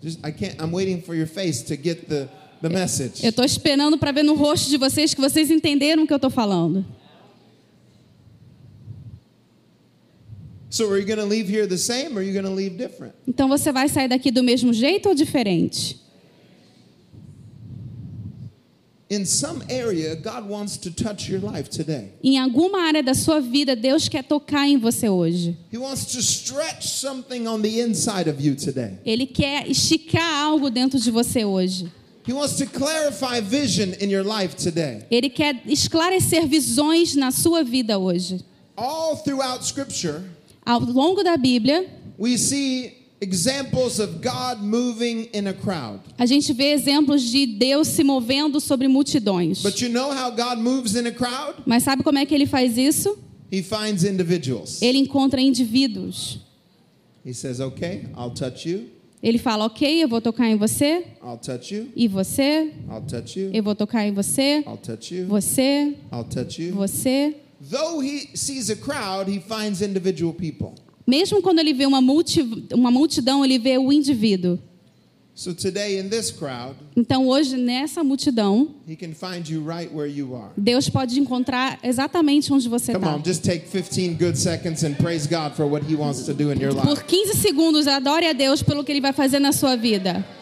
Just 0.00 0.24
I 0.24 0.30
can't 0.30 0.60
I'm 0.60 0.70
waiting 0.70 1.02
for 1.02 1.16
your 1.16 1.26
face 1.26 1.64
to 1.64 1.76
get 1.76 2.08
the, 2.08 2.28
the 2.62 2.68
message. 2.68 3.24
Eu 3.24 3.30
estou 3.30 3.44
esperando 3.44 3.98
para 3.98 4.12
ver 4.12 4.22
no 4.22 4.36
rosto 4.36 4.70
de 4.70 4.76
vocês 4.76 5.12
que 5.12 5.20
vocês 5.20 5.50
entenderam 5.50 6.04
o 6.04 6.06
que 6.06 6.12
eu 6.12 6.18
estou 6.18 6.30
falando. 6.30 6.86
So 10.70 10.88
are 10.88 11.00
you 11.00 11.06
going 11.06 11.18
to 11.18 11.24
leave 11.24 11.48
here 11.48 11.66
the 11.66 11.78
same 11.78 12.14
or 12.14 12.20
are 12.20 12.22
you 12.22 12.32
going 12.32 12.44
to 12.44 12.54
leave 12.54 12.76
different? 12.76 13.14
Então 13.26 13.48
você 13.48 13.72
vai 13.72 13.88
sair 13.88 14.06
daqui 14.06 14.30
do 14.30 14.44
mesmo 14.44 14.72
jeito 14.72 15.08
ou 15.08 15.16
diferente? 15.16 15.16
In 15.16 15.16
some 15.16 15.16
area, 15.16 15.16
God 15.16 15.16
wants 15.16 15.24
to 15.24 15.24
touch 15.24 15.96
your 15.96 16.04
life 16.04 16.04
today. 16.04 16.12
Em 22.22 22.38
alguma 22.38 22.82
área 22.82 23.02
da 23.02 23.14
sua 23.14 23.40
vida, 23.40 23.76
Deus 23.76 24.08
quer 24.08 24.24
tocar 24.24 24.68
em 24.68 24.76
você 24.76 25.08
hoje. 25.08 25.56
Ele 29.04 29.26
quer 29.26 29.70
esticar 29.70 30.44
algo 30.44 30.70
dentro 30.70 30.98
de 30.98 31.10
você 31.10 31.44
hoje. 31.44 31.88
He 32.28 32.32
wants 32.32 32.56
to 32.56 32.66
clarify 32.66 33.40
vision 33.40 33.90
in 34.00 34.10
your 34.10 34.24
life 34.24 34.56
today. 34.56 35.04
Ele 35.12 35.30
quer 35.30 35.62
esclarecer 35.64 36.44
visões 36.48 37.14
na 37.14 37.30
sua 37.30 37.62
vida 37.62 37.98
hoje. 38.00 38.40
Ao 40.64 40.80
longo 40.80 41.22
da 41.22 41.36
Bíblia, 41.36 41.86
we 42.18 42.36
see 42.36 42.95
examples 43.20 43.98
of 43.98 44.20
God 44.22 44.60
moving 44.62 45.28
in 45.32 45.46
a 45.48 45.52
crowd. 45.54 46.00
a 46.18 46.26
gente 46.26 46.52
vê 46.52 46.72
exemplos 46.72 47.22
de 47.22 47.46
Deus 47.46 47.88
se 47.88 48.04
movendo 48.04 48.60
sobre 48.60 48.88
multidões. 48.88 49.62
But 49.62 49.80
you 49.80 49.88
know 49.88 50.10
how 50.12 50.30
God 50.30 50.58
moves 50.58 50.94
in 50.94 51.06
a 51.06 51.12
crowd? 51.12 51.62
Mas 51.66 51.82
sabe 51.82 52.02
como 52.02 52.18
é 52.18 52.26
que 52.26 52.34
ele 52.34 52.46
faz 52.46 52.76
isso? 52.76 53.16
He 53.50 53.62
finds 53.62 54.04
individuals. 54.04 54.82
Ele 54.82 54.98
encontra 54.98 55.40
indivíduos. 55.40 56.40
He 57.24 57.32
says, 57.32 57.58
Okay, 57.60 58.06
I'll 58.16 58.30
touch 58.34 58.68
you. 58.68 58.90
Ele 59.22 59.38
fala: 59.38 59.64
Ok, 59.64 60.02
eu 60.02 60.08
vou 60.08 60.20
tocar 60.20 60.48
em 60.48 60.56
você, 60.56 61.04
I'll 61.24 61.38
touch 61.38 61.74
you. 61.74 61.88
e 61.96 62.06
você, 62.06 62.72
I'll 62.88 63.00
touch 63.02 63.38
you. 63.40 63.50
eu 63.52 63.62
vou 63.62 63.74
tocar 63.74 64.06
em 64.06 64.12
você, 64.12 64.62
I'll 64.66 64.76
touch 64.76 65.14
you. 65.14 65.26
você, 65.26 65.94
I'll 66.12 66.22
touch 66.24 66.62
you. 66.62 66.74
você. 66.74 67.34
Though 67.70 68.00
he 68.04 68.28
sees 68.36 68.68
a 68.68 68.76
crowd, 68.76 69.30
he 69.30 69.40
finds 69.40 69.80
individual 69.80 70.32
people. 70.34 70.74
Mesmo 71.06 71.40
quando 71.40 71.60
ele 71.60 71.72
vê 71.72 71.86
uma, 71.86 72.00
multi, 72.00 72.42
uma 72.72 72.90
multidão, 72.90 73.44
ele 73.44 73.58
vê 73.58 73.78
o 73.78 73.92
indivíduo. 73.92 74.58
So 75.38 75.54
today, 75.54 76.00
in 76.00 76.08
this 76.08 76.30
crowd, 76.30 76.76
Então 76.96 77.28
hoje, 77.28 77.58
nessa 77.58 78.02
multidão, 78.02 78.74
he 78.88 78.96
can 78.96 79.12
find 79.12 79.46
you 79.46 79.62
right 79.62 79.94
where 79.94 80.10
you 80.10 80.34
are. 80.34 80.48
Deus 80.56 80.88
pode 80.88 81.20
encontrar 81.20 81.78
exatamente 81.82 82.50
onde 82.50 82.66
você 82.70 82.92
está. 82.92 83.14
on, 83.14 83.22
just 83.22 83.44
take 83.44 83.66
15 83.68 84.14
good 84.14 84.38
seconds 84.38 84.82
and 84.82 84.94
praise 84.94 85.28
God 85.28 85.54
for 85.54 85.66
what 85.66 85.84
he 85.86 85.94
wants 85.94 86.24
to 86.24 86.32
do 86.32 86.50
in 86.50 86.58
your 86.58 86.72
life. 86.72 86.86
Por 86.86 87.02
15 87.02 87.34
segundos, 87.34 87.86
adore 87.86 88.26
a 88.26 88.32
Deus 88.32 88.62
pelo 88.62 88.82
que 88.82 88.90
Ele 88.90 89.02
vai 89.02 89.12
fazer 89.12 89.38
na 89.38 89.52
sua 89.52 89.76
vida. 89.76 90.24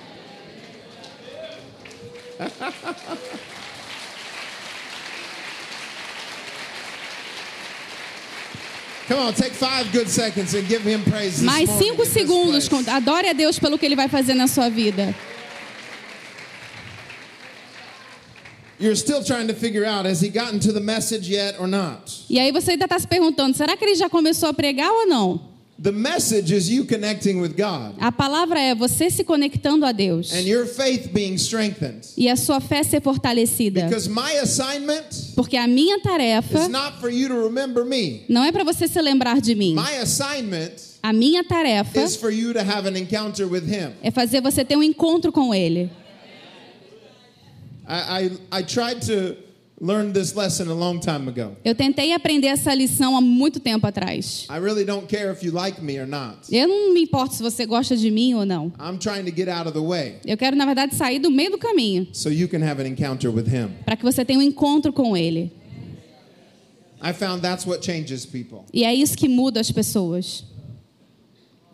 Come 2.38 2.50
on, 2.50 2.70
take 2.70 2.70
five 2.70 3.03
good 3.05 3.12
seconds 3.27 3.33
and 8.14 8.53
give 8.55 8.70
him 8.70 8.72
praise 8.72 8.83
this 8.83 8.94
Mais 11.43 11.69
cinco 11.71 12.07
segundos, 12.07 12.69
adore 12.88 13.29
a 13.29 13.33
Deus 13.33 13.59
pelo 13.59 13.79
que 13.79 13.85
Ele 13.85 13.97
vai 13.97 14.09
fazer 14.09 14.35
na 14.35 14.47
sua 14.47 14.69
vida. 14.69 15.14
You're 18.81 18.97
still 18.97 19.23
trying 19.23 19.47
to 19.49 19.55
figure 19.55 19.85
out 19.85 20.05
has 20.05 20.21
he 20.21 20.29
gotten 20.29 20.59
to 20.61 20.73
the 20.73 20.81
message 20.81 21.29
yet 21.29 21.59
or 21.61 21.69
not? 21.69 22.25
E 22.29 22.38
aí 22.38 22.51
você 22.51 22.73
ainda 22.73 22.85
está 22.85 22.99
se 22.99 23.07
perguntando: 23.07 23.57
será 23.57 23.77
que 23.77 23.85
ele 23.85 23.95
já 23.95 24.11
começou 24.11 24.49
a 24.49 24.53
pregar 24.53 24.90
ou 24.90 25.07
não? 25.07 25.54
The 25.83 25.91
message 25.91 26.53
is 26.53 26.71
you 26.71 26.85
connecting 26.85 27.41
with 27.41 27.57
God 27.57 27.97
A 28.01 28.13
palavra 28.13 28.61
é 28.61 28.75
você 28.77 29.11
se 29.11 29.25
conectando 29.25 29.85
a 29.85 29.91
Deus 29.91 30.33
and 30.33 30.43
your 30.47 30.67
faith 30.67 31.09
being 31.13 31.35
strengthened. 31.35 32.07
e 32.17 32.29
a 32.29 32.37
sua 32.37 32.61
fé 32.61 32.85
ser 32.85 33.01
fortalecida. 33.03 33.87
Because 33.87 34.09
my 34.09 34.33
assignment 34.41 35.33
Porque 35.35 35.57
a 35.57 35.67
minha 35.67 35.99
tarefa 36.01 36.61
is 36.61 36.69
not 36.69 37.01
for 37.01 37.11
you 37.11 37.27
to 37.29 37.35
remember 37.43 37.85
me. 37.85 38.25
não 38.29 38.45
é 38.45 38.53
para 38.53 38.63
você 38.63 38.87
se 38.87 39.01
lembrar 39.03 39.41
de 39.41 39.55
mim. 39.57 39.75
My 39.75 39.97
assignment 40.01 40.95
A 41.03 41.13
minha 41.13 41.43
tarefa 41.45 42.01
is 42.03 42.15
for 42.17 42.31
you 42.31 42.53
to 42.55 42.61
have 42.61 42.87
an 42.89 42.97
encounter 42.97 43.47
with 43.49 43.65
him. 43.69 43.91
é 44.01 44.13
fazer 44.13 44.41
você 44.41 44.65
ter 44.65 44.77
um 44.77 44.83
encontro 44.83 45.33
com 45.33 45.53
Ele. 45.53 45.91
I, 47.87 48.27
I, 48.53 48.61
I 48.61 48.63
tried 48.63 49.01
to 49.07 49.37
learn 49.85 50.12
this 50.12 50.35
lesson 50.35 50.70
a 50.70 50.75
long 50.75 50.99
time 50.99 51.29
ago. 51.29 51.57
Eu 51.62 51.75
tentei 51.75 52.12
aprender 52.12 52.47
essa 52.47 52.75
lição 52.75 53.16
há 53.16 53.20
muito 53.20 53.61
tempo 53.61 53.87
atrás. 53.87 54.47
I 54.49 54.59
really 54.59 54.85
don't 54.85 55.07
care 55.07 55.31
if 55.31 55.42
you 55.42 55.53
like 55.53 55.83
me 55.83 55.99
or 55.99 56.07
not. 56.07 56.38
Eu 56.51 56.66
não 56.66 56.94
me 56.94 57.03
importo 57.03 57.35
se 57.35 57.42
você 57.42 57.66
gosta 57.66 57.97
de 57.97 58.11
mim 58.11 58.35
ou 58.35 58.47
não. 58.47 58.73
I'm 58.81 58.99
trying 58.99 59.25
to 59.31 59.37
get 59.37 59.49
out 59.49 59.68
of 59.68 59.73
the 59.73 59.87
way 59.87 60.16
Eu 60.25 60.37
quero, 60.37 60.57
na 60.57 60.64
verdade, 60.64 60.94
sair 60.94 61.18
do 61.18 61.31
meio 61.31 61.51
do 61.51 61.59
caminho 61.59 62.09
so 62.12 62.31
you 62.31 62.49
can 62.49 62.62
have 62.62 62.81
an 62.81 62.87
encounter 62.87 63.31
with 63.31 63.47
him. 63.47 63.70
para 63.85 63.97
que 63.97 64.03
você 64.03 64.25
tenha 64.25 64.38
um 64.38 64.42
encontro 64.42 64.92
com 64.92 65.16
Ele. 65.16 65.53
I 67.03 67.12
found 67.12 67.42
that's 67.42 67.66
what 67.66 67.85
changes 67.85 68.25
people. 68.25 68.64
E 68.73 68.83
é 68.85 68.94
isso 68.94 69.16
que 69.16 69.29
muda 69.29 69.61
as 69.61 69.70
pessoas. 69.70 70.44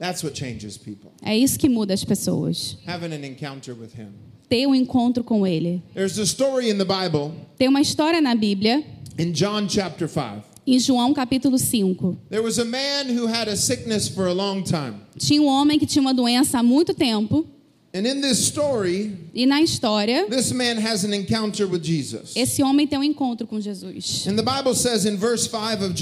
That's 0.01 0.25
what 0.25 0.37
changes 0.37 0.77
people. 0.77 1.11
É 1.23 1.37
isso 1.37 1.59
que 1.59 1.68
muda 1.68 1.94
as 1.94 2.03
pessoas. 2.03 2.77
Having 2.87 3.12
an 3.12 3.25
encounter 3.25 3.75
with 3.75 3.90
him. 3.96 4.30
Ter 4.51 4.67
um 4.67 4.75
encontro 4.75 5.23
com 5.23 5.47
Ele. 5.47 5.81
There's 5.95 6.19
a 6.19 6.25
story 6.25 6.69
in 6.71 6.77
the 6.77 6.85
Bible 6.85 7.31
Tem 7.57 7.69
uma 7.69 7.81
história 7.81 8.21
na 8.21 8.35
Bíblia, 8.35 8.85
in 9.17 9.31
John 9.31 9.69
chapter 9.69 10.09
5. 10.09 10.43
em 10.67 10.79
João 10.79 11.15
capítulo 11.15 11.57
5. 11.57 12.19
There 12.29 12.43
was 12.43 12.59
a 12.59 12.65
man 12.65 13.05
who 13.17 13.29
had 13.29 13.49
a 13.49 13.57
sickness 13.57 14.09
for 14.09 14.27
a 14.27 14.33
long 14.33 14.63
time. 14.65 14.97
Tinha 15.17 15.41
um 15.41 15.47
homem 15.47 15.79
que 15.79 15.87
tinha 15.87 16.03
uma 16.03 16.13
doença 16.13 16.59
há 16.59 16.63
muito 16.65 16.93
tempo. 16.93 17.47
And 17.95 18.07
in 18.07 18.21
this 18.21 18.39
story, 18.41 19.13
E 19.33 19.47
na 19.47 19.63
história, 19.63 20.27
this 20.29 20.53
man 20.53 20.79
has 20.81 21.05
an 21.05 21.15
encounter 21.15 21.67
with 21.67 21.83
Jesus. 21.85 22.33
esse 22.35 22.61
homem 22.63 22.89
tem 22.89 22.99
um 22.99 23.05
encontro 23.05 23.47
com 23.47 23.61
Jesus. 23.61 24.27
And 24.27 24.35
the 24.37 24.43
Bible 24.43 24.75
says 24.75 25.07
in 25.07 25.17
verse 25.17 25.47
5 25.49 25.95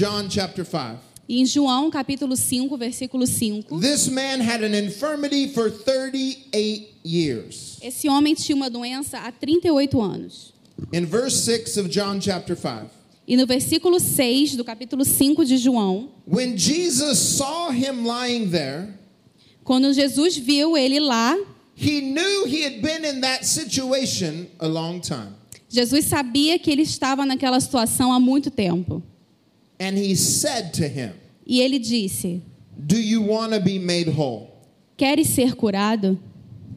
of 1.29 1.35
John 1.35 1.35
chapter 1.35 1.35
5 1.35 1.35
em 1.35 1.45
João 1.45 1.89
capítulo 1.91 2.35
5, 2.35 2.77
versículo 2.77 3.27
5, 3.27 3.79
This 3.79 4.07
man 4.07 4.41
had 4.41 4.63
an 4.63 4.73
infirmity 4.73 5.47
for 5.49 5.69
38 5.69 6.87
years. 7.03 7.77
esse 7.81 8.09
homem 8.09 8.33
tinha 8.33 8.55
uma 8.55 8.69
doença 8.69 9.19
há 9.19 9.31
38 9.31 10.01
anos. 10.01 10.53
In 10.91 11.05
verse 11.05 11.37
6 11.43 11.77
of 11.77 11.89
John 11.89 12.19
chapter 12.19 12.55
5, 12.55 12.89
E 13.27 13.37
no 13.37 13.45
versículo 13.45 13.99
6 13.99 14.55
do 14.55 14.63
capítulo 14.63 15.05
5 15.05 15.45
de 15.45 15.57
João, 15.57 16.09
when 16.25 16.57
Jesus 16.57 17.19
saw 17.19 17.69
him 17.69 18.03
lying 18.05 18.49
there, 18.49 18.87
quando 19.63 19.93
Jesus 19.93 20.35
viu 20.35 20.75
ele 20.75 20.99
lá, 20.99 21.37
he 21.75 22.01
knew 22.01 22.47
he 22.47 22.63
had 22.63 22.81
been 22.81 23.05
in 23.05 23.21
that 23.21 23.45
situation 23.45 24.47
a 24.59 24.67
long 24.67 24.99
time. 24.99 25.35
Jesus 25.69 26.05
sabia 26.05 26.57
que 26.57 26.71
ele 26.71 26.81
estava 26.81 27.23
naquela 27.23 27.59
situação 27.59 28.11
há 28.11 28.19
muito 28.19 28.49
tempo. 28.49 29.03
And 29.79 29.95
he 29.97 30.15
said 30.15 30.73
to 30.73 30.87
him, 30.87 31.13
E 31.49 31.61
ele 31.61 31.79
disse: 31.79 32.43
Do 32.77 32.95
you 32.95 33.23
want 33.23 33.53
to 33.53 33.59
be 33.59 33.79
made 33.79 34.07
whole? 34.07 34.51
Queres 34.95 35.29
ser 35.29 35.55
curado? 35.55 36.15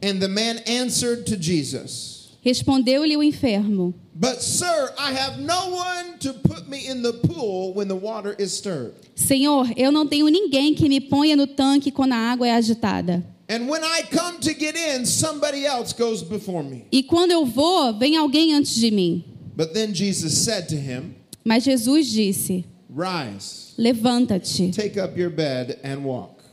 And 0.01 0.19
the 0.19 0.27
man 0.27 0.57
answered 0.65 1.25
to 1.27 1.37
Jesus, 1.37 2.31
Respondeu-lhe 2.43 3.15
o 3.15 3.21
enfermo: 3.21 3.93
But, 4.15 4.41
sir, 4.41 4.91
I 4.97 5.13
have 5.13 5.39
no 5.39 5.69
one 5.69 6.17
to 6.21 6.33
put 6.33 6.67
me 6.67 6.87
in 6.87 7.03
the 7.03 7.13
pool 7.13 7.73
when 7.75 7.87
the 7.87 7.95
water 7.95 8.35
is 8.39 8.51
stirred. 8.51 8.93
Senhor, 9.15 9.71
eu 9.77 9.91
não 9.91 10.07
tenho 10.07 10.27
ninguém 10.27 10.73
que 10.73 10.89
me 10.89 10.99
ponha 10.99 11.35
no 11.35 11.45
tanque 11.45 11.91
quando 11.91 12.13
a 12.13 12.31
água 12.31 12.47
é 12.47 12.53
agitada. 12.53 13.23
And 13.47 13.69
when 13.69 13.83
I 13.83 14.01
come 14.09 14.39
to 14.39 14.53
get 14.55 14.75
in, 14.75 15.05
somebody 15.05 15.67
else 15.67 15.93
goes 15.93 16.23
before 16.23 16.63
me. 16.63 16.85
E 16.91 17.03
quando 17.03 17.31
eu 17.31 17.45
vou, 17.45 17.93
vem 17.93 18.17
alguém 18.17 18.55
antes 18.55 18.73
de 18.73 18.89
mim. 18.89 19.23
But 19.55 19.73
then 19.73 19.93
Jesus 19.93 20.33
said 20.39 20.67
to 20.69 20.75
him, 20.75 21.13
Mas 21.45 21.63
Jesus 21.63 22.07
disse: 22.11 22.65
Rise, 22.89 23.62
Levanta-te, 23.77 24.71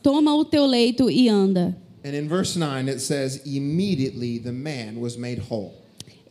toma 0.01 0.35
o 0.35 0.43
teu 0.43 0.65
leito 0.65 1.09
e 1.09 1.29
anda. 1.29 1.75
And 2.03 2.15
in 2.15 2.27
verse 2.27 2.57
9, 2.57 2.89
it 2.89 2.99
says, 2.99 3.41
Immediately 3.45 4.39
the 4.39 4.51
man 4.51 4.99
was 4.99 5.17
made 5.17 5.39
whole. 5.39 5.73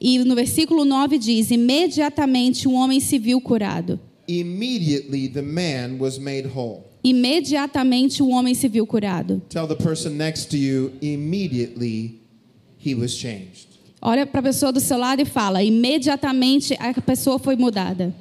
E 0.01 0.19
no 0.25 0.35
versículo 0.35 0.85
9 0.85 1.19
diz: 1.19 1.51
Imediatamente 1.51 2.67
o 2.67 2.73
homem 2.73 2.99
se 2.99 3.19
viu 3.19 3.41
curado. 3.41 4.01
Immediately 4.27 5.29
the 5.29 5.43
man 5.43 5.99
was 5.99 6.19
made 6.19 6.49
whole. 6.49 6.85
Imediatamente 7.05 8.23
o 8.23 8.31
homem 8.31 8.55
se 8.55 8.69
viu 8.69 8.87
curado. 8.87 9.41
Tell 9.49 9.67
the 9.67 9.77
person 9.77 10.17
next 10.17 10.51
to 10.51 10.57
you, 10.57 10.93
immediately 11.01 12.19
he 12.79 12.95
was 12.95 13.15
changed. 13.15 13.69
Olha 14.03 14.27
para 14.27 14.41
a 14.41 14.43
pessoa 14.43 14.73
do 14.73 14.81
seu 14.81 14.97
lado 14.97 15.21
e 15.21 15.25
fala: 15.25 15.63
Imediatamente 15.63 16.75
a 16.79 17.01
pessoa 17.01 17.39
foi 17.39 17.55
mudada. 17.55 18.15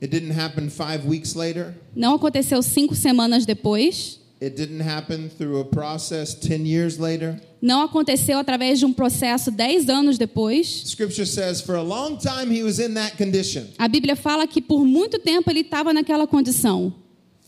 It 0.00 0.10
didn't 0.10 0.38
happen 0.38 0.70
five 0.70 1.04
weeks 1.04 1.34
later. 1.34 1.74
Não 1.94 2.14
aconteceu 2.14 2.62
cinco 2.62 2.94
semanas 2.94 3.44
depois. 3.44 4.20
It 4.40 4.54
didn't 4.54 4.82
happen 4.82 5.28
through 5.28 5.58
a 5.60 5.64
process 5.64 6.32
10 6.34 6.64
years 6.64 6.98
later. 6.98 7.40
Não 7.60 7.82
aconteceu 7.82 8.38
através 8.38 8.78
de 8.78 8.86
um 8.86 8.92
processo 8.92 9.50
dez 9.50 9.88
anos 9.88 10.16
depois. 10.16 10.84
Scripture 10.86 11.26
says 11.26 11.60
for 11.60 11.74
a 11.74 11.82
long 11.82 12.16
time 12.16 12.48
he 12.54 12.62
was 12.62 12.78
in 12.78 12.94
that 12.94 13.16
condition. 13.16 13.66
A 13.76 13.88
Bíblia 13.88 14.14
fala 14.14 14.46
que 14.46 14.62
por 14.62 14.84
muito 14.84 15.18
tempo 15.18 15.50
ele 15.50 15.60
estava 15.60 15.92
naquela 15.92 16.28
condição 16.28 16.94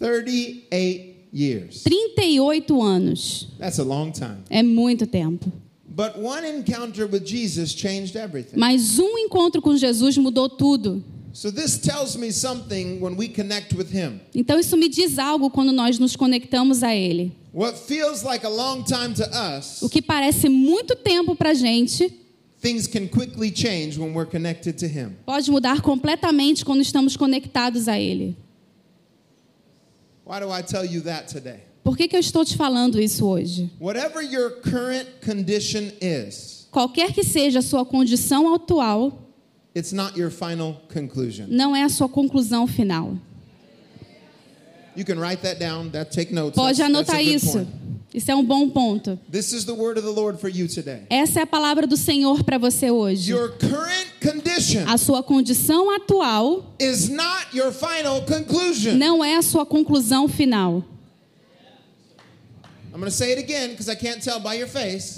38 0.01 1.29
years. 1.33 1.85
38 1.85 2.83
anos. 2.83 3.47
That's 3.61 3.79
a 3.79 3.85
long 3.85 4.11
time. 4.11 4.39
É 4.51 4.65
muito 4.65 5.07
tempo. 5.07 5.53
But 5.89 6.17
one 6.19 6.45
encounter 6.45 7.07
with 7.07 7.25
Jesus 7.25 7.73
changed 7.73 8.17
everything. 8.17 8.59
Mas 8.59 8.99
um 8.99 9.17
encontro 9.17 9.63
com 9.63 9.77
Jesus 9.77 10.19
mudou 10.19 10.49
tudo. 10.49 11.05
So 11.33 11.51
this 11.51 11.79
tells 11.79 12.17
me 12.17 12.33
something 12.33 13.01
when 13.01 13.17
we 13.17 13.29
connect 13.29 13.75
with 13.75 13.91
him. 13.91 14.21
Então 14.35 14.59
isso 14.59 14.77
me 14.77 14.89
diz 14.89 15.19
algo 15.19 15.51
quando 15.51 15.73
nós 15.73 15.99
nos 15.99 16.17
conectamos 16.17 16.83
a 16.83 16.95
Ele. 16.95 17.33
What 17.53 17.77
feels 17.79 18.23
like 18.23 18.45
a 18.45 18.49
long 18.49 18.85
time 18.85 19.15
to 19.15 19.25
us, 19.57 19.83
O 19.83 19.89
que 19.89 20.01
parece 20.03 20.49
muito 20.49 20.95
tempo 20.97 21.35
para 21.35 21.53
gente 21.55 22.13
things 22.61 22.87
can 22.87 23.09
quickly 23.09 23.51
change 23.51 23.99
when 23.99 24.13
we're 24.13 24.27
connected 24.31 24.77
to 24.79 24.87
him. 24.87 25.17
pode 25.25 25.51
mudar 25.51 25.81
completamente 25.81 26.65
quando 26.65 26.83
estamos 26.83 27.17
conectados 27.17 27.89
a 27.89 27.99
Ele. 27.99 28.37
Why 30.25 30.41
do 30.41 30.51
I 30.51 30.63
tell 30.63 30.85
you 30.85 31.01
that 31.03 31.29
today? 31.29 31.61
Por 31.83 31.97
que, 31.97 32.07
que 32.07 32.15
eu 32.15 32.21
estou 32.21 32.45
te 32.45 32.57
falando 32.57 33.01
isso 33.01 33.27
hoje? 33.27 33.71
Whatever 33.81 34.23
your 34.23 34.61
current 34.61 35.09
condition 35.25 35.91
is, 36.01 36.69
Qualquer 36.71 37.13
que 37.13 37.25
seja 37.25 37.59
a 37.59 37.63
sua 37.63 37.85
condição 37.85 38.55
atual, 38.55 39.30
it's 39.75 39.93
not 39.93 40.19
your 40.19 40.31
final 40.31 40.81
conclusion. 40.93 41.47
não 41.49 41.75
é 41.75 41.83
a 41.83 41.89
sua 41.89 42.09
conclusão 42.09 42.67
final. 42.67 43.17
You 44.97 45.05
can 45.05 45.19
write 45.21 45.43
that 45.43 45.59
down, 45.61 45.91
that 45.91 46.11
take 46.11 46.33
notes. 46.35 46.57
Pode 46.57 46.77
That's- 46.79 46.93
that's 46.93 47.09
anotar 47.11 47.17
good 47.25 47.35
isso. 47.35 47.53
point. 47.53 47.69
Isso 48.13 48.29
é 48.29 48.35
um 48.35 48.45
bom 48.45 48.69
ponto. 48.69 49.17
This 49.31 49.53
is 49.53 49.65
the 49.65 49.73
word 49.73 49.97
of 49.97 50.05
the 50.05 50.13
Lord 50.13 50.41
for 50.41 50.49
you 50.51 50.67
today. 50.67 51.03
Essa 51.09 51.39
é 51.39 51.43
a 51.45 51.47
palavra 51.47 51.87
do 51.87 51.97
Senhor 51.97 52.43
para 52.43 52.59
você 52.59 52.91
hoje. 52.91 53.31
Your 53.31 53.51
current 53.57 54.09
condition 54.21 54.83
A 54.89 54.99
sua 54.99 55.23
condição 55.23 55.95
atual 55.95 56.75
is 56.81 57.09
not 57.09 57.47
your 57.57 57.71
final 57.71 58.23
conclusion. 58.23 58.97
não 58.99 59.25
é 59.25 59.37
a 59.37 59.43
sua 59.43 59.65
conclusão 59.65 60.27
final. 60.27 60.79
I'm 60.79 60.83
going 60.83 60.83
to 60.83 60.83
say 60.83 60.83
it 60.83 60.83
again 60.83 60.85
because 60.85 60.85
I 60.85 62.09
can't 62.09 62.09
tell 62.09 62.59
by 62.59 62.69
your 62.69 62.79
face. 62.79 62.80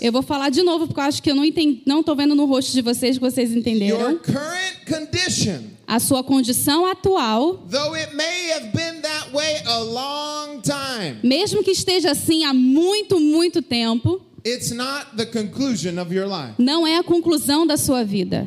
Eu 0.01 0.13
vou 0.13 0.23
falar 0.23 0.51
de 0.51 0.63
novo 0.63 0.87
porque 0.87 1.01
eu 1.01 1.05
acho 1.05 1.23
que 1.23 1.31
eu 1.31 1.35
não 1.35 1.45
entendi, 1.45 1.83
não 1.87 2.01
estou 2.01 2.15
vendo 2.15 2.35
no 2.35 2.45
rosto 2.45 2.73
de 2.73 2.83
vocês 2.83 3.17
que 3.17 3.21
vocês 3.25 3.51
Your 3.51 3.59
entenderam. 3.59 4.19
current 4.19 4.77
condition, 4.87 5.63
A 5.87 5.99
sua 5.99 6.23
condição 6.23 6.87
atual, 6.87 7.59
though 7.71 7.95
it 7.95 8.15
may 8.15 8.53
have 8.53 8.69
been 8.73 9.01
that 9.03 9.31
way 9.33 9.61
a 9.67 9.79
long 9.81 10.61
time, 10.63 11.19
mesmo 11.23 11.63
que 11.63 11.71
esteja 11.71 12.13
assim 12.13 12.45
há 12.45 12.55
muito, 12.55 13.19
muito 13.21 13.61
tempo, 13.63 14.21
it's 14.47 14.71
not 14.71 15.07
the 15.17 15.27
conclusion 15.27 15.99
of 16.01 16.15
your 16.15 16.27
life. 16.27 16.55
não 16.59 16.87
é 16.87 16.99
a 16.99 17.03
conclusão 17.03 17.67
da 17.67 17.77
sua 17.77 18.05
vida. 18.05 18.47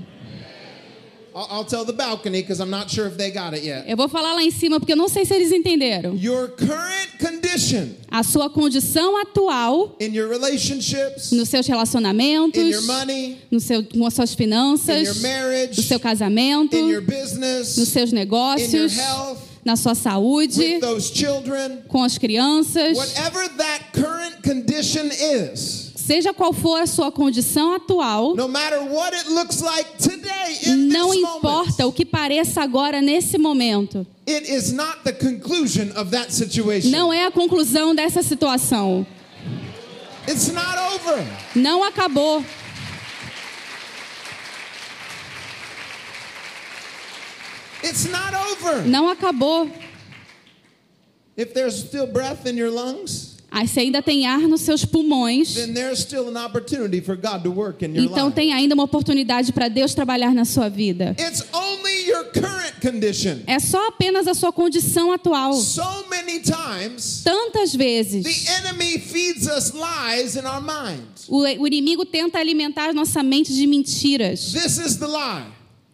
I'll, 1.36 1.66
tell 1.66 1.84
the 1.84 1.92
balcony 1.92 2.42
because 2.42 2.62
I'm 2.62 2.70
not 2.70 2.90
sure 2.90 3.08
if 3.08 3.18
they 3.18 3.30
got 3.30 3.54
it 3.54 3.64
yet. 3.64 3.84
Eu 3.90 3.98
vou 3.98 4.08
falar 4.08 4.34
lá 4.36 4.42
em 4.42 4.52
cima 4.52 4.80
porque 4.80 4.94
eu 4.94 4.98
não 4.98 5.10
sei 5.10 5.26
se 5.26 5.34
eles 5.34 5.52
entenderam. 5.52 6.16
Your 6.16 6.48
current 6.48 7.18
condition 7.20 7.90
A 8.10 8.24
sua 8.24 8.50
condição 8.50 9.18
atual 9.18 9.98
in 10.00 10.14
your 10.14 10.30
relationships, 10.30 11.32
nos 11.32 11.50
seus 11.50 11.68
relacionamentos, 11.68 12.62
in 12.62 12.70
your 12.70 12.84
money, 12.84 13.38
no 13.52 13.60
seu, 13.60 13.84
com 13.84 14.06
as 14.06 14.14
suas 14.14 14.30
in 14.30 14.34
your 14.34 14.38
finanças, 14.38 15.16
no 15.18 15.22
marriage, 15.22 15.84
seu 15.84 16.00
casamento, 16.00 16.76
in 16.76 16.90
your 16.90 17.02
nos 17.02 17.14
business, 17.14 17.68
seus 17.68 18.12
in 18.12 18.16
your 18.16 18.26
negócios, 18.26 18.96
health, 18.96 19.40
na 19.66 19.76
sua 19.76 19.96
saúde, 19.96 20.60
with 20.60 20.80
those 20.80 21.12
children. 21.14 21.80
com 21.90 22.04
as 22.04 22.18
crianças. 22.18 22.98
Whatever 22.98 23.50
that 23.58 23.92
current 23.92 24.42
condition 24.42 25.08
is, 25.12 25.85
Seja 26.06 26.32
qual 26.32 26.53
for 26.53 26.80
a 26.80 26.86
sua 26.86 27.12
condição 27.12 27.74
atual, 27.74 28.36
não 30.88 31.14
importa 31.16 31.88
o 31.88 31.91
que 31.91 32.06
pareça 32.06 32.62
agora 32.62 33.01
nesse 33.01 33.39
momento, 33.39 34.06
não 36.91 37.12
é 37.12 37.26
a 37.26 37.32
conclusão 37.32 37.95
dessa 37.95 38.22
situação. 38.22 39.03
Não 41.56 41.84
acabou. 41.84 42.45
Não 48.86 49.10
acabou. 49.10 49.72
If 51.36 51.53
there's 51.53 51.74
still 51.74 52.06
breath 52.06 52.45
in 52.45 52.58
your 52.58 52.72
lungs, 52.72 53.35
Aí 53.56 53.70
você 53.70 53.80
ainda 53.80 54.01
tem 54.01 54.28
ar 54.28 54.41
nos 54.41 54.60
seus 54.60 54.84
pulmões, 54.84 55.56
então 57.95 58.30
tem 58.30 58.51
ainda 58.51 58.76
uma 58.76 58.84
oportunidade 58.84 59.53
para 59.53 59.70
Deus 59.70 59.93
trabalhar 59.93 60.34
na 60.34 60.43
sua 60.43 60.68
vida. 60.68 61.16
É 63.47 63.60
só 63.60 63.88
apenas 63.88 64.28
a 64.28 64.34
sua 64.34 64.51
condição 64.51 65.14
atual. 65.14 65.53
Tantas 67.24 67.74
vezes 67.74 68.45
o, 71.30 71.66
inimigo 71.66 72.06
tenta 72.06 72.38
alimentar 72.38 72.93
nossa 72.93 73.24
mente 73.24 73.53
de 73.53 73.66
mentiras. 73.66 74.53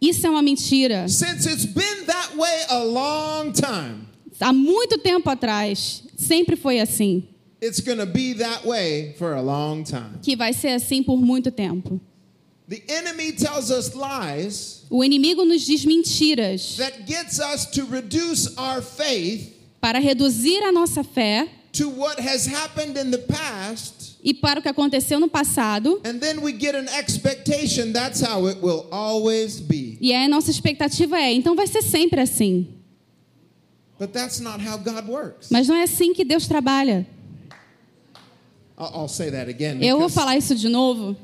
Isso 0.02 0.26
é 0.26 0.30
uma 0.32 0.42
mentira. 0.42 1.08
Since 1.08 1.48
it's 1.48 1.66
been 1.66 2.06
that 2.08 2.36
way 2.36 2.66
a 2.70 2.84
long 2.84 3.52
time, 3.52 4.10
Há 4.40 4.52
muito 4.52 4.98
tempo 4.98 5.30
atrás, 5.30 6.04
sempre 6.18 6.56
foi 6.56 6.80
assim. 6.80 7.28
It's 7.62 7.80
going 7.80 8.00
to 8.00 8.06
be 8.06 8.34
that 8.34 8.66
way 8.66 9.14
for 9.18 9.34
a 9.34 9.42
long 9.42 9.84
time. 9.84 10.20
Que 10.22 10.36
vai 10.36 10.52
ser 10.54 10.70
assim 10.70 11.04
por 11.04 11.18
muito 11.18 11.52
tempo. 11.52 12.00
The 12.68 12.82
enemy 12.88 13.34
tells 13.34 13.70
us 13.70 13.94
lies 13.94 14.86
O 14.90 15.04
inimigo 15.04 15.44
nos 15.46 15.66
diz 15.66 15.84
mentiras 15.86 16.78
that 16.78 17.06
gets 17.06 17.38
us 17.40 17.66
to 17.72 17.86
reduce 17.86 18.48
our 18.58 18.82
faith 18.82 19.54
para 19.82 20.00
reduzir 20.00 20.64
a 20.64 20.72
nossa 20.72 21.04
fé 21.04 21.50
to 21.74 21.90
what 21.90 22.20
has 22.20 22.46
happened 22.46 22.98
in 22.98 23.12
the 23.12 23.18
past, 23.18 24.18
e 24.24 24.34
para 24.34 24.60
o 24.60 24.62
que 24.62 24.70
aconteceu 24.70 25.20
no 25.20 25.28
passado. 25.28 26.02
and 26.06 26.20
then 26.20 26.42
we 26.42 26.52
get 26.54 26.76
an 26.76 26.88
expectation 26.98 27.92
that's 27.92 28.22
how 28.22 28.48
it 28.48 28.58
will 28.62 28.88
always 28.92 29.60
be. 29.60 29.98
E 30.00 30.14
aí 30.14 30.26
a 30.26 30.30
nossa 30.30 30.50
expectativa 30.52 31.18
é, 31.18 31.34
então 31.34 31.56
vai 31.56 31.68
ser 31.68 31.82
sempre 31.82 32.22
assim. 32.22 32.68
But 34.00 34.14
that's 34.14 34.40
not 34.40 34.62
how 34.66 34.78
God 34.78 35.08
works. 35.10 35.50
Mas 35.52 35.68
não 35.68 35.76
é 35.76 35.84
assim 35.84 36.14
que 36.14 36.24
Deus 36.26 36.48
trabalha. 36.48 37.06
I'll, 38.82 39.02
I'll 39.02 39.08
say 39.08 39.30
that 39.30 39.48
again. 39.48 39.80
Eu 39.84 40.00
vou 40.00 40.10
falar 40.10 40.36
isso 40.38 40.56
de 40.56 40.68
novo. 40.68 41.16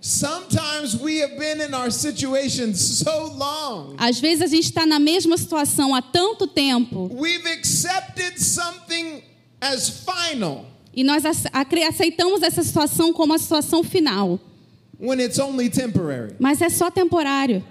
Sometimes 0.00 0.94
we 1.00 1.20
have 1.20 1.36
been 1.36 1.60
in 1.60 1.74
our 1.74 1.90
situations 1.90 2.80
so 2.80 3.32
long. 3.34 3.96
Às 3.98 4.18
vezes 4.18 4.42
a 4.42 4.46
gente 4.46 4.64
está 4.64 4.86
na 4.86 4.98
mesma 4.98 5.36
situação 5.36 5.94
há 5.94 6.00
tanto 6.00 6.46
tempo 6.46 7.10
We've 7.12 7.46
accepted 7.48 8.38
something 8.38 9.22
as 9.60 9.88
final 9.88 10.64
e 10.94 11.04
nós 11.04 11.24
aceitamos 11.24 12.42
essa 12.42 12.62
situação 12.62 13.12
como 13.12 13.34
a 13.34 13.38
situação 13.38 13.82
final. 13.84 14.40
when 14.98 15.20
it's 15.20 15.38
only 15.38 15.68
temporary. 15.68 16.34
Mas 16.38 16.60
é 16.60 16.68
só 16.68 16.90
temporário. 16.90 17.62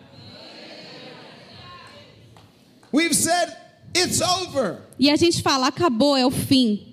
We've 2.94 3.14
said 3.16 3.54
it's 3.96 4.22
over. 4.22 4.80
E 5.00 5.10
a 5.10 5.16
gente 5.16 5.42
fala, 5.42 5.68
acabou, 5.68 6.16
é 6.16 6.26
o 6.26 6.32
fim. 6.32 6.87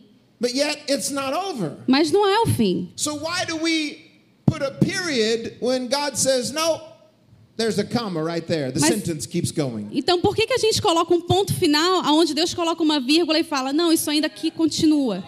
But 0.45 0.55
yet 0.55 0.83
it's 0.91 1.11
not 1.11 1.33
over. 1.33 1.79
Mas 1.87 2.11
não 2.11 2.27
é 2.29 2.43
o 2.43 2.47
fim. 2.47 2.93
So 2.97 3.15
why 3.15 3.47
do 3.47 3.57
we 3.57 3.97
put 4.45 4.61
a 4.61 4.73
period 4.73 5.57
when 5.59 5.89
God 5.89 6.19
says, 6.19 6.53
no, 6.53 6.83
there's 7.57 7.79
a 7.79 7.85
comma 7.85 8.23
right 8.23 8.47
there. 8.47 8.71
The 8.71 8.81
Mas- 8.81 8.91
sentence 8.91 9.27
keeps 9.27 9.51
going. 9.51 9.89
Então, 9.91 10.21
por 10.21 10.37
que, 10.37 10.47
que 10.47 10.53
a 10.53 10.59
gente 10.59 10.83
coloca 10.83 11.15
um 11.15 11.23
ponto 11.23 11.55
final 11.55 12.05
aonde 12.05 12.35
Deus 12.35 12.53
coloca 12.53 12.83
uma 12.83 13.01
vírgula 13.01 13.39
e 13.39 13.43
fala, 13.43 13.73
não, 13.73 13.91
isso 13.91 14.11
ainda 14.11 14.27
aqui 14.27 14.51
continua? 14.51 15.25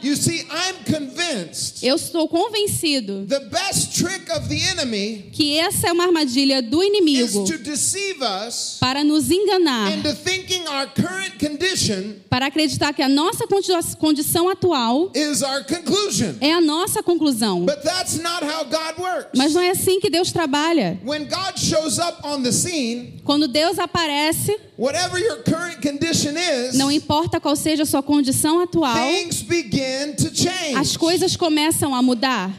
You 0.00 0.14
see, 0.16 0.46
I'm 0.50 0.84
convinced 0.84 1.82
Eu 1.84 1.96
estou 1.96 2.28
convencido 2.28 3.24
the 3.26 3.40
best 3.40 3.96
trick 3.98 4.30
of 4.30 4.48
the 4.48 4.60
enemy 4.70 5.30
que 5.32 5.56
essa 5.58 5.88
é 5.88 5.92
uma 5.92 6.04
armadilha 6.04 6.62
do 6.62 6.82
is 6.82 6.88
inimigo 6.88 7.44
to 7.44 7.58
deceive 7.58 8.20
us 8.22 8.76
para 8.80 9.02
nos 9.02 9.30
enganar, 9.30 9.92
into 9.92 10.12
thinking 10.14 10.62
our 10.68 10.86
current 10.94 11.38
condition 11.38 12.14
para 12.30 12.46
acreditar 12.46 12.92
que 12.92 13.02
a 13.02 13.08
nossa 13.08 13.46
condi- 13.46 13.96
condição 13.98 14.48
atual 14.48 15.10
is 15.14 15.42
our 15.42 15.64
conclusion. 15.64 16.34
é 16.40 16.52
a 16.52 16.60
nossa 16.60 17.02
conclusão. 17.02 17.64
But 17.64 17.82
that's 17.82 18.18
not 18.18 18.44
how 18.44 18.64
God 18.64 18.98
works. 18.98 19.30
Mas 19.36 19.54
não 19.54 19.62
é 19.62 19.70
assim 19.70 19.98
que 20.00 20.10
Deus 20.10 20.30
trabalha. 20.32 20.98
When 21.04 21.24
God 21.26 21.56
shows 21.58 21.98
up 21.98 22.24
on 22.24 22.42
the 22.42 22.52
scene, 22.52 23.17
Quando 23.28 23.46
Deus 23.46 23.78
aparece, 23.78 24.58
whatever 24.78 25.18
your 25.18 25.42
current 25.42 25.82
condition 25.82 26.32
is, 26.34 26.74
não 26.78 26.90
importa 26.90 27.38
qual 27.38 27.54
seja 27.54 27.82
a 27.82 27.84
sua 27.84 28.02
condição 28.02 28.58
atual, 28.58 28.96
things 28.96 29.42
begin 29.42 30.14
to 30.16 30.34
change. 30.34 30.74
as 30.74 30.96
coisas 30.96 31.36
começam 31.36 31.94
a 31.94 32.00
mudar. 32.00 32.50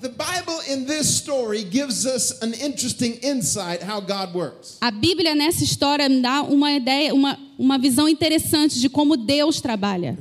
The 0.00 0.08
Bible 0.08 0.72
in 0.72 0.84
this 0.84 1.08
story 1.16 1.64
gives 1.64 2.06
us 2.06 2.40
an 2.42 2.52
interesting 2.64 3.18
insight 3.24 3.82
how 3.82 4.00
God 4.00 4.36
works. 4.36 4.76
A 4.80 4.92
Bíblia 4.92 5.34
nessa 5.34 5.64
história 5.64 6.08
dá 6.08 6.42
uma 6.42 6.70
ideia, 6.70 7.12
uma, 7.12 7.36
uma 7.58 7.76
visão 7.76 8.08
interessante 8.08 8.78
de 8.78 8.88
como 8.88 9.16
Deus 9.16 9.60
trabalha. 9.60 10.16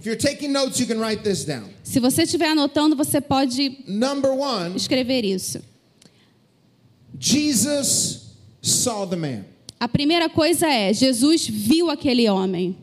Notes. 0.49 0.87
Se 1.83 1.99
você 1.99 2.23
estiver 2.23 2.47
anotando, 2.47 2.95
você 2.95 3.21
pode 3.21 3.77
Number 3.85 4.31
one, 4.31 4.75
escrever 4.75 5.23
isso. 5.23 5.61
Jesus 7.19 8.35
saw 8.61 9.05
the 9.05 9.15
man. 9.15 9.45
A 9.79 9.87
primeira 9.87 10.29
coisa 10.29 10.67
é: 10.67 10.93
Jesus 10.93 11.47
viu 11.47 11.89
aquele 11.89 12.29
homem. 12.29 12.75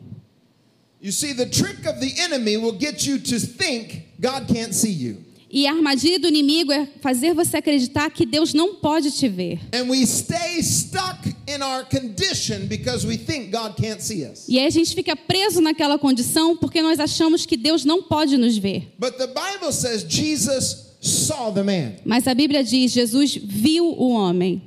You 1.01 1.11
see, 1.11 1.33
the 1.33 1.47
trick 1.47 1.87
of 1.87 1.99
the 1.99 2.21
enemy 2.21 2.57
will 2.57 2.77
get 2.77 3.07
you 3.07 3.17
to 3.19 3.39
think 3.39 4.05
God 4.19 4.47
can't 4.47 4.73
see 4.73 4.91
you. 4.91 5.17
E 5.53 5.67
a 5.67 5.71
armadilha 5.71 6.17
do 6.17 6.29
inimigo 6.29 6.71
é 6.71 6.87
fazer 7.01 7.33
você 7.33 7.57
acreditar 7.57 8.09
que 8.11 8.25
Deus 8.25 8.53
não 8.53 8.75
pode 8.75 9.11
te 9.11 9.27
ver. 9.27 9.59
And 9.73 9.89
we 9.89 10.05
stay 10.05 10.61
stuck 10.61 11.27
in 11.45 11.61
our 11.61 11.83
condition 11.83 12.67
because 12.67 13.05
we 13.05 13.17
think 13.17 13.51
God 13.51 13.75
can't 13.75 14.01
see 14.01 14.23
us. 14.23 14.45
E 14.47 14.57
aí 14.57 14.65
a 14.65 14.69
gente 14.69 14.95
fica 14.95 15.13
preso 15.13 15.59
naquela 15.59 15.97
condição 15.99 16.55
porque 16.55 16.81
nós 16.81 16.99
achamos 16.99 17.45
que 17.45 17.57
Deus 17.57 17.83
não 17.83 18.03
pode 18.03 18.37
nos 18.37 18.57
ver. 18.57 18.93
But 18.97 19.17
the 19.17 19.27
Bible 19.27 19.73
says 19.73 20.05
Jesus 20.07 20.90
saw 21.01 21.51
the 21.51 21.63
man. 21.63 21.95
Mas 22.05 22.27
a 22.27 22.33
Bíblia 22.33 22.63
diz: 22.63 22.91
Jesus 22.93 23.35
viu 23.35 23.85
o 23.85 24.11
homem. 24.11 24.61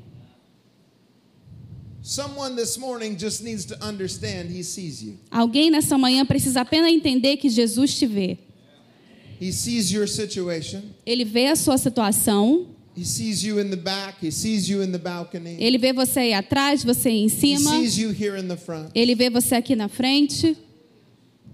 Someone 2.03 2.55
this 2.55 2.77
morning 2.77 3.17
just 3.17 3.43
needs 3.43 3.65
to 3.65 3.75
understand 3.83 4.51
he 4.51 4.63
sees 4.63 5.03
you. 5.03 5.17
Alguém 5.31 5.71
nessa 5.71 5.97
manhã 5.97 6.25
precisa 6.27 6.61
apenas 6.61 6.93
entender 6.93 7.39
que 7.39 7.49
Jesus 7.49 7.97
te 7.99 8.07
vê. 8.07 8.37
He 9.41 9.51
sees 9.53 9.91
your 9.91 10.07
situation. 10.07 10.83
Ele 11.07 11.25
vê 11.25 11.47
a 11.47 11.57
sua 11.57 11.79
situação, 11.79 12.67
He 12.97 13.05
sees 13.05 13.43
you 13.43 13.59
in 13.59 13.71
the 13.71 13.77
back. 13.77 14.25
He 14.25 14.31
sees 14.31 14.69
you 14.69 14.83
in 14.83 14.93
the 14.93 14.99
balcony. 14.99 15.57
ele 15.59 15.79
vê 15.79 15.93
você 15.93 16.21
aí 16.21 16.35
atrás, 16.35 16.85
você 16.85 17.09
aí 17.09 17.23
em 17.23 17.27
He 17.27 17.31
cima, 17.31 17.71
sees 17.71 17.97
you 17.97 18.11
here 18.11 18.39
in 18.39 18.47
the 18.49 18.57
front. 18.57 18.91
ele 18.95 19.15
vê 19.15 19.31
você 19.31 19.55
aqui 19.55 19.75
na 19.75 19.89
frente. 19.89 20.55
People 20.55 20.59
may 20.59 20.59
not 20.59 20.61
know 20.61 20.61
what's 20.61 20.61
going 20.61 21.54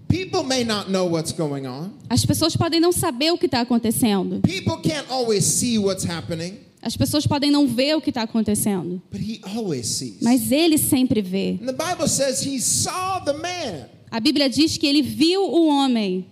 As 2.09 2.25
pessoas 2.25 2.55
podem 2.55 2.79
não 2.79 2.91
saber 2.91 3.31
o 3.31 3.37
que 3.37 3.45
está 3.45 3.61
acontecendo. 3.61 4.41
People 4.41 4.77
can't 4.81 5.05
always 5.09 5.45
see 5.45 5.77
what's 5.77 6.03
happening, 6.05 6.57
As 6.81 6.97
pessoas 6.97 7.27
podem 7.27 7.51
não 7.51 7.67
ver 7.67 7.95
o 7.95 8.01
que 8.01 8.09
está 8.09 8.23
acontecendo. 8.23 9.01
but 9.11 9.21
he 9.21 9.39
always 9.43 9.85
sees. 9.87 10.17
Mas 10.21 10.51
ele 10.51 10.77
sempre 10.77 11.21
vê. 11.21 11.59
And 11.61 11.67
the 11.67 11.73
Bible 11.73 12.07
says 12.07 12.41
he 12.43 12.59
saw 12.59 13.19
the 13.23 13.33
man 13.33 13.87
A 14.09 14.19
Bíblia 14.19 14.49
diz 14.49 14.77
que 14.77 14.87
ele 14.87 15.01
viu 15.01 15.41
o 15.43 15.67
homem 15.67 16.25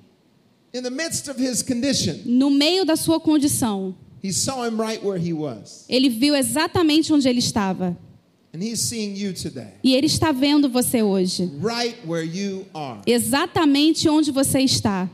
in 0.74 0.82
the 0.82 0.90
midst 0.90 1.28
of 1.30 1.40
his 1.42 1.62
condition. 1.62 2.16
no 2.26 2.50
meio 2.50 2.84
da 2.84 2.96
sua 2.96 3.20
condição. 3.20 3.96
He 4.22 4.34
saw 4.34 4.66
him 4.68 4.78
right 4.82 5.02
where 5.06 5.18
he 5.18 5.32
was. 5.32 5.86
Ele 5.88 6.10
viu 6.10 6.36
exatamente 6.36 7.14
onde 7.14 7.30
ele 7.30 7.40
estava. 7.40 7.96
And 8.54 8.64
he's 8.64 8.80
seeing 8.82 9.16
you 9.16 9.32
today, 9.34 9.74
E 9.84 9.94
ele 9.96 10.08
está 10.08 10.32
vendo 10.32 10.68
você 10.70 11.04
hoje. 11.04 11.50
right 11.62 11.96
where 12.08 12.24
you 12.26 12.66
are. 12.74 13.00
Exatamente 13.06 14.10
onde 14.10 14.32
você 14.32 14.60
está. 14.62 15.08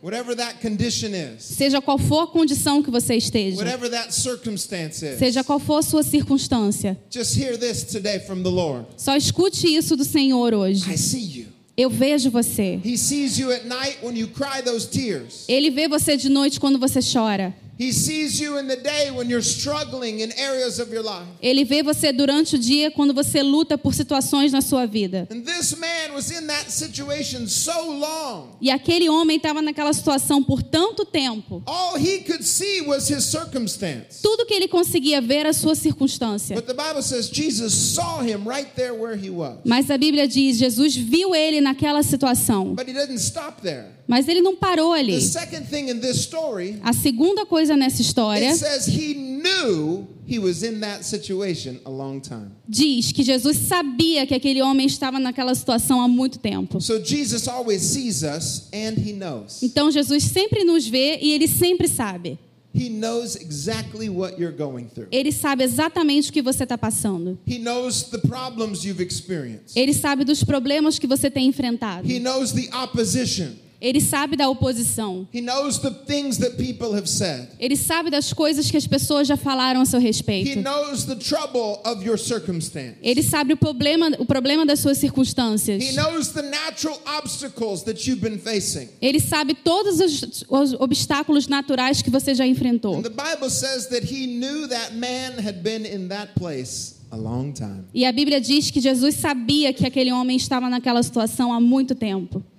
Whatever 0.00 0.36
that 0.36 0.60
condition 0.60 1.08
is, 1.12 1.42
Seja 1.42 1.80
qual 1.80 1.98
for 1.98 2.22
a 2.22 2.26
condição 2.28 2.82
que 2.82 2.90
você 2.90 3.16
esteja. 3.16 3.56
whatever 3.56 3.90
that 3.90 4.14
circumstance 4.14 5.04
is. 5.04 5.18
Seja 5.18 5.42
qual 5.42 5.58
for 5.58 5.78
a 5.78 5.82
sua 5.82 6.02
circunstância. 6.04 6.96
Just 7.10 7.36
hear 7.36 7.56
this 7.58 7.82
today 7.84 8.20
from 8.20 8.42
the 8.42 8.50
Lord. 8.50 8.86
Só 8.96 9.16
escute 9.16 9.66
isso 9.66 9.96
do 9.96 10.04
Senhor 10.04 10.54
hoje. 10.54 10.88
I 10.88 10.96
see 10.96 11.40
you. 11.40 11.46
Eu 11.76 11.88
vejo 11.90 12.30
você. 12.30 12.80
He 12.84 12.96
sees 12.96 13.38
you 13.38 13.50
at 13.50 13.64
night 13.64 13.98
when 14.02 14.16
you 14.16 14.28
cry 14.28 14.62
those 14.64 14.86
tears. 14.86 15.44
Ele 15.48 15.70
vê 15.70 15.88
você 15.88 16.16
de 16.16 16.28
noite 16.28 16.60
quando 16.60 16.78
você 16.78 17.00
chora. 17.00 17.52
He 17.78 17.92
sees 17.92 18.40
you 18.40 18.58
in 18.58 18.66
the 18.66 18.76
day 18.76 19.12
when 19.12 19.30
you're 19.30 19.40
struggling 19.40 20.18
in 20.18 20.32
areas 20.32 20.80
of 20.80 20.92
your 20.92 21.04
life. 21.04 21.28
Ele 21.40 21.64
vê 21.64 21.80
você 21.80 22.12
durante 22.12 22.56
o 22.56 22.58
dia 22.58 22.90
quando 22.90 23.14
você 23.14 23.40
luta 23.40 23.78
por 23.78 23.94
situações 23.94 24.50
na 24.50 24.60
sua 24.60 24.84
vida. 24.84 25.28
And 25.30 25.42
this 25.42 25.76
man 25.78 25.97
was 26.12 26.30
in 26.30 26.46
that 26.46 26.70
situation 26.70 27.46
so 27.46 27.90
long. 27.90 28.56
E 28.60 28.70
aquele 28.70 29.08
homem 29.08 29.36
estava 29.36 29.60
naquela 29.62 29.92
situação 29.92 30.42
por 30.42 30.62
tanto 30.62 31.04
tempo. 31.04 31.62
All 31.66 31.96
he 31.98 32.18
could 32.20 32.44
see 32.44 32.82
was 32.82 33.08
his 33.08 33.24
circumstance. 33.24 34.20
Tudo 34.22 34.46
que 34.46 34.54
ele 34.54 34.68
conseguia 34.68 35.20
ver 35.20 35.36
era 35.40 35.50
a 35.50 35.52
sua 35.52 35.74
circunstância. 35.74 36.54
But 36.54 36.66
the 36.66 36.74
Bible 36.74 37.02
says 37.02 37.28
Jesus 37.30 37.72
saw 37.72 38.20
him 38.22 38.46
right 38.48 38.68
there 38.74 38.92
where 38.94 39.16
he 39.16 39.30
was. 39.30 39.58
Mas 39.64 39.90
a 39.90 39.96
Bíblia 39.98 40.26
diz: 40.28 40.58
Jesus 40.58 40.94
viu 40.96 41.34
ele 41.34 41.60
naquela 41.60 42.02
situação. 42.02 42.74
But 42.74 42.88
he 42.88 42.92
didn't 42.92 43.18
stop 43.20 43.62
there. 43.62 43.86
Mas 44.06 44.26
ele 44.28 44.40
não 44.40 44.56
parou 44.56 44.94
The 44.94 45.00
ali. 45.00 45.20
second 45.20 45.66
thing 45.68 45.90
in 45.90 46.00
this 46.00 46.18
story, 46.22 46.80
A 46.82 46.92
segunda 46.92 47.44
coisa 47.44 47.76
nessa 47.76 48.00
história 48.00 48.50
it 48.50 48.56
says 48.58 48.86
he 48.86 49.14
knew 49.14 50.06
he 50.28 50.38
was 50.38 50.62
in 50.62 50.80
that 50.80 51.04
situation 51.04 51.80
a 51.84 51.90
long 51.90 52.20
time. 52.20 52.50
diz 52.68 53.12
que 53.12 53.22
Jesus 53.22 53.56
sabia 53.56 54.26
que 54.26 54.34
aquele 54.34 54.60
homem 54.60 54.86
estava 54.86 55.18
naquela 55.18 55.54
situação 55.54 56.00
há 56.00 56.08
muito 56.08 56.38
tempo. 56.38 56.80
So 56.80 57.02
Jesus 57.02 57.48
always 57.48 57.82
sees 57.82 58.22
us 58.22 58.68
and 58.72 58.98
he 58.98 59.12
knows. 59.12 59.62
Então 59.62 59.90
Jesus 59.90 60.24
sempre 60.24 60.64
nos 60.64 60.86
vê 60.86 61.18
e 61.20 61.32
ele 61.32 61.48
sempre 61.48 61.88
sabe. 61.88 62.38
He 62.74 62.90
knows 62.90 63.34
exactly 63.34 64.08
what 64.08 64.38
you're 64.38 64.56
going 64.56 64.84
through. 64.94 65.08
Ele 65.10 65.32
sabe 65.32 65.64
exatamente 65.64 66.30
o 66.30 66.32
que 66.32 66.42
você 66.42 66.64
está 66.64 66.76
passando. 66.76 67.38
He 67.46 67.58
knows 67.58 68.04
the 68.04 68.18
problems 68.18 68.84
you've 68.84 69.02
experienced. 69.02 69.74
Ele 69.74 69.94
sabe 69.94 70.24
dos 70.24 70.44
problemas 70.44 70.98
que 70.98 71.06
você 71.06 71.30
tem 71.30 71.46
enfrentado. 71.46 72.06
He 72.06 72.20
knows 72.20 72.52
the 72.52 72.68
opposition. 72.76 73.54
Ele 73.80 74.00
sabe 74.00 74.36
da 74.36 74.48
oposição. 74.48 75.28
He 75.32 75.40
knows 75.40 75.78
the 75.78 75.90
things 75.90 76.36
that 76.38 76.56
people 76.56 76.92
have 76.96 77.08
said. 77.08 77.48
Ele 77.60 77.76
sabe 77.76 78.10
das 78.10 78.32
coisas 78.32 78.68
que 78.68 78.76
as 78.76 78.88
pessoas 78.88 79.28
já 79.28 79.36
falaram 79.36 79.80
a 79.80 79.84
seu 79.84 80.00
He 80.00 80.04
respeito. 80.04 80.60
knows 80.60 81.04
the 81.04 81.14
trouble 81.14 81.80
of 81.84 82.04
your 82.04 82.18
circumstance. 82.18 82.96
Ele 83.00 83.22
sabe 83.22 83.52
o 83.52 83.56
problema, 83.56 84.10
o 84.18 84.26
problema 84.26 84.66
das 84.66 84.80
suas 84.80 84.98
circunstâncias. 84.98 85.80
He 85.80 85.92
knows 85.92 86.28
the 86.32 86.42
natural 86.42 87.00
obstacles 87.18 87.84
that 87.84 88.04
you've 88.08 88.20
been 88.20 88.38
facing. 88.40 88.88
Ele 89.00 89.20
sabe 89.20 89.54
todos 89.54 90.00
os, 90.00 90.44
os 90.48 90.72
obstáculos 90.80 91.46
naturais 91.46 92.02
que 92.02 92.10
você 92.10 92.34
já 92.34 92.44
enfrentou. 92.44 92.96
And 92.96 93.02
the 93.02 93.10
Bible 93.10 93.48
says 93.48 93.86
that 93.90 94.04
he 94.04 94.26
knew 94.26 94.66
that 94.66 94.94
man 94.96 95.38
had 95.38 95.62
been 95.62 95.86
in 95.86 96.08
that 96.08 96.32
place 96.34 96.96
a 97.12 97.16
long 97.16 97.52
time. 97.52 97.84
E 97.94 98.04
a 98.04 98.10
Bíblia 98.10 98.40
diz 98.40 98.72
que 98.72 98.80
Jesus 98.80 99.14
sabia 99.14 99.72
que 99.72 99.86
aquele 99.86 100.10
homem 100.10 100.36
estava 100.36 100.68
naquela 100.68 101.00
situação 101.00 101.52
há 101.52 101.60
muito 101.60 101.94
tempo. 101.94 102.42
See, 102.46 102.56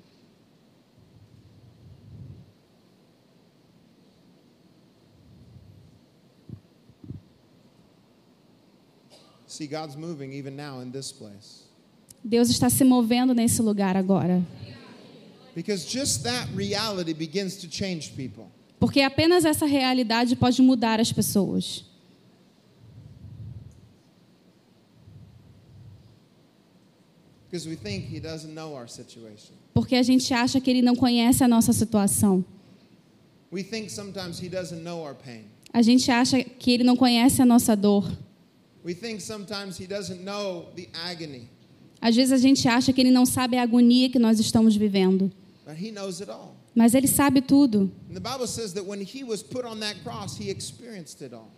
God's 9.08 9.08
moving 9.08 9.08
even 9.08 9.08
now 9.08 9.08
in 9.10 9.48
this 9.48 9.48
place. 9.48 9.49
Deus 12.24 12.50
está 12.50 12.70
se 12.70 12.84
movendo 12.84 13.34
nesse 13.34 13.62
lugar 13.62 13.98
agora. 13.98 14.44
Because 15.56 15.86
just 15.86 16.24
that 16.24 16.48
reality 16.56 17.14
begins 17.14 17.58
to 17.58 17.68
change 17.68 18.14
people. 18.16 18.46
Porque 18.80 19.02
apenas 19.02 19.44
essa 19.44 19.66
realidade 19.66 20.36
pode 20.36 20.62
mudar 20.62 21.00
as 21.00 21.12
pessoas. 21.12 21.84
Because 27.50 27.68
we 27.68 27.76
think 27.76 28.06
he 28.06 28.20
doesn't 28.20 28.54
know 28.54 28.74
our 28.74 28.88
situation. 28.88 29.54
Porque 29.74 29.96
a 29.96 30.04
gente 30.04 30.34
acha 30.34 30.62
que 30.62 30.70
ele 30.70 30.82
não 30.82 30.96
conhece 30.96 31.44
a 31.44 31.48
nossa 31.48 31.74
situação. 31.74 32.46
We 33.52 33.64
think 33.64 33.90
sometimes 33.90 34.40
he 34.40 34.48
doesn't 34.48 34.84
know 34.84 35.00
our 35.02 35.16
pain. 35.16 35.46
A 35.74 35.82
gente 35.82 36.12
acha 36.12 36.44
que 36.44 36.72
ele 36.72 36.84
não 36.84 36.96
conhece 36.96 37.42
a 37.42 37.46
nossa 37.46 37.76
dor. 37.76 38.10
Às 42.02 42.16
vezes 42.16 42.32
a 42.32 42.38
gente 42.38 42.68
acha 42.68 42.94
que 42.94 43.02
ele 43.02 43.12
não 43.12 43.26
sabe 43.26 43.58
a 43.58 43.62
agonia 43.64 44.10
que 44.10 44.20
nós 44.20 44.40
estamos 44.40 44.76
vivendo, 44.76 45.32
but 45.66 45.76
he 45.80 45.92
knows 45.92 46.22
it 46.22 46.32
all. 46.32 46.56
mas 46.74 46.94
ele 46.94 47.08
sabe 47.08 47.42
tudo. 47.42 47.92
And 48.10 48.14
the 48.14 48.20
Bible 48.20 48.48
says 48.48 48.74
that 48.74 48.86
when 48.88 49.02
he 49.02 49.24
was 49.24 49.44
put 49.44 49.66
on 49.66 49.80
that 49.80 50.00
cross, 50.04 50.40
he 50.40 50.50
experienced 50.50 51.22
it 51.22 51.34
all. 51.34 51.52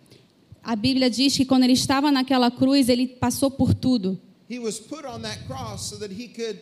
A 0.64 0.76
Bíblia 0.76 1.10
diz 1.10 1.36
que 1.36 1.44
quando 1.44 1.64
ele 1.64 1.72
estava 1.72 2.10
naquela 2.10 2.50
cruz, 2.50 2.88
ele 2.88 3.06
passou 3.06 3.50
por 3.50 3.74
tudo. 3.74 4.18
He 4.50 4.58
was 4.58 4.78
put 4.78 5.04
on 5.06 5.20
that 5.22 5.44
cross 5.46 5.88
so 5.88 5.98
that 5.98 6.12
he 6.12 6.28
could 6.28 6.58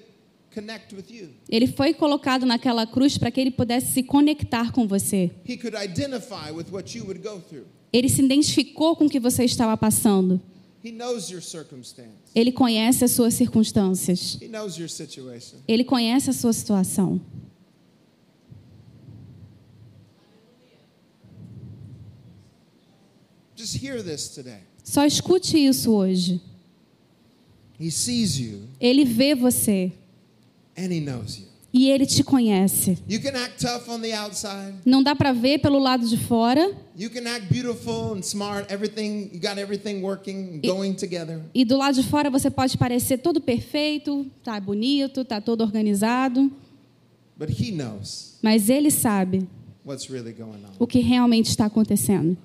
connect 0.54 0.94
with 0.94 1.04
you. 1.10 1.30
Ele 1.48 1.66
foi 1.66 1.92
colocado 1.92 2.46
naquela 2.46 2.86
cruz 2.86 3.18
para 3.18 3.30
que 3.30 3.40
ele 3.40 3.50
pudesse 3.50 3.92
se 3.92 4.02
conectar 4.02 4.72
com 4.72 4.86
você. 4.86 5.30
He 5.46 5.56
could 5.56 5.76
identify 5.76 6.50
with 6.52 6.66
what 6.70 6.96
you 6.96 7.04
would 7.04 7.20
go 7.20 7.40
through. 7.40 7.66
Ele 7.92 8.08
se 8.08 8.22
identificou 8.22 8.94
com 8.94 9.06
o 9.06 9.08
que 9.08 9.18
você 9.18 9.44
estava 9.44 9.76
passando. 9.76 10.40
He 10.82 10.90
knows 10.90 11.30
your 11.30 11.42
circumstance. 11.42 12.32
Ele 12.34 12.50
conhece 12.52 13.04
as 13.04 13.10
suas 13.10 13.34
circunstâncias. 13.34 14.38
He 14.40 14.48
knows 14.48 14.78
your 14.78 14.88
situation. 14.88 15.58
Ele 15.68 15.84
conhece 15.84 16.30
a 16.30 16.32
sua 16.32 16.52
situação. 16.52 17.20
Just 23.56 23.82
hear 23.82 24.02
this 24.02 24.28
today. 24.28 24.60
Só 24.82 25.04
escute 25.04 25.58
isso 25.58 25.92
hoje. 25.92 26.40
He 27.78 27.90
sees 27.90 28.38
you 28.38 28.68
Ele 28.80 29.04
vê 29.04 29.34
você 29.34 29.92
and 30.76 30.90
he 30.92 31.00
knows 31.00 31.38
you. 31.38 31.49
E 31.72 31.88
ele 31.88 32.04
te 32.04 32.24
conhece. 32.24 32.98
You 33.08 33.20
can 33.20 33.36
act 33.36 33.64
tough 33.64 33.88
on 33.88 34.00
the 34.00 34.12
outside. 34.12 34.74
Não 34.84 35.02
dá 35.02 35.14
para 35.14 35.32
ver 35.32 35.58
pelo 35.58 35.78
lado 35.78 36.06
de 36.06 36.16
fora 36.16 36.74
smart. 38.22 38.72
Everything 38.72 40.02
working, 40.02 40.60
e 41.54 41.64
do 41.64 41.76
lado 41.76 41.94
de 41.94 42.02
fora 42.02 42.28
você 42.28 42.50
pode 42.50 42.76
parecer 42.76 43.18
todo 43.18 43.40
perfeito, 43.40 44.26
tá 44.42 44.58
bonito, 44.60 45.24
tá 45.24 45.40
todo 45.40 45.62
organizado, 45.62 46.50
But 47.38 47.48
he 47.50 47.70
knows 47.70 48.38
mas 48.42 48.68
ele 48.68 48.90
sabe 48.90 49.48
what's 49.84 50.10
really 50.10 50.32
going 50.32 50.64
on. 50.64 50.74
o 50.78 50.86
que 50.86 51.00
realmente 51.00 51.48
está 51.48 51.66
acontecendo. 51.66 52.36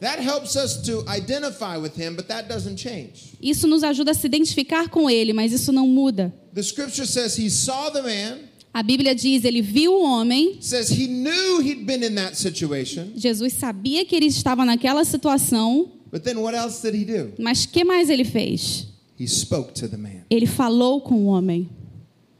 That 0.00 0.20
helps 0.20 0.56
us 0.56 0.76
to 0.86 1.04
identify 1.08 1.76
with 1.76 1.92
him, 1.96 2.14
but 2.14 2.26
that 2.26 2.48
doesn't 2.48 2.76
change. 2.80 3.36
Isso 3.40 3.68
nos 3.68 3.84
ajuda 3.84 4.10
a 4.10 4.14
se 4.14 4.26
identificar 4.26 4.88
com 4.88 5.08
ele, 5.08 5.32
mas 5.32 5.52
isso 5.52 5.72
não 5.72 5.86
muda. 5.86 6.34
The 6.54 6.62
scripture 6.62 7.06
says 7.06 7.36
he 7.36 7.48
saw 7.48 7.90
the 7.90 8.02
man, 8.02 8.47
A 8.78 8.82
Bíblia 8.84 9.12
diz: 9.12 9.44
ele 9.44 9.60
viu 9.60 9.92
o 9.92 10.04
homem, 10.04 10.58
says 10.60 10.88
he 10.88 11.08
knew 11.08 11.60
he'd 11.60 11.84
been 11.84 12.04
in 12.04 12.14
that 12.14 12.36
situation, 12.36 13.10
Jesus 13.16 13.54
sabia 13.54 14.04
que 14.04 14.14
ele 14.14 14.26
estava 14.26 14.64
naquela 14.64 15.04
situação, 15.04 15.90
but 16.12 16.22
then 16.22 16.36
what 16.36 16.56
else 16.56 16.80
did 16.80 16.94
he 16.94 17.04
do? 17.04 17.32
mas 17.40 17.66
que 17.66 17.82
mais 17.82 18.08
ele 18.08 18.24
fez? 18.24 18.86
He 19.18 19.26
spoke 19.26 19.72
to 19.72 19.88
the 19.88 19.96
man. 19.96 20.22
Ele 20.30 20.46
falou 20.46 21.00
com 21.00 21.16
o 21.16 21.24
homem. 21.24 21.68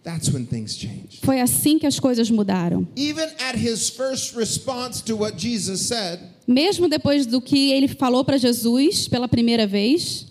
That's 0.05 0.33
when 0.33 0.47
things 0.47 0.77
change. 0.79 1.19
Foi 1.25 1.41
assim 1.41 1.77
que 1.77 1.89
as 1.89 1.99
coisas 1.99 2.31
mudaram. 2.31 2.87
Even 2.97 3.27
at 3.41 3.57
his 3.57 3.91
first 3.91 4.37
response 4.37 5.03
to 5.03 5.17
what 5.17 5.37
Jesus 5.37 5.81
said, 5.81 6.21
Mesmo 6.47 6.89
depois 6.89 7.27
do 7.27 7.43
que 7.43 7.73
ele 7.73 7.89
falou 7.89 8.25
para 8.25 8.39
Jesus 8.39 9.09
pela 9.09 9.27
primeira 9.27 9.67
vez, 9.67 10.25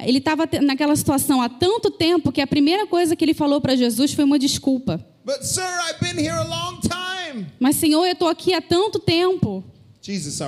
ele 0.00 0.18
estava 0.18 0.48
naquela 0.62 0.96
situação 0.96 1.40
há 1.40 1.48
tanto 1.48 1.90
tempo 1.90 2.32
que 2.32 2.40
a 2.40 2.46
primeira 2.46 2.86
coisa 2.86 3.14
que 3.14 3.24
ele 3.24 3.34
falou 3.34 3.60
para 3.60 3.76
Jesus 3.76 4.12
foi 4.12 4.24
uma 4.24 4.38
desculpa. 4.38 5.04
But, 5.24 5.42
sir, 5.42 5.62
I've 5.62 6.00
been 6.00 6.18
here 6.22 6.36
a 6.36 6.44
long 6.44 6.80
time. 6.80 7.46
Mas, 7.58 7.76
Senhor, 7.76 8.04
eu 8.04 8.12
estou 8.12 8.28
aqui 8.28 8.52
há 8.52 8.60
tanto 8.60 8.98
tempo. 8.98 9.64
Jesus. 10.02 10.38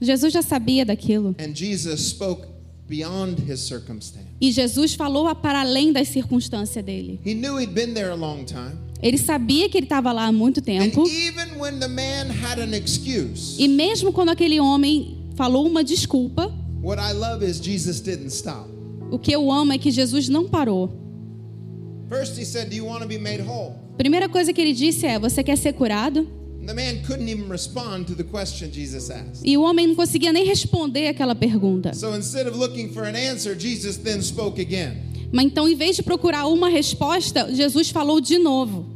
Jesus 0.00 0.32
já 0.32 0.42
sabia 0.42 0.84
daquilo. 0.84 1.34
And 1.40 1.52
Jesus 1.54 2.00
spoke 2.10 2.46
beyond 2.88 3.42
his 3.50 3.60
circumstance. 3.60 4.26
E 4.40 4.52
Jesus 4.52 4.94
falou 4.94 5.34
para 5.34 5.60
além 5.60 5.92
das 5.92 6.08
circunstâncias 6.08 6.84
dele. 6.84 7.18
He 7.24 7.34
knew 7.34 7.58
he'd 7.58 7.72
been 7.72 7.92
there 7.92 8.10
a 8.10 8.14
long 8.14 8.44
time. 8.44 8.76
Ele 9.02 9.18
sabia 9.18 9.68
que 9.68 9.78
ele 9.78 9.86
estava 9.86 10.12
lá 10.12 10.26
há 10.26 10.32
muito 10.32 10.58
And 10.60 10.62
tempo. 10.64 11.06
even 11.08 11.58
when 11.58 11.78
the 11.80 11.88
man 11.88 12.30
had 12.30 12.60
an 12.60 12.74
excuse, 12.74 13.56
E 13.60 13.66
mesmo 13.68 14.12
quando 14.12 14.30
aquele 14.30 14.60
homem 14.60 15.18
falou 15.36 15.66
uma 15.66 15.82
desculpa, 15.84 16.52
what 16.80 16.98
I 16.98 17.12
love 17.12 17.42
is 17.44 17.60
Jesus 17.60 18.00
didn't 18.00 18.30
stop. 18.30 18.68
o 19.10 19.18
que 19.18 19.32
eu 19.32 19.50
amo 19.50 19.72
é 19.72 19.78
que 19.78 19.90
Jesus 19.90 20.28
não 20.28 20.48
parou. 20.48 20.90
First, 22.08 22.38
he 22.38 22.44
said, 22.44 22.70
Do 22.70 22.76
you 22.76 22.86
want 22.86 23.02
to 23.02 23.08
be 23.08 23.18
made 23.18 23.42
whole? 23.42 23.74
Primeira 23.96 24.28
coisa 24.28 24.52
que 24.52 24.60
ele 24.60 24.72
disse 24.72 25.06
é: 25.06 25.18
Você 25.18 25.42
quer 25.42 25.56
ser 25.56 25.72
curado? 25.74 26.26
And 26.60 26.66
the 26.66 26.74
man 26.74 27.02
couldn't 27.06 27.28
even 27.28 27.48
respond 27.48 28.06
to 28.06 28.14
the 28.14 28.24
question 28.24 28.70
Jesus 28.72 29.10
asked. 29.10 29.42
E 29.44 29.56
o 29.56 29.62
homem 29.62 29.86
não 29.86 29.94
conseguia 29.94 30.32
nem 30.32 30.44
responder 30.44 31.08
aquela 31.08 31.34
pergunta. 31.34 31.92
So 31.94 32.14
instead 32.16 32.46
of 32.46 32.56
looking 32.58 32.90
for 32.90 33.04
an 33.04 33.14
answer, 33.16 33.54
Jesus 33.58 33.96
then 33.98 34.22
spoke 34.22 34.60
again. 34.60 34.96
Mas 35.30 35.44
então, 35.44 35.68
em 35.68 35.74
vez 35.74 35.96
de 35.96 36.02
procurar 36.02 36.46
uma 36.46 36.68
resposta, 36.68 37.52
Jesus 37.54 37.90
falou 37.90 38.20
de 38.20 38.38
novo. 38.38 38.86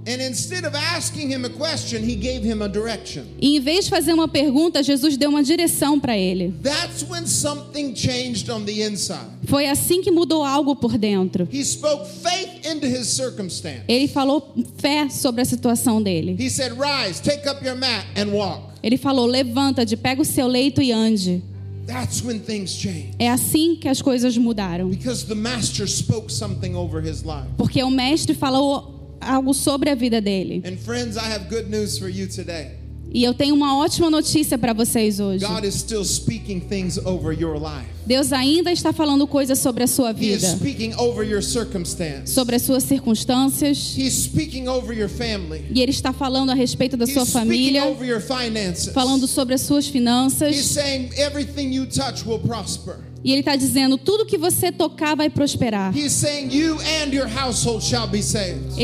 Question. 1.62 3.22
E 3.40 3.56
em 3.56 3.60
vez 3.60 3.84
de 3.84 3.90
fazer 3.90 4.12
uma 4.12 4.26
pergunta, 4.28 4.82
Jesus 4.82 5.16
deu 5.16 5.30
uma 5.30 5.42
direção 5.42 6.00
para 6.00 6.16
ele. 6.16 6.54
That's 6.62 7.04
when 7.08 7.26
something 7.26 7.94
changed 7.94 8.50
on 8.50 8.64
the 8.64 8.86
inside. 8.86 9.42
Foi 9.44 9.66
assim 9.66 10.00
que 10.00 10.10
mudou 10.10 10.42
algo 10.44 10.74
por 10.74 10.96
dentro. 10.96 11.48
He 11.52 11.62
spoke 11.64 12.06
faith 12.08 12.66
into 12.66 12.86
his 12.86 13.08
circumstance. 13.08 13.82
Ele 13.86 14.08
falou 14.08 14.54
fé 14.78 15.08
sobre 15.10 15.42
a 15.42 15.44
situação 15.44 16.02
dele. 16.02 16.36
He 16.38 16.48
said, 16.48 16.72
Rise, 16.72 17.20
take 17.20 17.48
up 17.48 17.64
your 17.64 17.76
mat, 17.76 18.06
and 18.16 18.32
walk. 18.32 18.72
Ele 18.82 18.96
falou: 18.96 19.26
Levanta-te, 19.26 19.96
pega 19.96 20.22
o 20.22 20.24
seu 20.24 20.46
leito 20.46 20.80
e 20.80 20.92
ande. 20.92 21.42
That's 21.86 22.22
when 22.22 22.40
things 22.40 22.74
change. 22.74 23.14
É 23.18 23.28
assim 23.28 23.76
que 23.76 23.88
as 23.88 24.00
coisas 24.00 24.36
mudaram. 24.38 24.88
Because 24.88 25.24
the 25.26 25.34
master 25.34 25.86
spoke 25.86 26.32
something 26.32 26.74
over 26.74 27.00
his 27.00 27.22
life. 27.22 27.48
Porque 27.56 27.82
o 27.82 27.90
mestre 27.90 28.34
falou 28.34 29.16
algo 29.20 29.52
sobre 29.52 29.90
a 29.90 29.94
vida 29.94 30.20
dele. 30.20 30.62
And 30.64 30.76
friends, 30.76 31.16
I 31.16 31.32
have 31.32 31.48
good 31.48 31.68
news 31.68 31.98
for 31.98 32.08
you 32.08 32.26
today. 32.26 32.81
E 33.14 33.22
eu 33.24 33.34
tenho 33.34 33.54
uma 33.54 33.76
ótima 33.76 34.08
notícia 34.10 34.56
para 34.56 34.72
vocês 34.72 35.20
hoje. 35.20 35.44
God 35.44 35.64
is 35.64 35.74
still 35.74 36.04
speaking 36.04 36.60
things 36.60 36.98
over 37.04 37.32
your 37.38 37.56
life. 37.56 37.86
Deus 38.06 38.32
ainda 38.32 38.72
está 38.72 38.92
falando 38.92 39.26
coisas 39.26 39.58
sobre 39.58 39.84
a 39.84 39.86
sua 39.86 40.10
He 40.12 40.30
is 40.32 40.40
vida, 40.42 40.56
speaking 40.56 40.94
over 40.96 41.22
your 41.22 41.42
circumstance. 41.42 42.32
sobre 42.32 42.56
as 42.56 42.62
suas 42.62 42.82
circunstâncias. 42.84 43.94
He's 43.96 44.14
speaking 44.14 44.66
over 44.66 44.92
your 44.96 45.08
family. 45.10 45.64
E 45.70 45.80
Ele 45.82 45.90
está 45.92 46.12
falando 46.12 46.50
a 46.50 46.54
respeito 46.54 46.96
da 46.96 47.06
sua 47.06 47.22
He's 47.22 47.32
família, 47.32 47.84
over 47.84 48.04
your 48.08 48.20
finances. 48.20 48.92
falando 48.92 49.26
sobre 49.28 49.54
as 49.54 49.60
suas 49.60 49.84
He's 49.84 49.92
finanças. 49.92 50.56
saying 50.64 51.10
everything 51.16 51.72
you 51.72 51.86
touch 51.86 52.24
will 52.26 52.40
prosper. 52.40 52.96
E 53.24 53.30
Ele 53.30 53.40
está 53.40 53.54
dizendo: 53.56 53.96
tudo 53.96 54.26
que 54.26 54.36
você 54.36 54.72
tocar 54.72 55.14
vai 55.14 55.30
prosperar. 55.30 55.92
Ele 55.96 56.08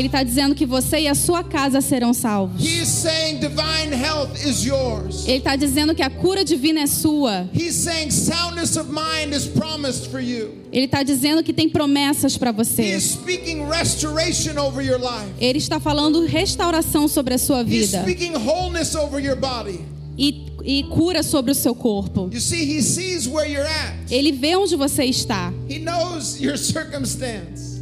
está 0.05 0.23
dizendo 0.23 0.55
que 0.55 0.65
você 0.65 0.99
e 1.01 1.07
a 1.07 1.15
sua 1.15 1.43
casa 1.43 1.81
serão 1.81 2.13
salvos. 2.13 2.63
He's 2.63 2.87
saying 2.87 3.39
divine 3.39 3.93
health 3.93 4.31
is 4.45 4.63
yours. 4.63 5.27
Ele 5.27 5.39
está 5.39 5.55
dizendo 5.55 5.93
que 5.93 6.01
a 6.01 6.09
cura 6.09 6.43
divina 6.45 6.81
é 6.81 6.87
sua. 6.87 7.49
He's 7.53 7.75
saying 7.75 8.11
soundness 8.11 8.77
of 8.77 8.89
mind 8.89 9.33
is 9.33 9.45
promised 9.45 10.09
for 10.09 10.19
you. 10.19 10.57
Ele 10.71 10.85
está 10.85 11.03
dizendo 11.03 11.43
que 11.43 11.51
tem 11.51 11.67
promessas 11.67 12.37
para 12.37 12.51
você. 12.51 12.97
Ele 15.39 15.57
está 15.57 15.79
falando 15.79 16.25
restauração 16.25 17.07
sobre 17.07 17.33
a 17.33 17.37
sua 17.37 17.63
vida 17.63 18.05
e, 20.19 20.45
e 20.65 20.83
cura 20.83 21.23
sobre 21.23 21.51
o 21.51 21.55
seu 21.55 21.73
corpo. 21.73 22.29
See. 22.37 22.77
Ele 24.11 24.31
vê 24.33 24.55
onde 24.57 24.75
você 24.75 25.05
está. 25.05 25.53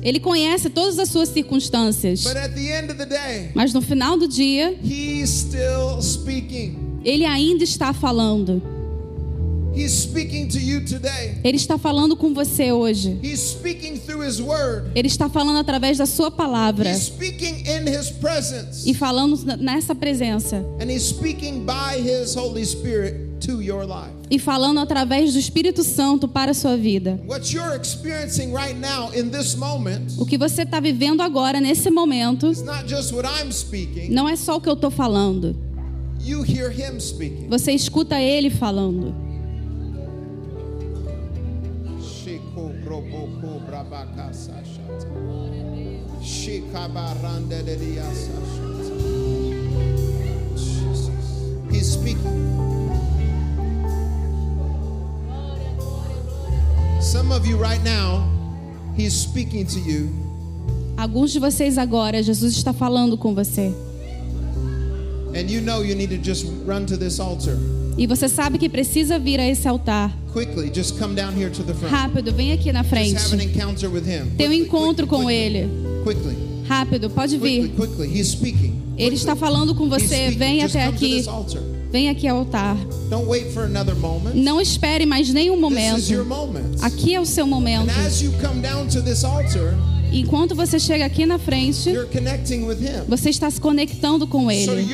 Ele 0.03 0.19
conhece 0.19 0.69
todas 0.69 0.99
as 0.99 1.09
suas 1.09 1.29
circunstâncias. 1.29 2.23
But 2.23 2.38
at 2.38 2.53
the 2.53 2.79
end 2.79 2.91
of 2.91 2.97
the 2.97 3.05
day, 3.05 3.51
Mas 3.55 3.73
no 3.73 3.81
final 3.81 4.17
do 4.17 4.27
dia, 4.27 4.77
ele 7.03 7.25
ainda 7.25 7.63
está 7.63 7.91
falando. 7.91 8.76
Ele 11.43 11.57
está 11.57 11.78
falando 11.78 12.15
com 12.15 12.34
você 12.34 12.71
hoje. 12.71 13.19
Ele 14.95 15.07
está 15.07 15.30
falando 15.30 15.57
através 15.57 15.97
da 15.97 16.05
sua 16.05 16.32
palavra 16.32 16.89
e 18.86 18.93
falando 18.93 19.57
nessa 19.57 19.93
presença 19.95 20.65
And 20.82 20.91
He's 20.91 21.03
speaking 21.03 21.65
by 21.65 21.99
His 21.99 22.36
Holy 22.36 22.65
Spirit 22.65 23.15
to 23.45 23.61
your 23.61 23.84
life. 23.86 24.11
e 24.30 24.39
falando 24.39 24.80
através 24.80 25.34
do 25.34 25.39
Espírito 25.39 25.84
Santo 25.84 26.28
para 26.28 26.51
a 26.51 26.53
sua 26.53 26.75
vida. 26.75 27.19
O 30.17 30.25
que 30.25 30.38
você 30.38 30.63
está 30.63 30.80
vivendo 30.80 31.21
agora 31.21 31.61
nesse 31.61 31.89
momento 31.89 32.51
não 34.09 34.28
é 34.28 34.36
só 34.36 34.57
o 34.57 34.61
que 34.61 34.69
eu 34.69 34.73
estou 34.73 34.91
falando. 34.91 35.55
you 36.19 36.43
hear 36.43 36.71
Him 36.71 36.99
speaking. 36.99 37.47
Você 37.47 37.71
escuta 37.71 38.19
Ele 38.19 38.49
falando. 38.49 39.26
Shiko 42.97 43.01
broboko 43.01 43.59
brabaka 43.65 44.33
sashata. 44.33 45.07
Shikabaranda 46.21 47.61
dediasa 47.63 48.31
shata. 48.55 48.93
Jesus. 50.55 51.43
He's 51.71 51.91
speaking. 51.93 52.47
Some 57.01 57.31
of 57.31 57.45
you 57.45 57.57
right 57.57 57.81
now, 57.83 58.27
He's 58.95 59.13
speaking 59.13 59.65
to 59.67 59.79
you, 59.79 60.09
Alguns 60.97 61.31
de 61.31 61.39
vocês 61.39 61.77
agora, 61.77 62.23
Jesus 62.23 62.55
está 62.57 62.73
falando 62.73 63.17
com 63.17 63.35
você. 63.35 63.71
and 65.35 65.51
you 65.51 65.61
know 65.61 65.81
you 65.83 65.93
need 65.93 66.09
to 66.09 66.17
just 66.17 66.47
run 66.65 66.85
to 66.87 66.97
this 66.97 67.19
altar. 67.19 67.55
E 67.97 68.05
você 68.05 68.29
sabe 68.29 68.59
que 68.59 68.69
precisa 68.69 69.17
vir 69.17 69.39
a 69.39 69.47
esse 69.47 69.67
altar. 69.67 70.15
Quickly, 70.31 70.71
just 70.73 70.99
come 70.99 71.15
down 71.15 71.33
here 71.35 71.49
to 71.49 71.63
the 71.63 71.73
front. 71.73 71.91
Rápido, 71.91 72.31
vem 72.31 72.51
aqui 72.51 72.71
na 72.71 72.83
frente. 72.83 73.19
Ter 74.37 74.47
um 74.47 74.53
encontro 74.53 75.07
com. 75.07 75.29
Ele. 75.29 75.67
Rápido, 76.67 77.09
pode 77.09 77.37
vir. 77.37 77.73
Ele 78.97 79.15
está 79.15 79.35
falando 79.35 79.73
com 79.73 79.89
você. 79.89 80.29
Vem 80.29 80.63
até 80.63 80.85
aqui. 80.85 81.25
Vem 81.91 82.09
aqui 82.09 82.27
ao 82.27 82.39
altar. 82.39 82.75
Don't 83.09 83.27
wait 83.27 83.51
for 83.51 83.63
another 83.63 83.95
moment. 83.95 84.35
Não 84.35 84.61
espere 84.61 85.05
mais 85.05 85.33
nenhum 85.33 85.59
momento. 85.59 86.25
moment. 86.25 86.75
Aqui 86.81 87.15
é 87.15 87.19
o 87.19 87.25
seu 87.25 87.47
momento. 87.47 87.89
Enquanto 90.11 90.55
você 90.55 90.79
chega 90.79 91.05
aqui 91.05 91.25
na 91.25 91.37
frente, 91.37 91.91
você 93.07 93.29
está 93.29 93.49
se 93.51 93.59
conectando 93.59 94.25
com 94.27 94.49
Ele. 94.49 94.87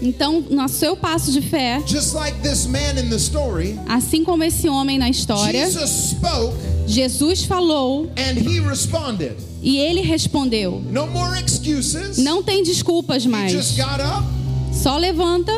Então, 0.00 0.44
no 0.48 0.68
seu 0.68 0.96
passo 0.96 1.32
de 1.32 1.40
fé, 1.40 1.82
assim 3.88 4.24
como 4.24 4.44
esse 4.44 4.68
homem 4.68 4.98
na 4.98 5.08
história, 5.10 5.66
Jesus 6.86 7.44
falou 7.44 8.08
e 9.62 9.78
ele 9.78 10.00
respondeu. 10.02 10.82
Não 12.18 12.42
tem 12.42 12.62
desculpas 12.62 13.26
mais. 13.26 13.52
Só 14.72 14.96
levanta 14.96 15.52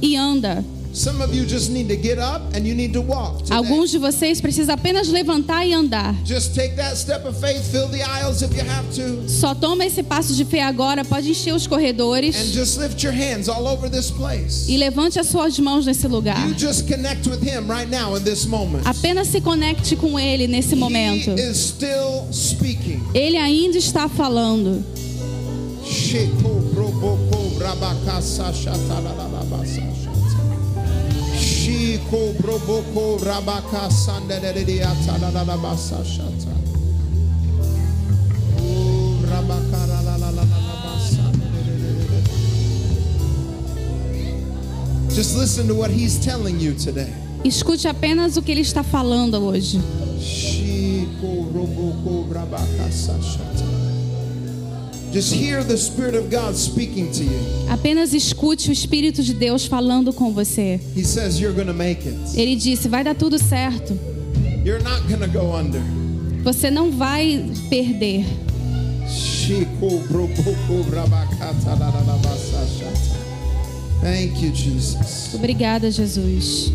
e 0.00 0.16
anda. 0.16 0.64
Some 0.94 1.20
of 1.20 1.34
you 1.34 1.44
just 1.44 1.72
need 1.72 1.88
to 1.88 1.96
get 1.96 2.20
up 2.20 2.40
and 2.54 2.64
you 2.64 2.72
need 2.72 2.92
to 2.92 3.00
walk. 3.00 3.38
today. 3.38 3.56
Alguns 3.56 3.90
de 3.90 3.98
vocês 3.98 4.40
precisam 4.40 4.76
apenas 4.76 5.08
levantar 5.08 5.66
e 5.66 5.72
andar. 5.72 6.14
Só 9.26 9.54
toma 9.56 9.84
esse 9.84 10.04
passo 10.04 10.32
de 10.36 10.44
fé 10.44 10.62
agora, 10.62 11.04
pode 11.04 11.30
encher 11.30 11.52
os 11.52 11.66
and 11.66 11.68
corredores 11.68 12.36
just 12.52 12.78
lift 12.78 13.02
your 13.02 13.12
hands 13.12 13.48
all 13.48 13.66
over 13.66 13.90
this 13.90 14.08
place. 14.12 14.70
e 14.70 14.76
levante 14.76 15.18
as 15.18 15.26
suas 15.26 15.58
mãos 15.58 15.84
nesse 15.84 16.06
lugar. 16.06 16.48
You 16.48 16.54
just 16.56 16.86
connect 16.86 17.28
with 17.28 17.42
Him 17.42 17.66
right 17.68 17.90
now 17.90 18.16
in 18.16 18.22
this 18.22 18.46
moment. 18.46 18.86
Apenas 18.86 19.26
se 19.26 19.40
conecte 19.40 19.96
com 19.96 20.16
ele 20.16 20.46
nesse 20.46 20.76
momento. 20.76 21.30
He 21.30 21.40
is 21.40 21.56
still 21.56 22.28
speaking. 22.30 23.02
Ele 23.12 23.36
ainda 23.36 23.78
está 23.78 24.08
falando. 24.08 24.84
Sheko 25.84 26.60
broboko 26.72 27.58
rabakasa 27.58 28.52
shatarabasa 28.52 29.82
shata. 30.04 30.13
Shiko 31.64 32.34
broboko 32.42 33.24
rabakasa 33.24 34.20
ndedediata 34.20 35.18
dadabasa 35.18 36.04
shata. 36.04 36.52
Oh, 38.60 39.16
rabakara 39.30 40.02
la 40.02 40.18
la 40.18 40.30
la 40.30 40.30
la 40.30 40.42
la 40.42 40.76
basa. 40.84 41.24
Just 45.08 45.38
listen 45.38 45.66
to 45.68 45.74
what 45.74 45.90
he's 45.90 46.18
telling 46.18 46.60
you 46.60 46.74
today. 46.74 47.10
Escute 47.44 47.88
apenas 47.88 48.36
o 48.36 48.42
que 48.42 48.52
ele 48.52 48.60
está 48.60 48.82
falando 48.84 49.40
hoje. 49.40 49.80
Shiko 50.20 51.48
roboko 51.50 52.26
rabakasa 52.30 53.14
shata. 53.22 53.73
Apenas 57.68 58.12
escute 58.12 58.70
o 58.70 58.72
Espírito 58.72 59.22
de 59.22 59.34
Deus 59.34 59.64
falando 59.64 60.12
com 60.12 60.32
você. 60.32 60.80
He 60.96 61.04
says 61.04 61.38
you're 61.38 61.54
going 61.54 61.68
to 61.68 61.74
make 61.74 62.08
it. 62.08 62.18
Ele 62.34 62.56
disse: 62.56 62.88
vai 62.88 63.04
dar 63.04 63.14
tudo 63.14 63.38
certo. 63.38 63.98
You're 64.64 64.82
not 64.82 65.02
going 65.08 65.20
to 65.20 65.28
go 65.28 65.54
under. 65.56 65.82
Você 66.42 66.70
não 66.70 66.90
vai 66.90 67.44
perder. 67.70 68.24
Thank 74.00 74.44
you, 74.44 74.54
Jesus. 74.54 75.34
Obrigada, 75.34 75.90
Jesus. 75.90 76.72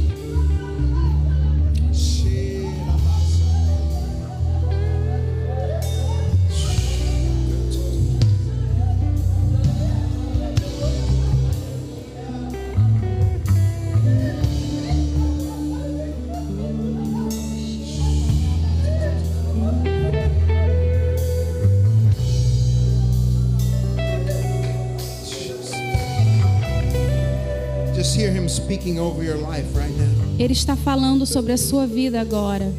Ele 30.38 30.54
está 30.54 30.76
falando 30.76 31.26
sobre 31.26 31.52
a 31.52 31.58
sua 31.58 31.86
vida 31.86 32.20
agora. 32.20 32.72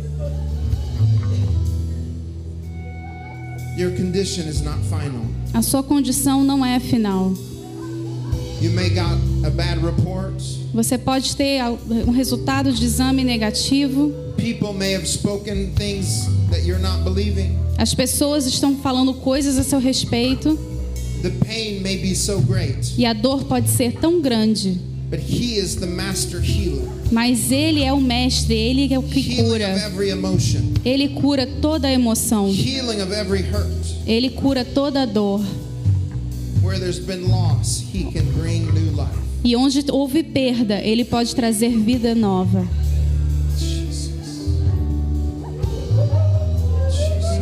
Your 3.76 3.92
condition 3.96 4.48
is 4.48 4.60
not 4.60 4.78
final. 4.88 5.24
A 5.54 5.62
sua 5.62 5.82
condição 5.82 6.44
não 6.44 6.64
é 6.64 6.78
final. 6.78 7.32
You 8.60 8.72
may 8.72 8.90
got 8.90 9.18
a 9.46 9.50
bad 9.50 9.80
report. 9.84 10.34
Você 10.74 10.98
pode 10.98 11.34
ter 11.34 11.62
um 12.06 12.10
resultado 12.10 12.72
de 12.72 12.84
exame 12.84 13.24
negativo. 13.24 14.12
People 14.36 14.74
may 14.74 14.94
have 14.94 15.06
spoken 15.06 15.72
things 15.76 16.26
that 16.50 16.66
you're 16.66 16.82
not 16.82 17.02
believing. 17.04 17.58
As 17.78 17.94
pessoas 17.94 18.46
estão 18.46 18.76
falando 18.76 19.14
coisas 19.14 19.56
a 19.56 19.62
seu 19.62 19.78
respeito 19.78 20.58
The 21.22 21.30
pain 21.44 21.82
may 21.82 21.98
be 21.98 22.14
so 22.14 22.40
great, 22.40 22.94
e 22.96 23.04
a 23.04 23.12
dor 23.12 23.44
pode 23.44 23.68
ser 23.68 23.92
tão 23.92 24.22
grande. 24.22 24.80
But 25.10 25.18
he 25.18 25.56
is 25.56 25.76
the 25.76 25.86
master 25.86 26.40
healer. 26.40 26.88
Mas 27.10 27.50
ele 27.50 27.82
é 27.82 27.92
o 27.92 28.00
mestre, 28.00 28.54
ele 28.54 28.94
é 28.94 28.98
o 28.98 29.02
que 29.02 29.42
cura. 29.42 29.74
Ele 30.84 31.08
cura 31.08 31.46
toda 31.60 31.88
a 31.88 31.92
emoção. 31.92 32.48
Ele 34.06 34.30
cura 34.30 34.64
toda 34.64 35.02
a 35.02 35.06
dor. 35.06 35.44
Where 36.62 36.78
there's 36.78 37.00
been 37.00 37.28
loss, 37.28 37.80
he 37.92 38.04
can 38.12 38.24
bring 38.38 38.72
new 38.72 38.92
life. 38.92 39.18
E 39.42 39.56
onde 39.56 39.84
houve 39.90 40.22
perda, 40.22 40.78
ele 40.80 41.04
pode 41.04 41.34
trazer 41.34 41.70
vida 41.70 42.14
nova. 42.14 42.68
Jesus. 43.58 44.18
Jesus. 46.92 47.40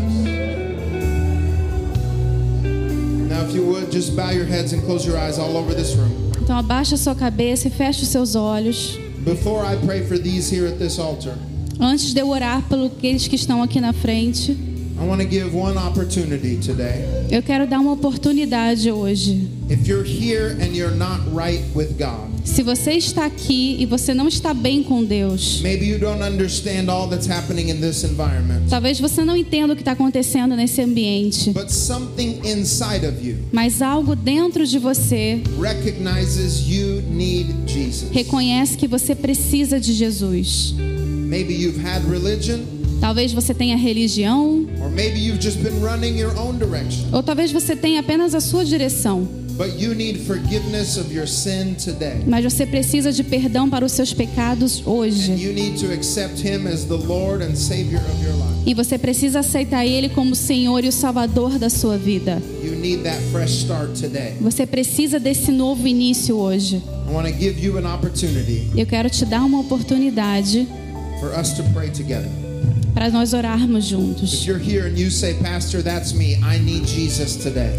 Now, 3.28 3.42
if 3.44 3.54
you 3.54 3.64
would, 3.66 3.90
just 3.90 4.14
bow 4.16 4.30
your 4.30 4.46
heads 4.46 4.72
and 4.72 4.82
close 4.86 5.04
your 5.04 5.18
eyes 5.18 5.38
all 5.38 5.56
over 5.56 5.74
this 5.74 5.94
room. 5.96 6.27
Então 6.48 6.56
abaixa 6.56 6.94
a 6.94 6.98
sua 6.98 7.14
cabeça 7.14 7.68
e 7.68 7.70
feche 7.70 8.04
os 8.04 8.08
seus 8.08 8.34
olhos. 8.34 8.98
Before 9.18 9.66
I 9.70 9.76
pray 9.84 10.02
for 10.06 10.18
these 10.18 10.50
here 10.50 10.66
at 10.66 10.78
this 10.78 10.98
altar, 10.98 11.34
Antes 11.78 12.14
de 12.14 12.22
eu 12.22 12.30
orar 12.30 12.66
pelos 12.70 12.90
aqueles 12.90 13.28
que 13.28 13.36
estão 13.36 13.62
aqui 13.62 13.78
na 13.82 13.92
frente, 13.92 14.52
I 14.52 15.06
want 15.06 15.20
to 15.20 15.28
give 15.28 15.54
one 15.54 15.76
opportunity 15.76 16.56
today. 16.56 17.04
Eu 17.30 17.42
quero 17.42 17.66
dar 17.66 17.78
uma 17.78 17.92
oportunidade 17.92 18.90
hoje. 18.90 19.57
If 19.70 19.86
you're 19.86 20.02
here 20.02 20.56
and 20.60 20.74
you're 20.74 20.94
not 20.96 21.20
right 21.34 21.62
with 21.74 21.98
God, 21.98 22.28
Se 22.44 22.62
você 22.62 22.92
está 22.92 23.26
aqui 23.26 23.76
e 23.78 23.84
você 23.84 24.14
não 24.14 24.26
está 24.26 24.54
bem 24.54 24.82
com 24.82 25.04
Deus, 25.04 25.60
maybe 25.62 25.84
you 25.84 25.98
don't 25.98 26.22
understand 26.22 26.88
all 26.90 27.06
that's 27.06 27.28
happening 27.28 27.68
in 27.68 27.78
this 27.78 28.02
environment, 28.02 28.62
talvez 28.70 28.98
você 28.98 29.22
não 29.24 29.36
entenda 29.36 29.74
o 29.74 29.76
que 29.76 29.82
está 29.82 29.92
acontecendo 29.92 30.56
nesse 30.56 30.80
ambiente, 30.80 31.50
but 31.50 31.68
something 31.68 32.40
inside 32.44 33.04
of 33.06 33.22
you 33.22 33.36
mas 33.52 33.82
algo 33.82 34.16
dentro 34.16 34.66
de 34.66 34.78
você 34.78 35.42
recognizes 35.60 36.66
you 36.66 37.02
need 37.10 37.54
Jesus. 37.66 38.10
reconhece 38.10 38.76
que 38.78 38.88
você 38.88 39.14
precisa 39.14 39.78
de 39.78 39.92
Jesus. 39.92 40.74
Maybe 40.78 41.52
you've 41.52 41.78
had 41.84 42.02
religion, 42.08 42.60
Talvez 43.00 43.32
você 43.32 43.52
tenha 43.54 43.76
religião, 43.76 44.66
or 44.82 44.90
maybe 44.90 45.20
you've 45.20 45.40
just 45.40 45.58
been 45.58 45.78
running 45.80 46.18
your 46.18 46.34
own 46.38 46.56
direction, 46.58 47.04
ou 47.12 47.22
talvez 47.22 47.52
você 47.52 47.76
tenha 47.76 48.00
apenas 48.00 48.34
a 48.34 48.40
sua 48.40 48.64
direção, 48.64 49.28
but 49.58 49.78
you 49.78 49.94
need 49.94 50.20
forgiveness 50.20 50.96
of 50.96 51.12
your 51.12 51.26
sin 51.26 51.74
today. 51.74 52.22
mas 52.26 52.44
você 52.44 52.64
precisa 52.64 53.12
de 53.12 53.24
perdão 53.24 53.68
para 53.68 53.84
os 53.84 53.92
seus 53.92 54.14
pecados 54.14 54.82
hoje. 54.86 55.32
you 55.32 55.52
need 55.52 55.78
to 55.78 55.92
accept 55.92 56.40
Him 56.40 56.66
as 56.66 56.84
the 56.84 56.94
Lord 56.94 57.44
and 57.44 57.56
Savior 57.56 58.00
of 58.00 58.24
your 58.24 58.34
life. 58.34 58.48
E 58.64 58.74
você 58.74 58.96
precisa 58.96 59.40
aceitar 59.40 59.84
Ele 59.84 60.08
como 60.08 60.32
o 60.32 60.36
Senhor 60.36 60.84
e 60.84 60.88
o 60.88 60.92
Salvador 60.92 61.58
da 61.58 61.68
sua 61.68 61.98
vida. 61.98 62.40
You 62.62 62.76
need 62.76 63.02
that 63.02 63.18
fresh 63.32 63.62
start 63.62 63.98
today. 64.00 64.34
Você 64.40 64.64
precisa 64.64 65.18
desse 65.18 65.50
novo 65.50 65.86
início 65.88 66.36
hoje. 66.36 66.76
I 67.08 67.12
want 67.12 67.26
to 67.26 67.34
give 67.34 67.60
you 67.64 67.78
an 67.78 67.94
opportunity 67.94 68.68
Eu 68.76 68.86
quero 68.86 69.08
te 69.10 69.24
dar 69.24 69.42
uma 69.42 69.60
oportunidade 69.60 70.68
para 72.98 73.12
nós 73.12 73.32
orarmos 73.32 73.84
juntos. 73.84 74.44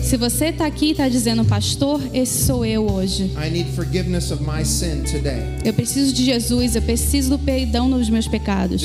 Se 0.01 0.17
você 0.17 0.45
está 0.45 0.65
aqui 0.65 0.86
e 0.86 0.91
está 0.91 1.09
dizendo, 1.09 1.43
pastor, 1.43 2.01
esse 2.13 2.45
sou 2.45 2.65
eu 2.65 2.89
hoje. 2.89 3.24
I 3.36 3.49
need 3.49 3.70
forgiveness 3.76 4.32
of 4.32 4.41
my 4.41 4.63
sin 4.63 5.01
today. 5.03 5.43
Eu 5.65 5.74
preciso 5.74 6.13
de 6.13 6.24
Jesus, 6.24 6.78
eu 6.78 6.82
preciso 6.82 7.32
do 7.32 7.38
perdão 7.38 7.89
dos 7.89 8.09
meus 8.09 8.30
pecados. 8.30 8.82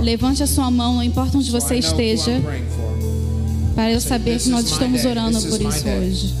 Levante 0.00 0.42
a 0.42 0.46
sua 0.46 0.70
mão, 0.70 0.94
não 0.94 1.02
importa 1.02 1.36
onde 1.36 1.50
você 1.50 1.74
esteja, 1.74 2.40
para 3.74 3.92
eu 3.92 4.00
saber 4.00 4.38
que 4.38 4.48
nós 4.48 4.64
estamos 4.64 5.04
orando 5.04 5.38
por 5.42 5.60
isso 5.60 5.88
hoje. 5.88 6.34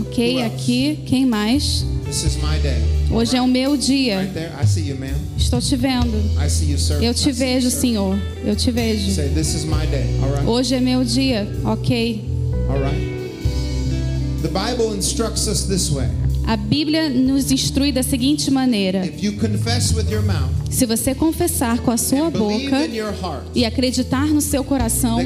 Ok, 0.00 0.42
aqui, 0.42 0.98
quem 1.06 1.24
mais? 1.24 1.86
This 2.06 2.24
is 2.24 2.36
my 2.38 2.58
day. 2.60 3.01
Hoje 3.12 3.36
é 3.36 3.42
o 3.42 3.46
meu 3.46 3.76
dia. 3.76 4.30
Estou 5.36 5.60
te 5.60 5.76
vendo. 5.76 6.18
Eu 7.04 7.12
te 7.12 7.30
vejo. 7.30 7.70
Senhor. 7.70 8.18
Eu 8.42 8.56
te 8.56 8.70
vejo. 8.70 9.10
Hoje 10.46 10.74
é 10.74 10.80
meu 10.80 11.04
dia. 11.04 11.46
Ok. 11.62 12.24
A 16.46 16.56
Bíblia 16.56 17.08
nos 17.10 17.52
instrui 17.52 17.92
da 17.92 18.02
seguinte 18.02 18.50
maneira: 18.50 19.02
se 20.70 20.86
você 20.86 21.14
confessar 21.14 21.78
com 21.80 21.90
a 21.90 21.96
sua 21.98 22.30
boca 22.30 22.88
e 23.54 23.64
acreditar 23.64 24.26
no 24.26 24.40
seu 24.40 24.64
coração 24.64 25.18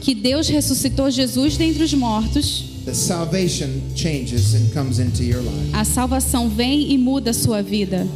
que 0.00 0.14
Deus 0.14 0.48
ressuscitou 0.48 1.10
Jesus 1.10 1.56
dentre 1.56 1.82
os 1.82 1.92
mortos, 1.92 2.77
the 2.88 2.94
salvation 2.94 3.94
changes 3.94 4.54
and 4.54 4.72
comes 4.72 4.98
into 4.98 5.22
your 5.22 5.42
life. 5.42 5.74
a 5.74 5.84
salvação 5.84 6.48
vem 6.48 6.90
e 6.90 6.96
muda 6.96 7.32
a 7.32 7.34
sua 7.34 7.62
vida. 7.62 8.06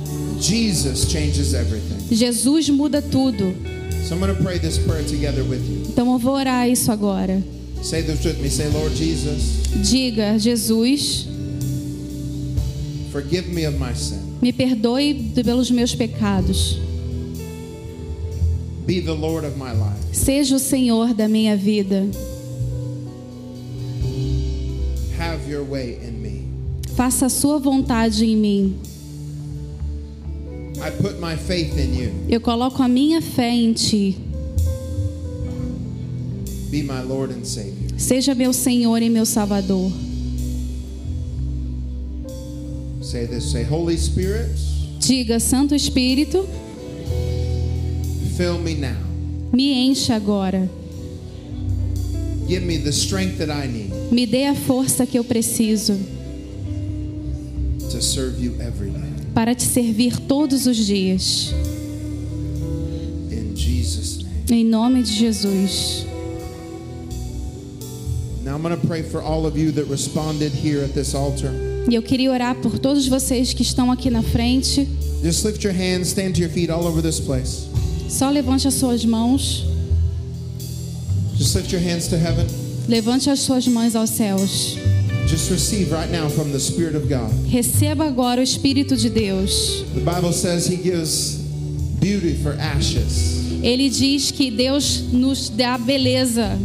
Jesus 0.41 1.05
changes 1.13 1.53
everything. 1.53 1.99
Jesus 2.11 2.71
muda 2.71 3.03
tudo. 3.03 3.55
So 4.03 4.15
I'm 4.15 4.21
going 4.21 4.35
to 4.35 4.43
pray 4.43 4.59
this 4.59 4.79
prayer 4.79 5.05
together 5.05 5.45
with 5.45 5.61
you. 5.69 5.83
Então 5.93 6.11
eu 6.11 6.19
vou 6.19 6.33
orar 6.37 6.67
isso 6.71 6.91
agora. 6.91 7.43
Say 7.83 8.01
this 8.01 8.25
with 8.25 8.41
me. 8.41 8.49
Say, 8.49 8.69
Lord 8.71 8.95
Jesus, 8.95 9.67
Diga, 9.91 10.39
Jesus, 10.39 11.27
forgive 13.13 13.49
me 13.49 13.67
of 13.67 13.79
my 13.79 13.93
sin. 13.93 14.39
me 14.41 14.55
perdoe 14.55 15.33
pelos 15.45 15.71
meus 15.71 15.95
pecados. 15.95 16.79
Be 18.87 19.01
the 19.01 19.13
Lord 19.13 19.45
of 19.45 19.59
my 19.59 19.73
life. 19.73 20.01
Seja 20.15 20.57
o 20.57 20.59
Senhor 20.59 21.13
da 21.13 21.29
minha 21.29 21.57
vida. 21.59 22.07
Your 25.53 25.63
way 25.63 25.99
in 26.03 26.21
me. 26.23 26.49
Faça 26.97 27.27
a 27.27 27.29
sua 27.29 27.59
vontade 27.59 28.25
em 28.25 28.37
mim. 28.37 28.81
I 30.85 30.91
put 30.91 31.21
my 31.21 31.37
faith 31.37 31.79
in 31.79 31.95
you. 31.95 32.13
Eu 32.29 32.41
coloco 32.41 32.83
a 32.83 32.89
minha 32.89 33.21
fé 33.21 33.51
em 33.51 33.73
ti. 33.73 34.17
Be 36.71 36.83
my 36.83 37.03
Lord 37.03 37.33
and 37.33 37.45
Savior. 37.45 37.91
Seja 37.99 38.35
meu 38.35 38.53
Senhor 38.53 39.03
e 39.03 39.11
meu 39.11 39.27
Salvador. 39.27 39.93
Say 43.03 43.27
this. 43.27 43.53
Say, 43.53 43.63
Holy 43.63 43.97
Spirit, 43.99 44.51
Diga, 44.99 45.39
Santo 45.39 45.75
Espírito, 45.75 46.49
fill 48.37 48.59
me 48.59 48.75
now. 48.75 48.97
me 49.53 49.87
encha 49.87 50.15
agora. 50.15 50.67
Give 52.49 52.63
me 52.63 52.79
the 52.79 52.93
strength 52.93 53.39
that 53.39 53.51
I 53.51 53.67
need 53.67 53.92
Me 54.13 54.27
dê 54.27 54.45
a 54.45 54.55
força 54.55 55.07
que 55.07 55.19
eu 55.19 55.25
preciso 55.25 55.99
para 59.33 59.55
te 59.55 59.63
servir 59.63 60.19
todos 60.21 60.67
os 60.67 60.77
dias. 60.77 61.55
Em 64.51 64.65
nome 64.67 65.03
de 65.03 65.15
Jesus. 65.15 66.05
E 71.89 71.95
eu 71.95 72.03
queria 72.03 72.31
orar 72.31 72.55
por 72.57 72.79
todos 72.79 73.09
vocês 73.09 73.55
que 73.55 73.63
estão 73.63 73.91
aqui 73.91 74.11
na 74.11 74.23
frente. 74.23 74.87
Just 75.25 75.43
lift 75.47 75.65
your 75.65 75.75
hands, 75.75 76.09
stand 76.09 76.33
to 76.33 76.41
your 76.43 76.51
feet 76.51 76.71
all 76.71 76.85
over 76.85 77.01
this 77.01 77.19
place. 77.19 77.67
Só 78.11 78.29
levante 78.29 78.69
as 78.69 78.75
suas 78.75 79.07
mãos. 79.07 79.65
Just 81.39 81.55
lift 81.55 81.73
your 81.73 81.83
hands 81.83 82.09
to 82.09 82.17
heaven. 82.17 82.62
Levante 82.93 83.31
as 83.31 83.41
suas 83.41 83.67
mãos 83.67 83.97
aos 83.97 84.11
céus. 84.11 84.77
Just 85.27 85.51
receive 85.51 85.91
right 85.91 86.11
now 86.11 86.29
from 86.29 86.53
the 86.53 86.61
Spirit 86.61 86.95
of 86.95 87.09
God. 87.09 87.33
Receba 87.49 88.05
agora 88.05 88.39
o 88.39 88.43
Espírito 88.43 88.95
de 88.99 89.09
Deus. 89.09 89.83
The 89.95 90.01
Bible 90.01 90.31
says 90.35 90.67
He 90.67 90.77
gives 90.77 91.39
beauty 91.99 92.35
for 92.43 92.53
ashes, 92.61 93.41
Ele 93.63 93.89
diz 93.89 94.31
que 94.31 94.51
Deus 94.51 95.05
nos 95.11 95.49
dá 95.49 95.79
beleza. 95.79 96.59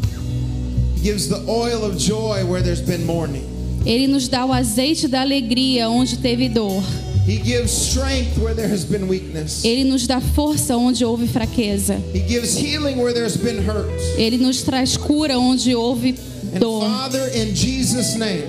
He 0.97 1.03
gives 1.03 1.29
the 1.29 1.41
oil 1.47 1.85
of 1.85 1.97
joy 1.97 2.43
where 2.43 2.61
there's 2.61 2.81
been 2.81 3.05
mourning. 3.05 3.47
Ele 3.85 4.07
nos 4.07 4.27
dá 4.27 4.45
o 4.45 4.51
azeite 4.51 5.07
da 5.07 5.21
alegria 5.21 5.89
onde 5.89 6.17
teve 6.17 6.49
dor. 6.49 6.83
He 7.27 7.35
gives 7.39 7.71
strength 7.71 8.37
where 8.37 8.55
there 8.55 8.69
has 8.69 8.85
been 8.85 9.07
weakness. 9.09 9.65
Ele 9.65 9.83
nos 9.83 10.07
dá 10.07 10.21
força 10.21 10.77
onde 10.77 11.03
houve 11.03 11.27
fraqueza. 11.27 12.01
He 12.13 12.19
gives 12.21 12.55
healing 12.57 12.97
where 12.99 13.13
there's 13.13 13.35
been 13.35 13.57
hurt. 13.67 13.91
Ele 14.17 14.37
nos 14.37 14.61
traz 14.63 14.95
cura 14.95 15.37
onde 15.37 15.75
houve 15.75 16.15
dor. 16.57 16.83
Father, 16.89 17.27
in 17.35 17.53
Jesus' 17.53 18.15
name, 18.15 18.43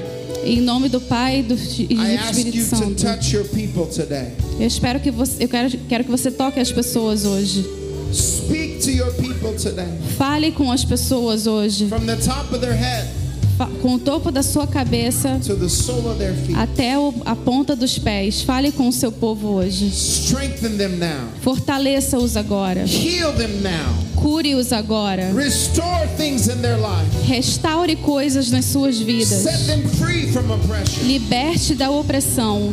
Em 0.45 0.61
nome 0.61 0.89
do 0.89 1.01
Pai 1.01 1.43
do, 1.43 1.55
e 1.55 1.87
do 1.87 2.03
Espírito 2.05 2.65
Santo. 2.65 2.95
touch 2.95 3.35
your 3.35 3.45
people 3.49 3.87
today. 3.87 4.33
Eu 4.61 4.67
espero 4.69 5.01
que 5.01 5.11
você, 5.11 5.43
eu 5.43 5.49
quero, 5.49 5.71
quero 5.89 6.05
que 6.05 6.11
você 6.11 6.31
toque 6.31 6.61
as 6.61 6.71
pessoas 6.71 7.25
hoje. 7.25 7.65
Speak 8.13 8.79
to 8.85 8.91
your 8.93 9.13
people 9.15 9.55
today. 9.61 9.89
Fale 10.17 10.53
com 10.53 10.71
as 10.71 10.85
pessoas 10.85 11.49
hoje, 11.49 11.89
From 11.89 12.07
the 12.07 12.17
top 12.17 12.55
of 12.55 12.61
their 12.61 12.77
head 12.77 13.09
com 13.67 13.95
o 13.95 13.99
topo 13.99 14.31
da 14.31 14.43
sua 14.43 14.67
cabeça 14.67 15.39
até 16.57 16.95
a 17.25 17.37
ponta 17.37 17.75
dos 17.77 17.99
pés. 17.99 18.43
Fale 18.43 18.71
com 18.73 18.89
o 18.89 18.93
seu 18.93 19.11
povo 19.13 19.49
hoje. 19.49 19.91
Fortaleça-os 21.43 22.37
agora. 22.37 22.85
Cure-os 24.17 24.73
agora. 24.73 25.33
Restaure 27.25 27.95
coisas 27.97 28.51
nas 28.51 28.65
suas 28.65 28.99
vidas. 28.99 29.45
Liberte 31.05 31.75
da 31.75 31.91
opressão. 31.91 32.73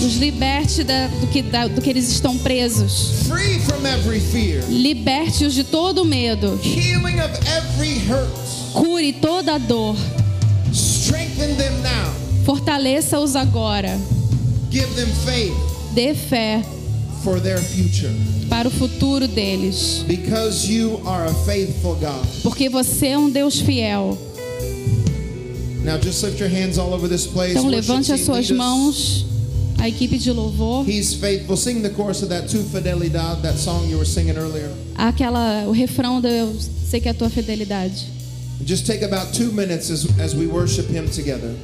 Os 0.00 0.14
liberte 0.16 0.84
da- 0.84 1.08
do, 1.08 1.26
que, 1.26 1.42
da- 1.42 1.66
do 1.66 1.80
que 1.80 1.90
eles 1.90 2.08
estão 2.10 2.38
presos. 2.38 3.26
Liberte-os 4.68 5.52
de 5.54 5.64
todo 5.64 6.04
medo. 6.04 6.58
Healing 6.62 7.18
of 7.20 7.30
every 7.48 7.98
hurt. 8.08 8.49
Cure 8.72 9.12
toda 9.14 9.54
a 9.54 9.58
dor. 9.58 9.96
Strengthen 10.72 11.56
them 11.56 11.72
now. 11.82 12.12
Fortaleça-os 12.44 13.36
agora. 13.36 13.98
Dê 15.94 16.14
fé 16.14 16.62
para 18.48 18.68
o 18.68 18.70
futuro 18.70 19.28
deles. 19.28 20.04
Because 20.06 20.72
you 20.72 21.00
are 21.06 21.28
a 21.28 21.34
faithful 21.44 21.94
God. 21.96 22.26
Porque 22.42 22.68
você 22.68 23.08
é 23.08 23.18
um 23.18 23.30
Deus 23.30 23.60
fiel. 23.60 24.16
Now 25.84 25.98
just 26.00 26.22
lift 26.22 26.40
your 26.40 26.50
hands 26.50 26.78
all 26.78 26.92
over 26.92 27.08
this 27.08 27.26
place. 27.26 27.52
Então 27.52 27.68
levante 27.68 28.12
as 28.12 28.20
suas 28.20 28.50
mãos. 28.50 29.26
a 29.78 29.88
equipe 29.88 30.18
de 30.18 30.30
louvor, 30.30 30.88
He's 30.88 31.14
faithful. 31.14 31.56
Sing 31.56 31.80
the 31.80 31.90
chorus 31.90 32.22
of 32.22 32.28
that 32.28 32.48
Tu 32.48 32.58
Fidelidad, 32.64 33.40
that 33.42 33.58
song 33.58 33.88
you 33.88 33.96
were 33.96 34.06
singing 34.06 34.36
earlier. 34.36 34.70
aquela 34.94 35.64
o 35.66 35.72
refrão 35.72 36.20
do 36.20 36.28
eu 36.28 36.54
sei 36.88 37.00
que 37.00 37.08
é 37.08 37.12
a 37.12 37.14
tua 37.14 37.30
fidelidade. 37.30 38.19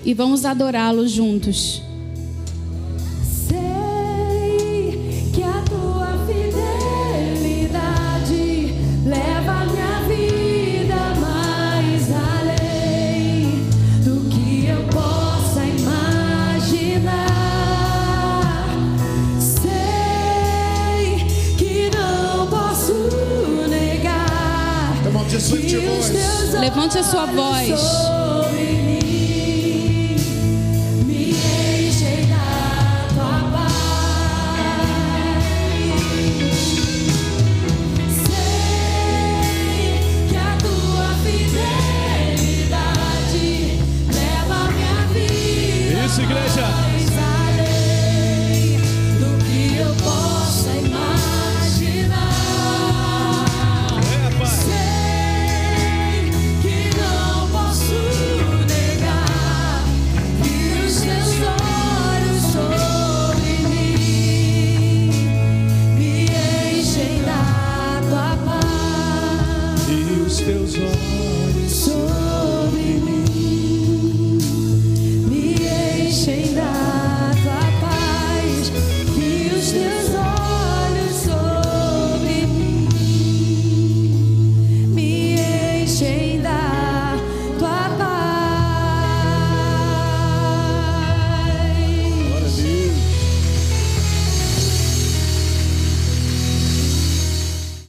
E 0.05 0.15
vamos 0.15 0.45
adorá-lo 0.45 1.07
juntos. 1.09 1.83
Levante 26.67 26.99
a 26.99 27.03
sua 27.05 27.27
voz. 27.27 28.36